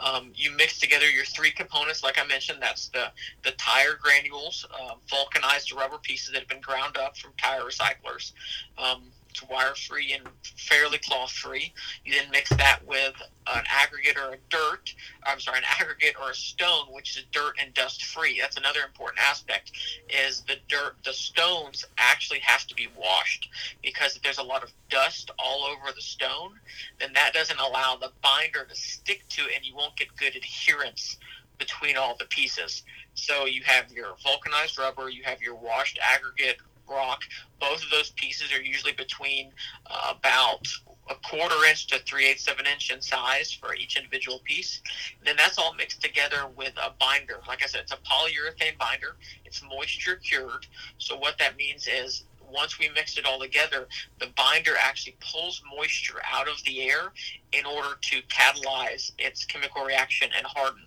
Um, 0.00 0.32
you 0.34 0.50
mix 0.56 0.78
together 0.78 1.08
your 1.08 1.24
three 1.24 1.50
components, 1.50 2.02
like 2.02 2.18
I 2.18 2.26
mentioned. 2.26 2.58
That's 2.60 2.88
the 2.88 3.10
the 3.44 3.52
tire 3.52 3.98
granules, 4.00 4.66
uh, 4.72 4.94
vulcanized 5.08 5.72
rubber 5.72 5.98
pieces 5.98 6.32
that 6.32 6.40
have 6.40 6.48
been 6.48 6.60
ground 6.60 6.96
up 6.96 7.16
from 7.16 7.32
tire 7.38 7.62
recyclers. 7.62 8.32
Um, 8.76 9.04
It's 9.38 9.48
wire 9.48 9.74
free 9.74 10.12
and 10.14 10.26
fairly 10.42 10.98
cloth 10.98 11.30
free. 11.30 11.72
You 12.04 12.14
then 12.14 12.30
mix 12.30 12.50
that 12.50 12.80
with 12.86 13.14
an 13.46 13.62
aggregate 13.70 14.16
or 14.16 14.32
a 14.32 14.38
dirt. 14.50 14.92
I'm 15.24 15.38
sorry, 15.38 15.58
an 15.58 15.64
aggregate 15.78 16.14
or 16.20 16.30
a 16.30 16.34
stone, 16.34 16.86
which 16.90 17.16
is 17.16 17.24
dirt 17.30 17.54
and 17.60 17.72
dust 17.72 18.04
free. 18.04 18.38
That's 18.40 18.56
another 18.56 18.80
important 18.80 19.20
aspect. 19.22 19.70
Is 20.08 20.42
the 20.48 20.56
dirt, 20.68 20.96
the 21.04 21.12
stones 21.12 21.84
actually 21.98 22.40
have 22.40 22.66
to 22.66 22.74
be 22.74 22.88
washed 22.96 23.48
because 23.80 24.16
if 24.16 24.22
there's 24.22 24.38
a 24.38 24.42
lot 24.42 24.64
of 24.64 24.72
dust 24.90 25.30
all 25.38 25.64
over 25.64 25.92
the 25.94 26.02
stone, 26.02 26.58
then 26.98 27.12
that 27.14 27.32
doesn't 27.32 27.60
allow 27.60 27.96
the 27.96 28.10
binder 28.22 28.66
to 28.68 28.74
stick 28.74 29.22
to 29.30 29.42
it, 29.42 29.52
and 29.54 29.64
you 29.64 29.76
won't 29.76 29.96
get 29.96 30.08
good 30.16 30.34
adherence 30.34 31.16
between 31.58 31.96
all 31.96 32.16
the 32.18 32.26
pieces. 32.26 32.82
So 33.14 33.46
you 33.46 33.62
have 33.64 33.92
your 33.92 34.16
vulcanized 34.24 34.78
rubber, 34.78 35.08
you 35.10 35.22
have 35.24 35.40
your 35.40 35.54
washed 35.54 35.98
aggregate 36.02 36.58
rock. 36.88 37.22
Both 37.60 37.82
of 37.82 37.90
those 37.90 38.10
pieces 38.10 38.52
are 38.52 38.62
usually 38.62 38.92
between 38.92 39.52
uh, 39.86 40.14
about 40.18 40.66
a 41.10 41.14
quarter 41.26 41.64
inch 41.64 41.86
to 41.88 41.98
three 42.00 42.26
eighths 42.26 42.48
of 42.48 42.58
an 42.58 42.66
inch 42.66 42.90
in 42.90 43.00
size 43.00 43.52
for 43.52 43.74
each 43.74 43.96
individual 43.96 44.40
piece. 44.44 44.82
And 45.18 45.26
then 45.26 45.36
that's 45.36 45.58
all 45.58 45.74
mixed 45.74 46.02
together 46.02 46.46
with 46.56 46.74
a 46.76 46.92
binder. 47.00 47.40
Like 47.46 47.62
I 47.62 47.66
said, 47.66 47.82
it's 47.82 47.92
a 47.92 47.96
polyurethane 47.96 48.78
binder. 48.78 49.16
It's 49.44 49.62
moisture 49.62 50.16
cured. 50.16 50.66
So 50.98 51.16
what 51.16 51.38
that 51.38 51.56
means 51.56 51.88
is 51.88 52.24
once 52.50 52.78
we 52.78 52.88
mix 52.90 53.18
it 53.18 53.26
all 53.26 53.38
together, 53.38 53.88
the 54.20 54.28
binder 54.36 54.72
actually 54.80 55.16
pulls 55.20 55.62
moisture 55.76 56.20
out 56.30 56.48
of 56.48 56.62
the 56.64 56.82
air 56.82 57.12
in 57.52 57.64
order 57.66 57.96
to 58.00 58.22
catalyze 58.22 59.12
its 59.18 59.44
chemical 59.44 59.84
reaction 59.84 60.28
and 60.36 60.46
harden. 60.46 60.84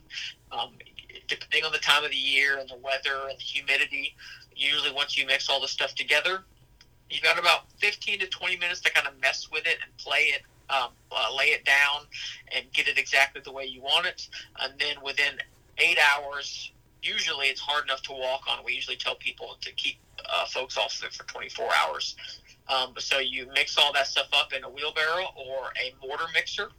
Um, 0.52 0.74
depending 1.28 1.64
on 1.64 1.72
the 1.72 1.80
time 1.80 2.04
of 2.04 2.12
the 2.12 2.18
year 2.18 2.58
and 2.58 2.70
the 2.70 2.78
weather 2.78 3.30
and 3.30 3.38
the 3.38 3.44
humidity, 3.44 4.16
usually 4.56 4.92
once 4.92 5.18
you 5.18 5.26
mix 5.26 5.50
all 5.50 5.62
the 5.62 5.68
stuff 5.68 5.96
together, 5.96 6.44
you've 7.10 7.24
got 7.24 7.38
about 7.38 7.72
15 7.80 8.20
to 8.20 8.28
20 8.28 8.58
minutes 8.58 8.80
to 8.82 8.92
kind 8.92 9.08
of 9.08 9.20
mess 9.22 9.50
with 9.52 9.66
it 9.66 9.78
and 9.84 9.96
play 9.98 10.32
it, 10.34 10.42
um, 10.70 10.90
uh, 11.12 11.36
lay 11.36 11.48
it 11.48 11.66
down, 11.66 12.06
and 12.56 12.66
get 12.74 12.88
it 12.88 12.98
exactly 12.98 13.42
the 13.44 13.52
way 13.52 13.66
you 13.66 13.82
want 13.82 14.06
it. 14.06 14.28
And 14.62 14.74
then 14.80 14.96
within 15.04 15.34
eight 15.78 15.98
hours, 15.98 16.72
usually 17.04 17.48
it's 17.48 17.60
hard 17.60 17.86
enough 17.86 18.02
to 18.04 18.14
walk 18.14 18.44
on. 18.50 18.64
We 18.64 18.74
usually 18.74 18.98
tell 18.98 19.16
people 19.16 19.58
to 19.62 19.72
keep 19.74 19.98
uh, 20.30 20.46
folks 20.46 20.78
off 20.78 20.98
of 21.00 21.06
it 21.06 21.14
for 21.14 21.24
24 21.26 21.70
hours. 21.82 22.16
Um, 22.68 22.94
so 23.00 23.20
you 23.20 23.48
mix 23.54 23.78
all 23.78 23.92
that 23.94 24.08
stuff 24.08 24.30
up 24.34 24.54
in 24.54 24.64
a 24.64 24.70
wheelbarrow 24.70 25.26
or 25.36 25.74
a 25.82 25.94
mortar 26.06 26.28
mixer. 26.34 26.70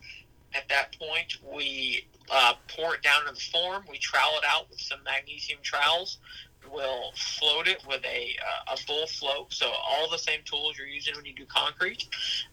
At 0.55 0.69
that 0.69 0.97
point, 0.99 1.39
we 1.43 2.07
uh, 2.31 2.55
pour 2.69 2.95
it 2.95 3.03
down 3.03 3.27
in 3.27 3.35
the 3.35 3.41
form. 3.41 3.85
We 3.91 3.99
trowel 3.99 4.37
it 4.37 4.45
out 4.47 4.71
with 4.71 4.81
some 4.81 5.01
magnesium 5.05 5.59
trowels 5.63 6.19
will 6.71 7.13
float 7.17 7.67
it 7.69 7.83
with 7.89 8.05
a, 8.05 8.37
uh, 8.41 8.75
a 8.75 8.87
bull 8.87 9.07
float. 9.07 9.53
So 9.53 9.71
all 9.71 10.11
the 10.11 10.19
same 10.19 10.41
tools 10.45 10.77
you're 10.79 10.87
using 10.87 11.15
when 11.17 11.25
you 11.25 11.35
do 11.35 11.47
concrete. 11.47 12.09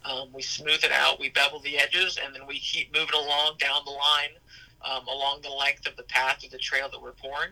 Um, 0.05 0.29
we 0.33 0.41
smooth 0.41 0.83
it 0.83 0.91
out, 0.91 1.19
we 1.19 1.29
bevel 1.29 1.59
the 1.59 1.77
edges, 1.77 2.17
and 2.23 2.33
then 2.33 2.45
we 2.47 2.59
keep 2.59 2.93
moving 2.93 3.15
along 3.15 3.55
down 3.59 3.81
the 3.85 3.91
line. 3.91 4.37
Um, 4.81 5.05
along 5.09 5.41
the 5.41 5.49
length 5.49 5.87
of 5.87 5.97
the 5.97 6.03
path 6.03 6.41
of 6.45 6.51
the 6.51 6.57
trail 6.57 6.87
that 6.89 7.01
we're 7.01 7.11
pouring. 7.11 7.49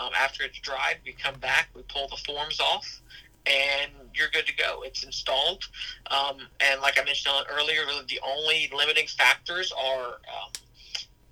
Um, 0.00 0.10
after 0.16 0.44
it's 0.44 0.60
dried, 0.60 0.98
we 1.04 1.12
come 1.12 1.34
back, 1.40 1.68
we 1.74 1.82
pull 1.88 2.06
the 2.06 2.16
forms 2.18 2.60
off, 2.60 3.00
and 3.44 3.90
you're 4.14 4.28
good 4.28 4.46
to 4.46 4.54
go. 4.54 4.82
It's 4.84 5.02
installed. 5.02 5.64
Um, 6.12 6.36
and 6.60 6.80
like 6.80 6.96
I 6.96 7.04
mentioned 7.04 7.34
earlier, 7.50 7.80
the 8.06 8.20
only 8.24 8.70
limiting 8.72 9.08
factors 9.08 9.72
are 9.72 10.06
um, 10.06 10.52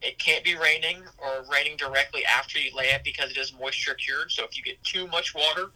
it 0.02 0.18
can't 0.18 0.44
be 0.44 0.56
raining 0.56 1.02
or 1.18 1.44
raining 1.50 1.76
directly 1.76 2.24
after 2.24 2.58
you 2.58 2.74
lay 2.74 2.86
it 2.86 3.02
because 3.04 3.30
it 3.30 3.36
is 3.36 3.52
moisture 3.58 3.94
cured. 3.94 4.30
So 4.30 4.44
if 4.44 4.56
you 4.56 4.62
get 4.62 4.82
too 4.84 5.06
much 5.08 5.34
water 5.34 5.70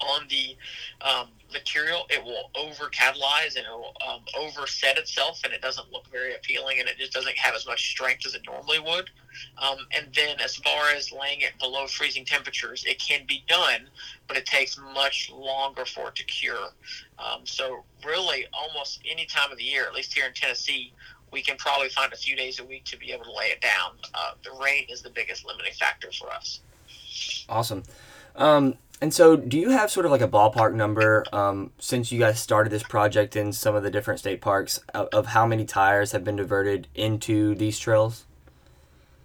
on 0.00 0.26
the 0.28 0.56
um, 1.02 1.28
material, 1.52 2.06
it 2.10 2.22
will 2.22 2.50
over 2.54 2.88
catalyze 2.90 3.56
and 3.56 3.64
it 3.66 3.70
will 3.70 3.94
um, 4.06 4.20
overset 4.38 4.98
itself, 4.98 5.40
and 5.44 5.52
it 5.52 5.62
doesn't 5.62 5.90
look 5.92 6.06
very 6.10 6.34
appealing, 6.34 6.80
and 6.80 6.88
it 6.88 6.98
just 6.98 7.12
doesn't 7.12 7.36
have 7.36 7.54
as 7.54 7.66
much 7.66 7.90
strength 7.90 8.26
as 8.26 8.34
it 8.34 8.42
normally 8.46 8.80
would. 8.80 9.10
Um, 9.58 9.78
and 9.96 10.08
then, 10.14 10.40
as 10.40 10.56
far 10.56 10.90
as 10.90 11.10
laying 11.12 11.40
it 11.40 11.52
below 11.58 11.86
freezing 11.86 12.24
temperatures, 12.24 12.84
it 12.86 13.00
can 13.00 13.24
be 13.26 13.44
done, 13.48 13.88
but 14.28 14.36
it 14.36 14.46
takes 14.46 14.78
much 14.94 15.30
longer 15.32 15.84
for 15.84 16.08
it 16.08 16.16
to 16.16 16.24
cure. 16.24 16.68
Um, 17.18 17.40
so, 17.44 17.84
really, 18.04 18.46
almost 18.52 19.00
any 19.08 19.26
time 19.26 19.50
of 19.50 19.58
the 19.58 19.64
year, 19.64 19.86
at 19.86 19.94
least 19.94 20.12
here 20.12 20.26
in 20.26 20.34
Tennessee, 20.34 20.92
we 21.34 21.42
can 21.42 21.56
probably 21.56 21.88
find 21.88 22.12
a 22.12 22.16
few 22.16 22.36
days 22.36 22.60
a 22.60 22.64
week 22.64 22.84
to 22.84 22.96
be 22.96 23.10
able 23.10 23.24
to 23.24 23.32
lay 23.32 23.46
it 23.46 23.60
down. 23.60 23.90
Uh, 24.14 24.30
the 24.44 24.50
rain 24.62 24.86
is 24.88 25.02
the 25.02 25.10
biggest 25.10 25.44
limiting 25.44 25.72
factor 25.72 26.08
for 26.12 26.30
us. 26.30 26.60
Awesome. 27.48 27.82
Um, 28.36 28.76
and 29.00 29.12
so, 29.12 29.36
do 29.36 29.58
you 29.58 29.70
have 29.70 29.90
sort 29.90 30.06
of 30.06 30.12
like 30.12 30.20
a 30.20 30.28
ballpark 30.28 30.74
number 30.74 31.24
um, 31.32 31.72
since 31.80 32.12
you 32.12 32.20
guys 32.20 32.38
started 32.38 32.70
this 32.70 32.84
project 32.84 33.34
in 33.34 33.52
some 33.52 33.74
of 33.74 33.82
the 33.82 33.90
different 33.90 34.20
state 34.20 34.40
parks 34.40 34.78
of, 34.94 35.08
of, 35.12 35.26
how 35.26 35.44
many 35.44 35.64
tires 35.64 36.12
have 36.12 36.22
been 36.22 36.36
diverted 36.36 36.86
into 36.94 37.56
these 37.56 37.78
trails? 37.80 38.24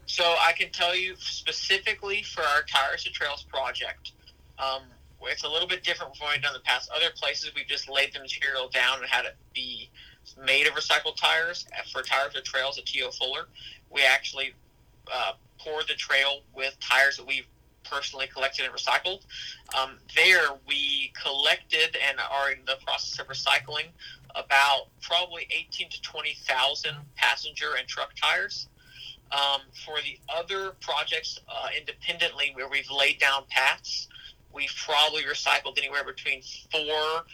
So, 0.07 0.23
I 0.23 0.53
can 0.53 0.71
tell 0.71 0.95
you 0.95 1.13
specifically 1.17 2.23
for 2.23 2.41
our 2.41 2.63
Tires 2.63 3.03
to 3.03 3.11
Trails 3.11 3.43
project, 3.43 4.13
um, 4.57 4.81
it's 5.21 5.43
a 5.43 5.47
little 5.47 5.67
bit 5.67 5.83
different 5.83 6.15
from 6.15 6.25
what 6.25 6.33
we've 6.33 6.41
done 6.41 6.55
in 6.55 6.59
the 6.59 6.65
past. 6.65 6.89
Other 6.95 7.11
places, 7.15 7.51
we've 7.55 7.67
just 7.67 7.87
laid 7.87 8.11
the 8.13 8.19
material 8.19 8.69
down 8.69 8.97
and 8.99 9.07
had 9.07 9.25
it 9.25 9.35
be 9.53 9.89
made 10.43 10.67
of 10.67 10.73
recycled 10.73 11.15
tires 11.15 11.65
for 11.91 12.01
tires 12.01 12.35
or 12.35 12.41
trails 12.41 12.77
at 12.77 12.85
T.O. 12.85 13.11
Fuller. 13.11 13.47
We 13.89 14.03
actually 14.03 14.53
uh, 15.13 15.33
poured 15.57 15.87
the 15.87 15.93
trail 15.93 16.41
with 16.55 16.77
tires 16.79 17.17
that 17.17 17.25
we've 17.25 17.45
personally 17.83 18.27
collected 18.27 18.65
and 18.65 18.73
recycled. 18.73 19.21
Um, 19.77 19.97
there, 20.15 20.49
we 20.67 21.11
collected 21.21 21.97
and 22.07 22.19
are 22.19 22.51
in 22.51 22.59
the 22.65 22.77
process 22.85 23.19
of 23.19 23.27
recycling 23.27 23.87
about 24.35 24.87
probably 25.01 25.47
18 25.51 25.89
to 25.89 26.01
20,000 26.01 26.95
passenger 27.15 27.75
and 27.77 27.87
truck 27.87 28.11
tires. 28.15 28.67
Um, 29.31 29.61
for 29.85 29.97
the 30.01 30.17
other 30.27 30.71
projects 30.81 31.39
uh, 31.47 31.67
independently, 31.77 32.51
where 32.55 32.67
we've 32.67 32.89
laid 32.89 33.19
down 33.19 33.43
paths, 33.49 34.07
we've 34.51 34.73
probably 34.75 35.21
recycled 35.21 35.77
anywhere 35.77 36.03
between 36.03 36.41
four 36.71 37.25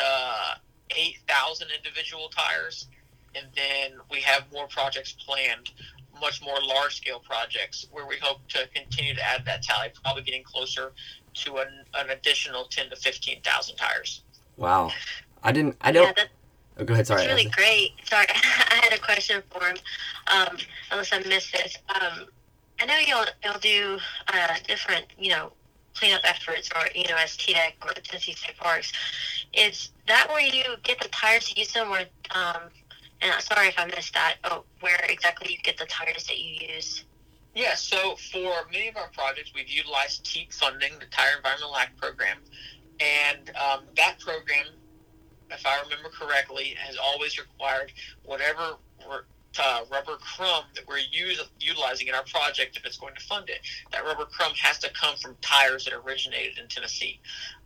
uh, 0.00 0.54
8,000 0.90 1.68
individual 1.76 2.28
tires. 2.28 2.88
And 3.34 3.46
then 3.54 3.98
we 4.10 4.20
have 4.20 4.44
more 4.52 4.66
projects 4.66 5.12
planned, 5.12 5.70
much 6.20 6.42
more 6.42 6.56
large 6.62 6.96
scale 6.96 7.20
projects 7.20 7.86
where 7.90 8.06
we 8.06 8.16
hope 8.20 8.46
to 8.48 8.66
continue 8.74 9.14
to 9.14 9.22
add 9.22 9.44
that 9.44 9.62
tally, 9.62 9.90
probably 10.02 10.22
getting 10.22 10.42
closer 10.42 10.92
to 11.34 11.58
an, 11.58 11.68
an 11.94 12.10
additional 12.10 12.64
10 12.64 12.90
to 12.90 12.96
15,000 12.96 13.76
tires. 13.76 14.22
Wow. 14.56 14.90
I 15.42 15.52
didn't, 15.52 15.76
I 15.82 15.92
don't. 15.92 16.16
Yeah, 16.16 16.24
oh, 16.78 16.84
go 16.84 16.94
ahead. 16.94 17.06
Sorry. 17.06 17.26
That's 17.26 17.30
really 17.30 17.50
great. 17.50 17.92
Sorry. 18.04 18.26
I 18.30 18.80
had 18.82 18.92
a 18.92 18.98
question 18.98 19.42
for 19.50 19.64
him, 19.64 19.76
um, 20.28 20.56
unless 20.90 21.12
I 21.12 21.18
missed 21.20 21.52
this. 21.52 21.76
Um, 21.88 22.26
I 22.80 22.86
know 22.86 22.98
you'll, 23.06 23.24
you'll 23.44 23.60
do 23.60 23.98
uh, 24.28 24.54
different, 24.66 25.06
you 25.18 25.30
know, 25.30 25.52
cleanup 25.96 26.22
efforts 26.24 26.68
or, 26.74 26.82
you 26.94 27.08
know, 27.08 27.16
as 27.16 27.36
TDEC 27.36 27.72
or 27.82 27.92
Tennessee 27.94 28.32
State 28.32 28.56
Parks. 28.58 28.92
Is 29.52 29.90
that 30.06 30.28
where 30.28 30.40
you 30.40 30.64
get 30.82 31.00
the 31.00 31.08
tires 31.08 31.48
to 31.50 31.58
use 31.58 31.72
them 31.72 31.90
or, 31.90 32.00
um, 32.34 32.62
and 33.22 33.42
sorry 33.42 33.68
if 33.68 33.74
I 33.78 33.86
missed 33.86 34.14
that, 34.14 34.36
oh, 34.44 34.64
where 34.80 35.00
exactly 35.08 35.52
you 35.52 35.58
get 35.58 35.78
the 35.78 35.86
tires 35.86 36.26
that 36.26 36.38
you 36.38 36.68
use? 36.74 37.04
Yeah, 37.54 37.74
so 37.74 38.16
for 38.16 38.52
many 38.70 38.88
of 38.88 38.96
our 38.96 39.08
projects, 39.14 39.52
we've 39.54 39.68
utilized 39.68 40.26
TEAP 40.26 40.52
funding, 40.52 40.92
the 41.00 41.06
Tire 41.06 41.38
Environmental 41.38 41.74
Act 41.76 41.96
program. 41.96 42.36
And 43.00 43.50
um, 43.56 43.84
that 43.96 44.18
program, 44.20 44.66
if 45.50 45.64
I 45.64 45.80
remember 45.80 46.10
correctly, 46.10 46.74
has 46.78 46.98
always 47.02 47.38
required 47.38 47.92
whatever 48.24 48.76
uh, 49.58 49.84
rubber 49.90 50.16
crumb 50.16 50.64
that 50.74 50.86
we're 50.86 50.98
use, 50.98 51.42
utilizing 51.60 52.08
in 52.08 52.14
our 52.14 52.24
project 52.24 52.76
if 52.76 52.84
it's 52.84 52.96
going 52.96 53.14
to 53.14 53.24
fund 53.24 53.48
it. 53.48 53.60
That 53.92 54.04
rubber 54.04 54.24
crumb 54.24 54.52
has 54.54 54.78
to 54.80 54.90
come 54.92 55.16
from 55.16 55.36
tires 55.40 55.84
that 55.84 55.94
originated 55.94 56.58
in 56.58 56.68
Tennessee. 56.68 57.20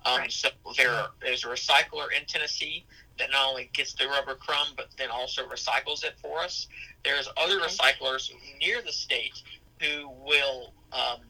Um, 0.05 0.19
right. 0.19 0.33
So 0.33 0.49
there, 0.77 1.07
there's 1.21 1.45
a 1.45 1.49
recycler 1.49 2.07
in 2.17 2.27
Tennessee 2.27 2.85
that 3.19 3.31
not 3.31 3.51
only 3.51 3.71
gets 3.73 3.93
the 3.93 4.07
rubber 4.07 4.35
crumb 4.35 4.69
but 4.77 4.89
then 4.97 5.11
also 5.11 5.47
recycles 5.47 6.05
it 6.05 6.15
for 6.23 6.41
us. 6.41 6.69
There's 7.05 7.29
other 7.37 7.61
okay. 7.61 7.67
recyclers 7.67 8.31
near 8.61 8.83
the 8.83 8.93
state 8.93 9.43
who 9.81 10.11
will 10.25 10.73
um, 10.93 11.21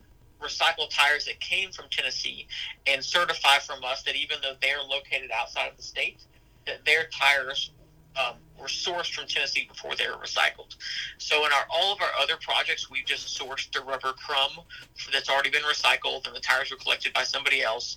recycle 0.40 0.88
tires 0.90 1.26
that 1.26 1.38
came 1.40 1.70
from 1.70 1.86
Tennessee 1.90 2.46
and 2.86 3.04
certify 3.04 3.58
from 3.58 3.84
us 3.84 4.02
that 4.04 4.16
even 4.16 4.38
though 4.42 4.54
they're 4.60 4.82
located 4.82 5.30
outside 5.30 5.68
of 5.70 5.76
the 5.76 5.82
state, 5.82 6.20
that 6.66 6.84
their 6.84 7.06
tires 7.12 7.70
um, 8.16 8.34
were 8.58 8.66
sourced 8.66 9.12
from 9.12 9.26
Tennessee 9.26 9.68
before 9.68 9.94
they 9.96 10.06
were 10.06 10.16
recycled. 10.16 10.76
So 11.18 11.46
in 11.46 11.52
our 11.52 11.64
all 11.72 11.92
of 11.92 12.00
our 12.00 12.10
other 12.20 12.36
projects, 12.40 12.90
we've 12.90 13.06
just 13.06 13.38
sourced 13.38 13.72
the 13.72 13.80
rubber 13.80 14.12
crumb 14.12 14.64
that's 15.12 15.28
already 15.28 15.50
been 15.50 15.62
recycled, 15.62 16.26
and 16.26 16.36
the 16.36 16.40
tires 16.40 16.70
were 16.70 16.76
collected 16.76 17.12
by 17.12 17.22
somebody 17.22 17.62
else 17.62 17.96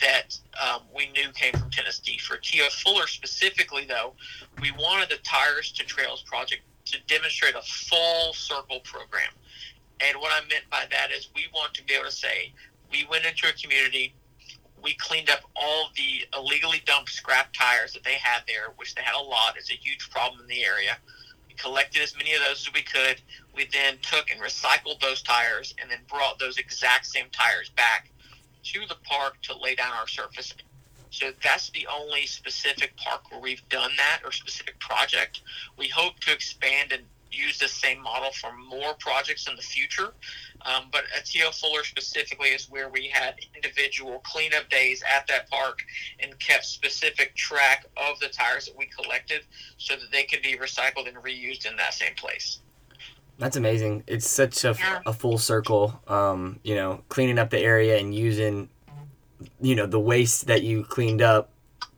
that 0.00 0.38
um, 0.62 0.82
we 0.94 1.10
knew 1.10 1.30
came 1.32 1.52
from 1.52 1.70
Tennessee. 1.70 2.18
For 2.18 2.36
T.O. 2.36 2.68
Fuller 2.70 3.06
specifically, 3.06 3.84
though, 3.84 4.14
we 4.60 4.70
wanted 4.72 5.10
the 5.10 5.18
Tires 5.22 5.72
to 5.72 5.84
Trails 5.84 6.22
project 6.22 6.62
to 6.86 6.98
demonstrate 7.06 7.54
a 7.54 7.62
full 7.62 8.32
circle 8.32 8.80
program. 8.80 9.30
And 10.00 10.18
what 10.18 10.32
I 10.32 10.40
meant 10.48 10.64
by 10.70 10.84
that 10.90 11.10
is 11.10 11.28
we 11.34 11.46
want 11.54 11.74
to 11.74 11.84
be 11.84 11.94
able 11.94 12.06
to 12.06 12.10
say 12.10 12.52
we 12.90 13.06
went 13.10 13.26
into 13.26 13.46
a 13.48 13.52
community, 13.52 14.14
we 14.82 14.94
cleaned 14.94 15.30
up 15.30 15.40
all 15.56 15.90
the 15.96 16.26
illegally 16.36 16.82
dumped 16.86 17.10
scrap 17.10 17.52
tires 17.52 17.92
that 17.92 18.04
they 18.04 18.14
had 18.14 18.42
there, 18.46 18.72
which 18.76 18.94
they 18.94 19.02
had 19.02 19.14
a 19.14 19.22
lot. 19.22 19.56
It's 19.56 19.70
a 19.70 19.74
huge 19.74 20.10
problem 20.10 20.40
in 20.40 20.46
the 20.46 20.64
area. 20.64 20.96
We 21.48 21.54
collected 21.54 22.02
as 22.02 22.16
many 22.16 22.32
of 22.34 22.40
those 22.40 22.66
as 22.66 22.72
we 22.72 22.82
could. 22.82 23.20
We 23.54 23.66
then 23.72 23.98
took 24.02 24.30
and 24.30 24.40
recycled 24.40 25.00
those 25.00 25.22
tires 25.22 25.74
and 25.80 25.90
then 25.90 25.98
brought 26.08 26.38
those 26.38 26.58
exact 26.58 27.06
same 27.06 27.26
tires 27.32 27.70
back 27.70 28.10
to 28.62 28.80
the 28.88 28.96
park 29.04 29.40
to 29.42 29.56
lay 29.56 29.74
down 29.74 29.92
our 29.92 30.08
surface. 30.08 30.54
So 31.10 31.32
that's 31.42 31.70
the 31.70 31.86
only 31.92 32.26
specific 32.26 32.96
park 32.96 33.30
where 33.30 33.40
we've 33.40 33.66
done 33.68 33.90
that 33.96 34.20
or 34.24 34.32
specific 34.32 34.78
project. 34.78 35.42
We 35.76 35.88
hope 35.88 36.20
to 36.20 36.32
expand 36.32 36.92
and 36.92 37.02
use 37.32 37.58
this 37.58 37.72
same 37.72 38.00
model 38.00 38.30
for 38.32 38.50
more 38.56 38.94
projects 38.98 39.48
in 39.48 39.56
the 39.56 39.62
future. 39.62 40.12
Um, 40.66 40.84
but 40.92 41.04
at 41.16 41.24
T.O. 41.26 41.50
Fuller 41.52 41.84
specifically 41.84 42.48
is 42.48 42.68
where 42.68 42.88
we 42.88 43.08
had 43.08 43.34
individual 43.54 44.20
cleanup 44.24 44.68
days 44.68 45.02
at 45.16 45.26
that 45.28 45.48
park 45.50 45.80
and 46.20 46.38
kept 46.38 46.64
specific 46.66 47.34
track 47.34 47.86
of 47.96 48.18
the 48.20 48.28
tires 48.28 48.66
that 48.66 48.76
we 48.76 48.86
collected 48.86 49.42
so 49.78 49.94
that 49.96 50.10
they 50.12 50.24
could 50.24 50.42
be 50.42 50.56
recycled 50.56 51.08
and 51.08 51.16
reused 51.18 51.68
in 51.68 51.76
that 51.76 51.94
same 51.94 52.14
place. 52.14 52.58
That's 53.38 53.56
amazing. 53.56 54.04
It's 54.06 54.28
such 54.28 54.64
a, 54.64 54.74
Yeah. 54.78 55.00
a 55.06 55.12
full 55.14 55.38
circle. 55.38 55.98
Um, 56.06 56.60
you 56.62 56.74
know, 56.74 57.02
cleaning 57.08 57.38
up 57.38 57.48
the 57.48 57.58
area 57.60 57.96
and 57.98 58.14
using, 58.14 58.68
you 59.62 59.74
know, 59.74 59.86
the 59.86 59.98
waste 60.00 60.46
that 60.48 60.62
you 60.62 60.84
cleaned 60.84 61.22
up 61.22 61.48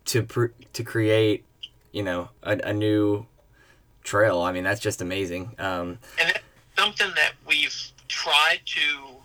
to 0.04 0.22
pr- 0.22 0.46
to 0.72 0.84
create, 0.84 1.44
you 1.90 2.04
know, 2.04 2.28
a, 2.44 2.58
a 2.64 2.72
new 2.72 3.26
trail. 4.04 4.40
I 4.40 4.52
mean, 4.52 4.62
that's 4.62 4.80
just 4.80 5.00
amazing. 5.02 5.54
Um, 5.58 5.98
and 6.20 6.30
it's 6.30 6.38
something 6.78 7.10
that 7.16 7.32
we've 7.46 7.91
tried 8.12 8.60
to 8.66 9.16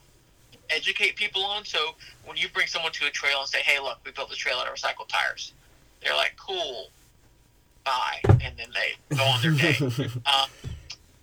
educate 0.69 1.15
people 1.17 1.43
on. 1.43 1.65
So 1.65 1.95
when 2.25 2.37
you 2.37 2.47
bring 2.53 2.67
someone 2.67 2.93
to 2.93 3.05
a 3.05 3.09
trail 3.09 3.39
and 3.41 3.49
say, 3.49 3.59
"Hey, 3.59 3.79
look, 3.79 3.99
we 4.05 4.11
built 4.11 4.29
the 4.29 4.35
trail 4.35 4.57
out 4.57 4.67
of 4.67 4.73
recycled 4.73 5.09
tires," 5.09 5.53
they're 6.01 6.15
like, 6.15 6.35
"Cool, 6.37 6.89
bye," 7.83 8.21
and 8.29 8.57
then 8.57 8.69
they 8.73 8.95
go 9.15 9.23
on 9.23 9.41
their 9.41 9.51
day. 9.51 9.75
um, 10.25 10.49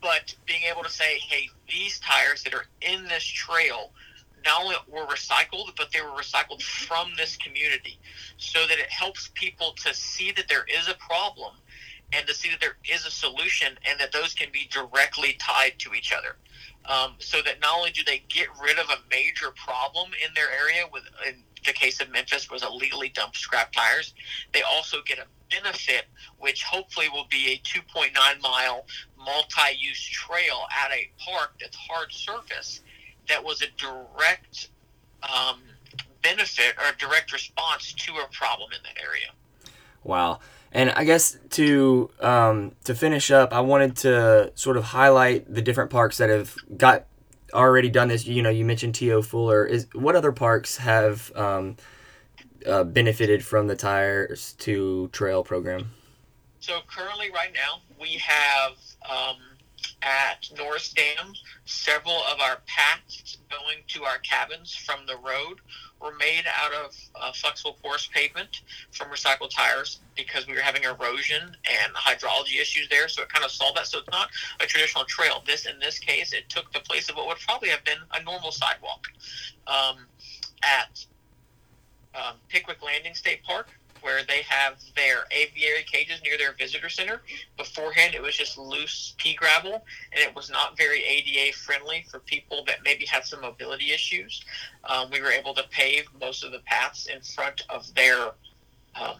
but 0.03 0.35
being 0.45 0.63
able 0.71 0.83
to 0.83 0.91
say, 0.91 1.19
"Hey, 1.19 1.49
these 1.69 1.99
tires 2.01 2.43
that 2.45 2.55
are 2.55 2.67
in 2.83 3.05
this 3.09 3.25
trail." 3.25 3.91
Not 4.45 4.61
only 4.61 4.77
were 4.89 5.07
recycled, 5.07 5.75
but 5.75 5.91
they 5.91 6.03
were 6.03 6.11
recycled 6.11 6.61
from 6.61 7.15
this 7.17 7.35
community, 7.39 7.99
so 8.37 8.67
that 8.67 8.79
it 8.79 8.91
helps 8.91 9.31
people 9.33 9.73
to 9.85 9.95
see 9.95 10.33
that 10.33 10.49
there 10.49 10.67
is 10.69 10.87
a 10.87 10.93
problem 10.97 11.55
and 12.13 12.27
to 12.27 12.35
see 12.35 12.51
that 12.51 12.61
there 12.61 12.77
is 12.85 13.07
a 13.07 13.11
solution 13.11 13.79
and 13.89 13.99
that 13.99 14.13
those 14.13 14.35
can 14.35 14.51
be 14.53 14.69
directly 14.71 15.33
tied 15.41 15.79
to 15.79 15.95
each 15.95 16.13
other. 16.13 16.37
Um, 16.87 17.15
so 17.19 17.41
that 17.43 17.61
not 17.61 17.77
only 17.79 17.91
do 17.91 18.03
they 18.05 18.23
get 18.29 18.49
rid 18.63 18.79
of 18.79 18.91
a 18.91 18.99
major 19.11 19.53
problem 19.57 20.11
in 20.27 20.35
their 20.35 20.51
area, 20.51 20.85
with 20.93 21.05
in 21.27 21.43
the 21.65 21.73
case 21.73 22.01
of 22.01 22.11
Memphis 22.11 22.51
was 22.51 22.63
illegally 22.63 23.09
dumped 23.09 23.39
scrap 23.39 23.73
tires, 23.73 24.13
they 24.53 24.63
also 24.63 24.99
get 25.07 25.19
a 25.19 25.25
benefit, 25.51 26.05
which 26.39 26.63
hopefully 26.63 27.09
will 27.09 27.27
be 27.31 27.53
a 27.53 27.59
2.9 27.67 28.13
mile 28.43 28.85
multi-use 29.19 30.05
trail 30.05 30.67
at 30.85 30.93
a 30.93 31.11
park 31.19 31.55
that's 31.59 31.77
hard 31.77 32.13
surface 32.13 32.81
that 33.29 33.43
was 33.43 33.63
a 33.63 33.67
direct 33.79 34.69
um, 35.23 35.61
benefit 36.23 36.75
or 36.79 36.93
direct 36.99 37.33
response 37.33 37.93
to 37.95 38.13
a 38.17 38.27
problem 38.33 38.71
in 38.73 38.79
that 38.83 39.03
area. 39.03 39.31
Wow. 40.03 40.41
And 40.75 40.91
I 40.91 41.05
guess 41.05 41.39
to 41.51 42.11
um, 42.21 42.73
to 42.83 42.97
finish 42.97 43.31
up, 43.31 43.53
I 43.53 43.61
wanted 43.61 43.97
to 43.99 44.53
sort 44.57 44.77
of 44.77 44.85
highlight 44.85 45.53
the 45.53 45.63
different 45.63 45.91
parks 45.91 46.19
that 46.19 46.29
have 46.29 46.57
got 46.77 47.07
already 47.53 47.89
done 47.89 48.09
this. 48.09 48.27
You 48.27 48.43
know, 48.43 48.51
you 48.51 48.65
mentioned 48.65 48.97
T.O. 48.97 49.23
Fuller. 49.23 49.65
Is 49.65 49.87
what 49.95 50.17
other 50.17 50.33
parks 50.33 50.79
have 50.79 51.31
um, 51.37 51.77
uh, 52.67 52.83
benefited 52.83 53.45
from 53.45 53.69
the 53.69 53.77
tires 53.77 54.55
to 54.55 55.09
trail 55.13 55.45
program? 55.45 55.91
So 56.59 56.81
currently, 56.89 57.31
right 57.31 57.53
now, 57.55 57.83
we 58.01 58.15
have 58.19 58.73
um, 59.09 59.37
at 60.03 60.51
Norris 60.57 60.93
Dam 60.93 61.35
several 61.67 62.23
of 62.33 62.41
our 62.41 62.59
paths 62.67 63.39
going 63.49 63.79
to 63.89 64.05
our 64.05 64.19
cabins 64.19 64.75
from 64.75 65.07
the 65.07 65.17
road 65.17 65.61
were 66.05 66.15
made 66.19 66.45
out 66.63 66.73
of 66.73 66.95
uh, 67.15 67.33
flexible 67.33 67.77
porous 67.83 68.07
pavement 68.13 68.61
from 68.93 69.09
recycled 69.09 69.51
tires 69.51 70.01
because 70.15 70.47
we 70.47 70.53
were 70.53 70.61
having 70.61 70.85
erosion 70.85 71.43
and 71.43 71.95
hydrology 71.95 72.61
issues 72.61 72.89
there. 72.91 73.09
So 73.09 73.23
it 73.23 73.31
kind 73.31 73.45
of 73.45 73.51
solved 73.51 73.79
that. 73.79 73.87
So 73.87 73.99
it's 73.99 74.11
not 74.11 74.29
a 74.61 74.67
traditional 74.67 75.05
trail. 75.07 75.43
This, 75.47 75.67
in 75.67 75.79
this 75.81 75.99
case, 75.99 76.33
it 76.35 76.49
took 76.51 76.71
the 76.73 76.81
place 76.81 77.09
of 77.09 77.17
what 77.17 77.27
would 77.27 77.39
probably 77.39 77.71
have 77.71 77.83
been 77.85 77.99
a 78.13 78.23
normal 78.23 78.53
sidewalk. 78.53 79.07
Um, 79.67 80.07
at 80.63 81.05
um, 82.15 82.37
Pickwick 82.49 82.83
Landing 82.83 83.15
State 83.15 83.43
Park, 83.43 83.69
where 84.05 84.23
they 84.23 84.43
have 84.43 84.75
their 84.97 85.25
aviary 85.31 85.83
cages 85.83 86.21
near 86.23 86.37
their 86.37 86.53
visitor 86.53 86.91
center. 86.91 87.23
Beforehand, 87.57 88.15
it 88.15 88.21
was 88.21 88.37
just 88.37 88.59
loose 88.59 89.15
pea 89.17 89.35
gravel, 89.35 89.83
and 90.13 90.21
it 90.21 90.37
was 90.37 90.51
not 90.51 90.77
very 90.77 91.03
ADA 91.03 91.57
friendly 91.57 92.05
for 92.11 92.19
people 92.19 92.65
that 92.67 92.85
maybe 92.85 93.07
had 93.07 93.25
some 93.25 93.41
mobility 93.41 93.93
issues. 93.93 94.45
Um, 94.85 95.09
we 95.11 95.23
were 95.23 95.31
able 95.31 95.55
to 95.55 95.65
pave 95.71 96.05
most 96.21 96.45
of 96.45 96.53
the 96.53 96.59
paths 96.67 97.07
in 97.07 97.23
front 97.23 97.63
of 97.71 97.93
their 97.95 98.33
um, 99.01 99.17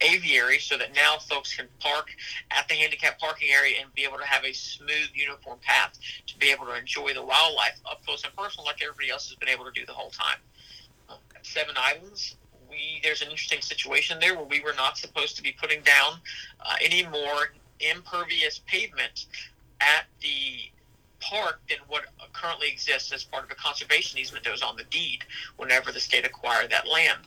aviary 0.00 0.58
so 0.58 0.76
that 0.76 0.94
now 0.96 1.16
folks 1.18 1.54
can 1.54 1.68
park 1.78 2.08
at 2.50 2.66
the 2.66 2.74
handicap 2.74 3.20
parking 3.20 3.50
area 3.52 3.76
and 3.80 3.94
be 3.94 4.02
able 4.02 4.18
to 4.18 4.26
have 4.26 4.44
a 4.44 4.52
smooth, 4.52 5.08
uniform 5.14 5.60
path 5.62 5.96
to 6.26 6.36
be 6.38 6.50
able 6.50 6.66
to 6.66 6.76
enjoy 6.76 7.14
the 7.14 7.24
wildlife 7.24 7.78
up 7.88 8.04
close 8.04 8.24
and 8.24 8.34
personal 8.34 8.66
like 8.66 8.82
everybody 8.82 9.10
else 9.10 9.28
has 9.28 9.36
been 9.36 9.48
able 9.48 9.64
to 9.64 9.70
do 9.70 9.86
the 9.86 9.92
whole 9.92 10.10
time. 10.10 10.38
Um, 11.08 11.18
Seven 11.42 11.76
Islands, 11.78 12.36
we 12.74 13.00
there's 13.02 13.22
an 13.22 13.30
interesting 13.30 13.60
situation 13.60 14.18
there 14.20 14.34
where 14.34 14.44
we 14.44 14.60
were 14.60 14.74
not 14.76 14.98
supposed 14.98 15.36
to 15.36 15.42
be 15.42 15.52
putting 15.52 15.80
down 15.82 16.14
uh, 16.60 16.74
any 16.82 17.04
more 17.04 17.52
impervious 17.80 18.60
pavement 18.66 19.26
at 19.80 20.04
the 20.20 20.70
park 21.20 21.60
than 21.68 21.78
what 21.88 22.04
currently 22.32 22.68
exists 22.68 23.12
as 23.12 23.24
part 23.24 23.44
of 23.44 23.50
a 23.50 23.54
conservation 23.54 24.18
easement 24.18 24.44
that 24.44 24.50
was 24.50 24.62
on 24.62 24.76
the 24.76 24.84
deed 24.84 25.20
whenever 25.56 25.90
the 25.90 26.00
state 26.00 26.26
acquired 26.26 26.70
that 26.70 26.86
land. 26.88 27.20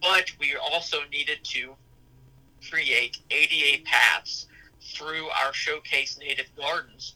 But 0.00 0.30
we 0.40 0.56
also 0.56 0.98
needed 1.12 1.38
to 1.44 1.74
create 2.68 3.18
ADA 3.30 3.84
paths 3.84 4.46
through 4.80 5.26
our 5.28 5.52
showcase 5.52 6.18
native 6.18 6.46
gardens 6.56 7.14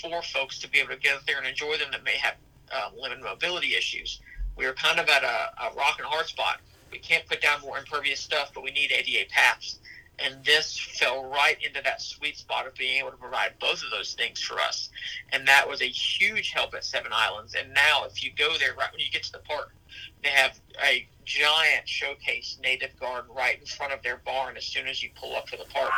for 0.00 0.22
folks 0.22 0.58
to 0.60 0.68
be 0.68 0.78
able 0.78 0.90
to 0.90 0.96
get 0.96 1.16
up 1.16 1.26
there 1.26 1.38
and 1.38 1.46
enjoy 1.46 1.76
them 1.76 1.88
that 1.92 2.04
may 2.04 2.16
have 2.16 2.34
uh, 2.72 2.90
limited 2.98 3.22
mobility 3.22 3.74
issues. 3.74 4.20
We 4.56 4.66
were 4.66 4.72
kind 4.72 4.98
of 4.98 5.08
at 5.08 5.22
a, 5.22 5.66
a 5.66 5.74
rock 5.76 5.98
and 5.98 6.06
hard 6.06 6.26
spot 6.26 6.60
we 6.90 6.98
can't 6.98 7.26
put 7.26 7.40
down 7.40 7.60
more 7.60 7.78
impervious 7.78 8.20
stuff, 8.20 8.52
but 8.54 8.62
we 8.62 8.70
need 8.70 8.92
ADA 8.92 9.28
paths. 9.30 9.78
And 10.18 10.42
this 10.44 10.78
fell 10.78 11.24
right 11.24 11.58
into 11.62 11.82
that 11.82 12.00
sweet 12.00 12.38
spot 12.38 12.66
of 12.66 12.74
being 12.74 12.98
able 12.98 13.10
to 13.10 13.16
provide 13.16 13.52
both 13.60 13.82
of 13.82 13.90
those 13.90 14.14
things 14.14 14.40
for 14.40 14.58
us. 14.58 14.88
And 15.32 15.46
that 15.46 15.68
was 15.68 15.82
a 15.82 15.88
huge 15.88 16.52
help 16.52 16.74
at 16.74 16.84
Seven 16.84 17.12
Islands. 17.14 17.54
And 17.54 17.74
now, 17.74 18.04
if 18.04 18.24
you 18.24 18.30
go 18.36 18.56
there 18.58 18.74
right 18.74 18.90
when 18.90 19.00
you 19.00 19.10
get 19.12 19.24
to 19.24 19.32
the 19.32 19.40
park, 19.40 19.74
they 20.22 20.30
have 20.30 20.58
a 20.82 21.06
giant 21.26 21.86
showcase 21.86 22.58
native 22.62 22.98
garden 22.98 23.30
right 23.34 23.58
in 23.60 23.66
front 23.66 23.92
of 23.92 24.02
their 24.02 24.18
barn 24.24 24.56
as 24.56 24.64
soon 24.64 24.86
as 24.86 25.02
you 25.02 25.10
pull 25.16 25.36
up 25.36 25.46
to 25.48 25.56
the 25.56 25.64
park. 25.64 25.92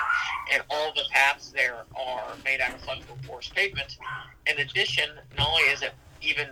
And 0.53 0.63
all 0.69 0.93
the 0.95 1.05
paths 1.11 1.51
there 1.51 1.85
are 1.97 2.35
made 2.45 2.61
out 2.61 2.75
of 2.75 2.81
flexible 2.81 3.19
porous 3.27 3.49
pavement. 3.49 3.99
In 4.47 4.59
addition, 4.59 5.11
not 5.37 5.49
only 5.49 5.63
is 5.65 5.83
it 5.83 5.93
even 6.23 6.49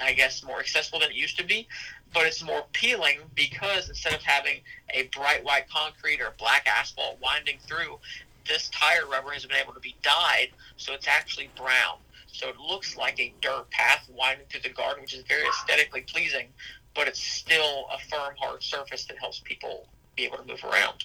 I 0.00 0.12
guess 0.12 0.42
more 0.44 0.60
accessible 0.60 1.00
than 1.00 1.10
it 1.10 1.16
used 1.16 1.38
to 1.38 1.44
be, 1.44 1.68
but 2.12 2.26
it's 2.26 2.42
more 2.42 2.60
appealing 2.60 3.18
because 3.34 3.88
instead 3.88 4.14
of 4.14 4.22
having 4.22 4.60
a 4.90 5.04
bright 5.08 5.44
white 5.44 5.68
concrete 5.68 6.20
or 6.20 6.34
black 6.38 6.66
asphalt 6.66 7.18
winding 7.22 7.58
through, 7.66 7.98
this 8.46 8.68
tire 8.70 9.06
rubber 9.10 9.30
has 9.30 9.46
been 9.46 9.56
able 9.56 9.72
to 9.72 9.80
be 9.80 9.96
dyed 10.02 10.48
so 10.76 10.92
it's 10.92 11.08
actually 11.08 11.50
brown. 11.56 11.98
So 12.26 12.48
it 12.48 12.58
looks 12.58 12.96
like 12.96 13.18
a 13.20 13.32
dirt 13.40 13.70
path 13.70 14.08
winding 14.12 14.46
through 14.50 14.62
the 14.62 14.70
garden, 14.70 15.02
which 15.02 15.14
is 15.14 15.22
very 15.28 15.46
aesthetically 15.46 16.02
pleasing, 16.02 16.48
but 16.94 17.06
it's 17.06 17.22
still 17.22 17.86
a 17.92 17.98
firm, 18.10 18.34
hard 18.38 18.62
surface 18.62 19.04
that 19.06 19.18
helps 19.18 19.40
people 19.40 19.86
be 20.16 20.24
able 20.24 20.38
to 20.38 20.44
move 20.44 20.62
around. 20.64 21.04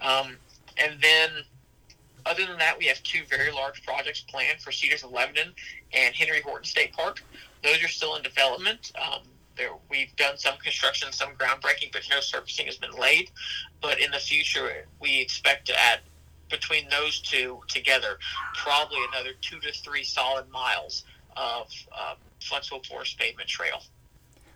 Um, 0.00 0.36
and 0.76 1.00
then 1.00 1.30
other 2.26 2.44
than 2.44 2.58
that, 2.58 2.76
we 2.78 2.86
have 2.86 3.02
two 3.04 3.22
very 3.28 3.52
large 3.52 3.84
projects 3.84 4.20
planned 4.20 4.60
for 4.60 4.72
Cedars 4.72 5.04
of 5.04 5.12
Lebanon 5.12 5.52
and 5.92 6.14
Henry 6.14 6.40
Horton 6.40 6.64
State 6.64 6.92
Park. 6.92 7.22
Those 7.66 7.82
are 7.82 7.88
still 7.88 8.14
in 8.14 8.22
development. 8.22 8.92
Um, 8.96 9.22
there, 9.56 9.70
we've 9.90 10.14
done 10.14 10.38
some 10.38 10.56
construction, 10.58 11.12
some 11.12 11.30
groundbreaking, 11.34 11.90
but 11.92 12.02
no 12.08 12.20
surfacing 12.20 12.66
has 12.66 12.76
been 12.76 12.92
laid. 12.92 13.32
But 13.82 14.00
in 14.00 14.12
the 14.12 14.18
future, 14.18 14.86
we 15.00 15.20
expect 15.20 15.66
to 15.66 15.74
add 15.78 15.98
between 16.48 16.88
those 16.90 17.20
two 17.20 17.60
together 17.66 18.18
probably 18.54 18.98
another 19.12 19.30
two 19.40 19.58
to 19.58 19.72
three 19.72 20.04
solid 20.04 20.48
miles 20.50 21.04
of 21.36 21.68
uh, 21.92 22.14
flexible 22.40 22.80
porous 22.88 23.14
pavement 23.14 23.48
trail. 23.48 23.82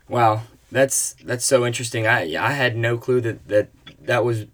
Wow, 0.07 0.43
that's 0.71 1.13
that's 1.25 1.45
so 1.45 1.65
interesting. 1.65 2.07
I 2.07 2.35
I 2.41 2.53
had 2.53 2.77
no 2.77 2.97
clue 2.97 3.19
that 3.21 3.47
that 3.49 3.69
that 4.01 4.23
was 4.23 4.45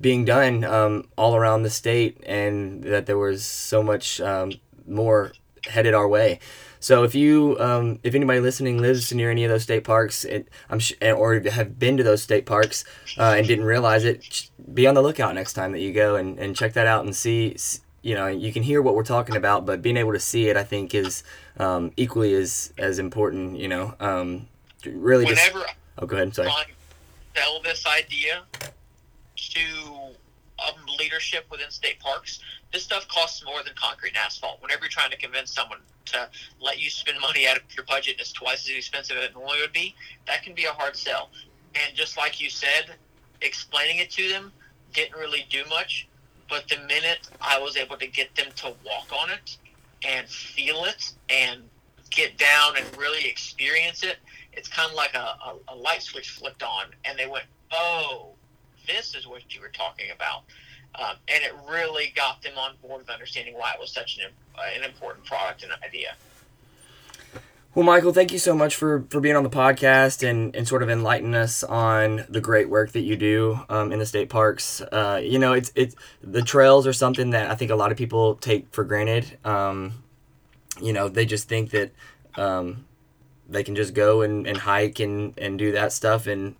being 0.00 0.24
done 0.24 0.62
um, 0.64 1.08
all 1.16 1.34
around 1.34 1.64
the 1.64 1.70
state, 1.70 2.20
and 2.26 2.84
that 2.84 3.06
there 3.06 3.18
was 3.18 3.44
so 3.44 3.82
much 3.82 4.20
um, 4.20 4.52
more 4.86 5.32
headed 5.66 5.94
our 5.94 6.06
way. 6.06 6.38
So 6.84 7.02
if 7.02 7.14
you, 7.14 7.56
um, 7.60 7.98
if 8.02 8.14
anybody 8.14 8.40
listening 8.40 8.76
lives 8.76 9.10
near 9.10 9.30
any 9.30 9.42
of 9.44 9.48
those 9.48 9.62
state 9.62 9.84
parks, 9.84 10.22
it, 10.22 10.50
I'm 10.68 10.78
sh- 10.78 10.92
or 11.00 11.40
have 11.40 11.78
been 11.78 11.96
to 11.96 12.02
those 12.02 12.22
state 12.22 12.44
parks 12.44 12.84
uh, 13.16 13.36
and 13.38 13.46
didn't 13.46 13.64
realize 13.64 14.04
it, 14.04 14.50
be 14.74 14.86
on 14.86 14.94
the 14.94 15.00
lookout 15.00 15.34
next 15.34 15.54
time 15.54 15.72
that 15.72 15.80
you 15.80 15.94
go 15.94 16.16
and, 16.16 16.38
and 16.38 16.54
check 16.54 16.74
that 16.74 16.86
out 16.86 17.06
and 17.06 17.16
see. 17.16 17.56
You 18.02 18.14
know, 18.16 18.26
you 18.26 18.52
can 18.52 18.62
hear 18.62 18.82
what 18.82 18.94
we're 18.94 19.02
talking 19.02 19.34
about, 19.34 19.64
but 19.64 19.80
being 19.80 19.96
able 19.96 20.12
to 20.12 20.20
see 20.20 20.48
it, 20.48 20.58
I 20.58 20.62
think, 20.62 20.94
is 20.94 21.24
um, 21.56 21.90
equally 21.96 22.34
as 22.34 22.74
as 22.76 22.98
important. 22.98 23.58
You 23.58 23.68
know, 23.68 23.94
um, 23.98 24.46
really. 24.84 25.24
Whenever 25.24 25.60
just, 25.60 25.74
oh, 25.96 26.04
go 26.04 26.16
ahead. 26.16 26.34
Sorry. 26.34 26.50
Sell 27.34 27.62
this 27.62 27.86
idea 27.86 28.42
to 29.36 29.60
um, 30.58 30.74
leadership 30.98 31.46
within 31.50 31.70
state 31.70 31.98
parks. 31.98 32.40
This 32.74 32.82
stuff 32.82 33.06
costs 33.06 33.44
more 33.44 33.62
than 33.62 33.72
concrete 33.76 34.08
and 34.08 34.16
asphalt. 34.16 34.60
Whenever 34.60 34.80
you're 34.82 34.90
trying 34.90 35.12
to 35.12 35.16
convince 35.16 35.54
someone 35.54 35.78
to 36.06 36.28
let 36.60 36.80
you 36.80 36.90
spend 36.90 37.20
money 37.20 37.46
out 37.46 37.56
of 37.56 37.62
your 37.76 37.84
budget, 37.84 38.14
and 38.14 38.20
it's 38.20 38.32
twice 38.32 38.68
as 38.68 38.76
expensive 38.76 39.16
as 39.16 39.26
it 39.26 39.32
normally 39.32 39.60
would 39.60 39.72
be. 39.72 39.94
That 40.26 40.42
can 40.42 40.56
be 40.56 40.64
a 40.64 40.72
hard 40.72 40.96
sell. 40.96 41.30
And 41.76 41.94
just 41.94 42.16
like 42.16 42.40
you 42.40 42.50
said, 42.50 42.96
explaining 43.42 43.98
it 43.98 44.10
to 44.10 44.28
them 44.28 44.50
didn't 44.92 45.16
really 45.16 45.46
do 45.50 45.62
much. 45.70 46.08
But 46.50 46.68
the 46.68 46.78
minute 46.88 47.28
I 47.40 47.60
was 47.60 47.76
able 47.76 47.96
to 47.96 48.08
get 48.08 48.34
them 48.34 48.48
to 48.56 48.74
walk 48.84 49.06
on 49.12 49.30
it 49.30 49.56
and 50.04 50.28
feel 50.28 50.84
it 50.84 51.12
and 51.30 51.62
get 52.10 52.36
down 52.38 52.76
and 52.76 52.84
really 52.98 53.28
experience 53.28 54.02
it, 54.02 54.16
it's 54.52 54.66
kind 54.66 54.90
of 54.90 54.96
like 54.96 55.14
a, 55.14 55.18
a, 55.46 55.56
a 55.68 55.76
light 55.76 56.02
switch 56.02 56.30
flipped 56.30 56.64
on, 56.64 56.86
and 57.04 57.16
they 57.16 57.28
went, 57.28 57.44
"Oh, 57.70 58.32
this 58.86 59.14
is 59.14 59.28
what 59.28 59.54
you 59.54 59.60
were 59.60 59.68
talking 59.68 60.10
about. 60.10 60.42
Um, 60.96 61.16
and 61.28 61.42
it 61.42 61.52
really 61.68 62.12
got 62.14 62.42
them 62.42 62.56
on 62.56 62.74
board 62.80 63.00
with 63.00 63.10
understanding 63.10 63.54
why 63.54 63.72
it 63.72 63.80
was 63.80 63.90
such 63.90 64.18
an, 64.18 64.30
uh, 64.56 64.62
an 64.76 64.84
important 64.84 65.24
product 65.24 65.62
and 65.62 65.72
idea. 65.84 66.14
Well, 67.74 67.84
Michael, 67.84 68.12
thank 68.12 68.30
you 68.30 68.38
so 68.38 68.54
much 68.54 68.76
for, 68.76 69.04
for 69.10 69.20
being 69.20 69.34
on 69.34 69.42
the 69.42 69.50
podcast 69.50 70.22
and, 70.28 70.54
and 70.54 70.68
sort 70.68 70.84
of 70.84 70.90
enlightening 70.90 71.34
us 71.34 71.64
on 71.64 72.24
the 72.28 72.40
great 72.40 72.68
work 72.68 72.92
that 72.92 73.00
you 73.00 73.16
do 73.16 73.58
um, 73.68 73.90
in 73.90 73.98
the 73.98 74.06
state 74.06 74.28
parks. 74.28 74.80
Uh, 74.80 75.20
you 75.20 75.40
know, 75.40 75.54
it's 75.54 75.72
it's 75.74 75.96
the 76.22 76.42
trails 76.42 76.86
are 76.86 76.92
something 76.92 77.30
that 77.30 77.50
I 77.50 77.56
think 77.56 77.72
a 77.72 77.74
lot 77.74 77.90
of 77.90 77.98
people 77.98 78.36
take 78.36 78.72
for 78.72 78.84
granted. 78.84 79.38
Um, 79.44 80.04
you 80.80 80.92
know, 80.92 81.08
they 81.08 81.26
just 81.26 81.48
think 81.48 81.70
that 81.70 81.90
um, 82.36 82.84
they 83.48 83.64
can 83.64 83.74
just 83.74 83.92
go 83.92 84.22
and, 84.22 84.46
and 84.46 84.56
hike 84.56 85.00
and, 85.00 85.36
and 85.36 85.58
do 85.58 85.72
that 85.72 85.92
stuff 85.92 86.28
and 86.28 86.54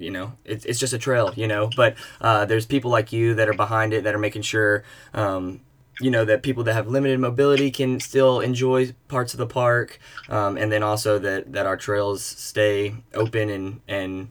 you 0.00 0.10
know? 0.10 0.32
It's, 0.44 0.64
it's 0.64 0.78
just 0.78 0.92
a 0.92 0.98
trail 0.98 1.32
you 1.36 1.46
know? 1.46 1.70
But 1.76 1.96
uh, 2.20 2.44
there's 2.44 2.66
people 2.66 2.90
like 2.90 3.12
you 3.12 3.34
that 3.34 3.48
are 3.48 3.54
behind 3.54 3.92
it 3.92 4.04
that 4.04 4.14
are 4.14 4.18
making 4.18 4.42
sure 4.42 4.84
um, 5.14 5.60
you 6.00 6.10
know 6.10 6.24
that 6.24 6.42
people 6.42 6.64
that 6.64 6.72
have 6.72 6.88
limited 6.88 7.20
mobility 7.20 7.70
can 7.70 8.00
still 8.00 8.40
enjoy 8.40 8.94
parts 9.08 9.34
of 9.34 9.38
the 9.38 9.46
park 9.46 9.98
um, 10.28 10.56
and 10.56 10.72
then 10.72 10.82
also 10.82 11.18
that 11.18 11.52
that 11.52 11.66
our 11.66 11.76
trails 11.76 12.24
stay 12.24 12.94
open 13.14 13.50
and 13.50 13.80
and 13.86 14.30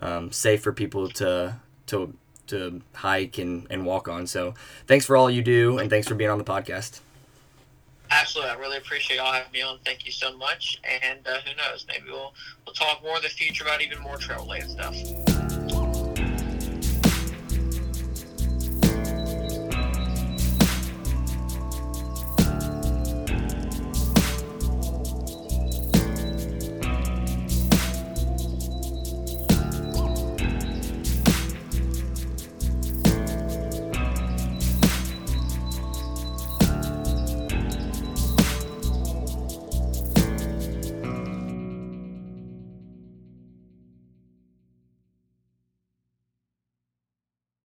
um, 0.00 0.30
safe 0.30 0.62
for 0.62 0.72
people 0.72 1.08
to 1.08 1.56
to 1.86 2.14
to 2.46 2.80
hike 2.94 3.36
and, 3.38 3.66
and 3.68 3.84
walk 3.84 4.08
on. 4.08 4.26
So 4.26 4.54
thanks 4.86 5.04
for 5.04 5.16
all 5.16 5.30
you 5.30 5.42
do 5.42 5.78
and 5.78 5.90
thanks 5.90 6.08
for 6.08 6.14
being 6.14 6.30
on 6.30 6.38
the 6.38 6.44
podcast 6.44 7.00
Absolutely, 8.10 8.50
I 8.50 8.54
really 8.56 8.78
appreciate 8.78 9.16
y'all 9.18 9.32
having 9.32 9.52
me 9.52 9.62
on. 9.62 9.78
Thank 9.84 10.06
you 10.06 10.12
so 10.12 10.36
much. 10.36 10.80
And 10.84 11.26
uh, 11.26 11.38
who 11.40 11.54
knows, 11.56 11.84
maybe 11.88 12.06
we'll 12.10 12.34
we'll 12.66 12.74
talk 12.74 13.02
more 13.02 13.16
in 13.16 13.22
the 13.22 13.28
future 13.28 13.64
about 13.64 13.82
even 13.82 14.00
more 14.00 14.16
trail 14.16 14.40
related 14.40 14.70
stuff. 14.70 14.94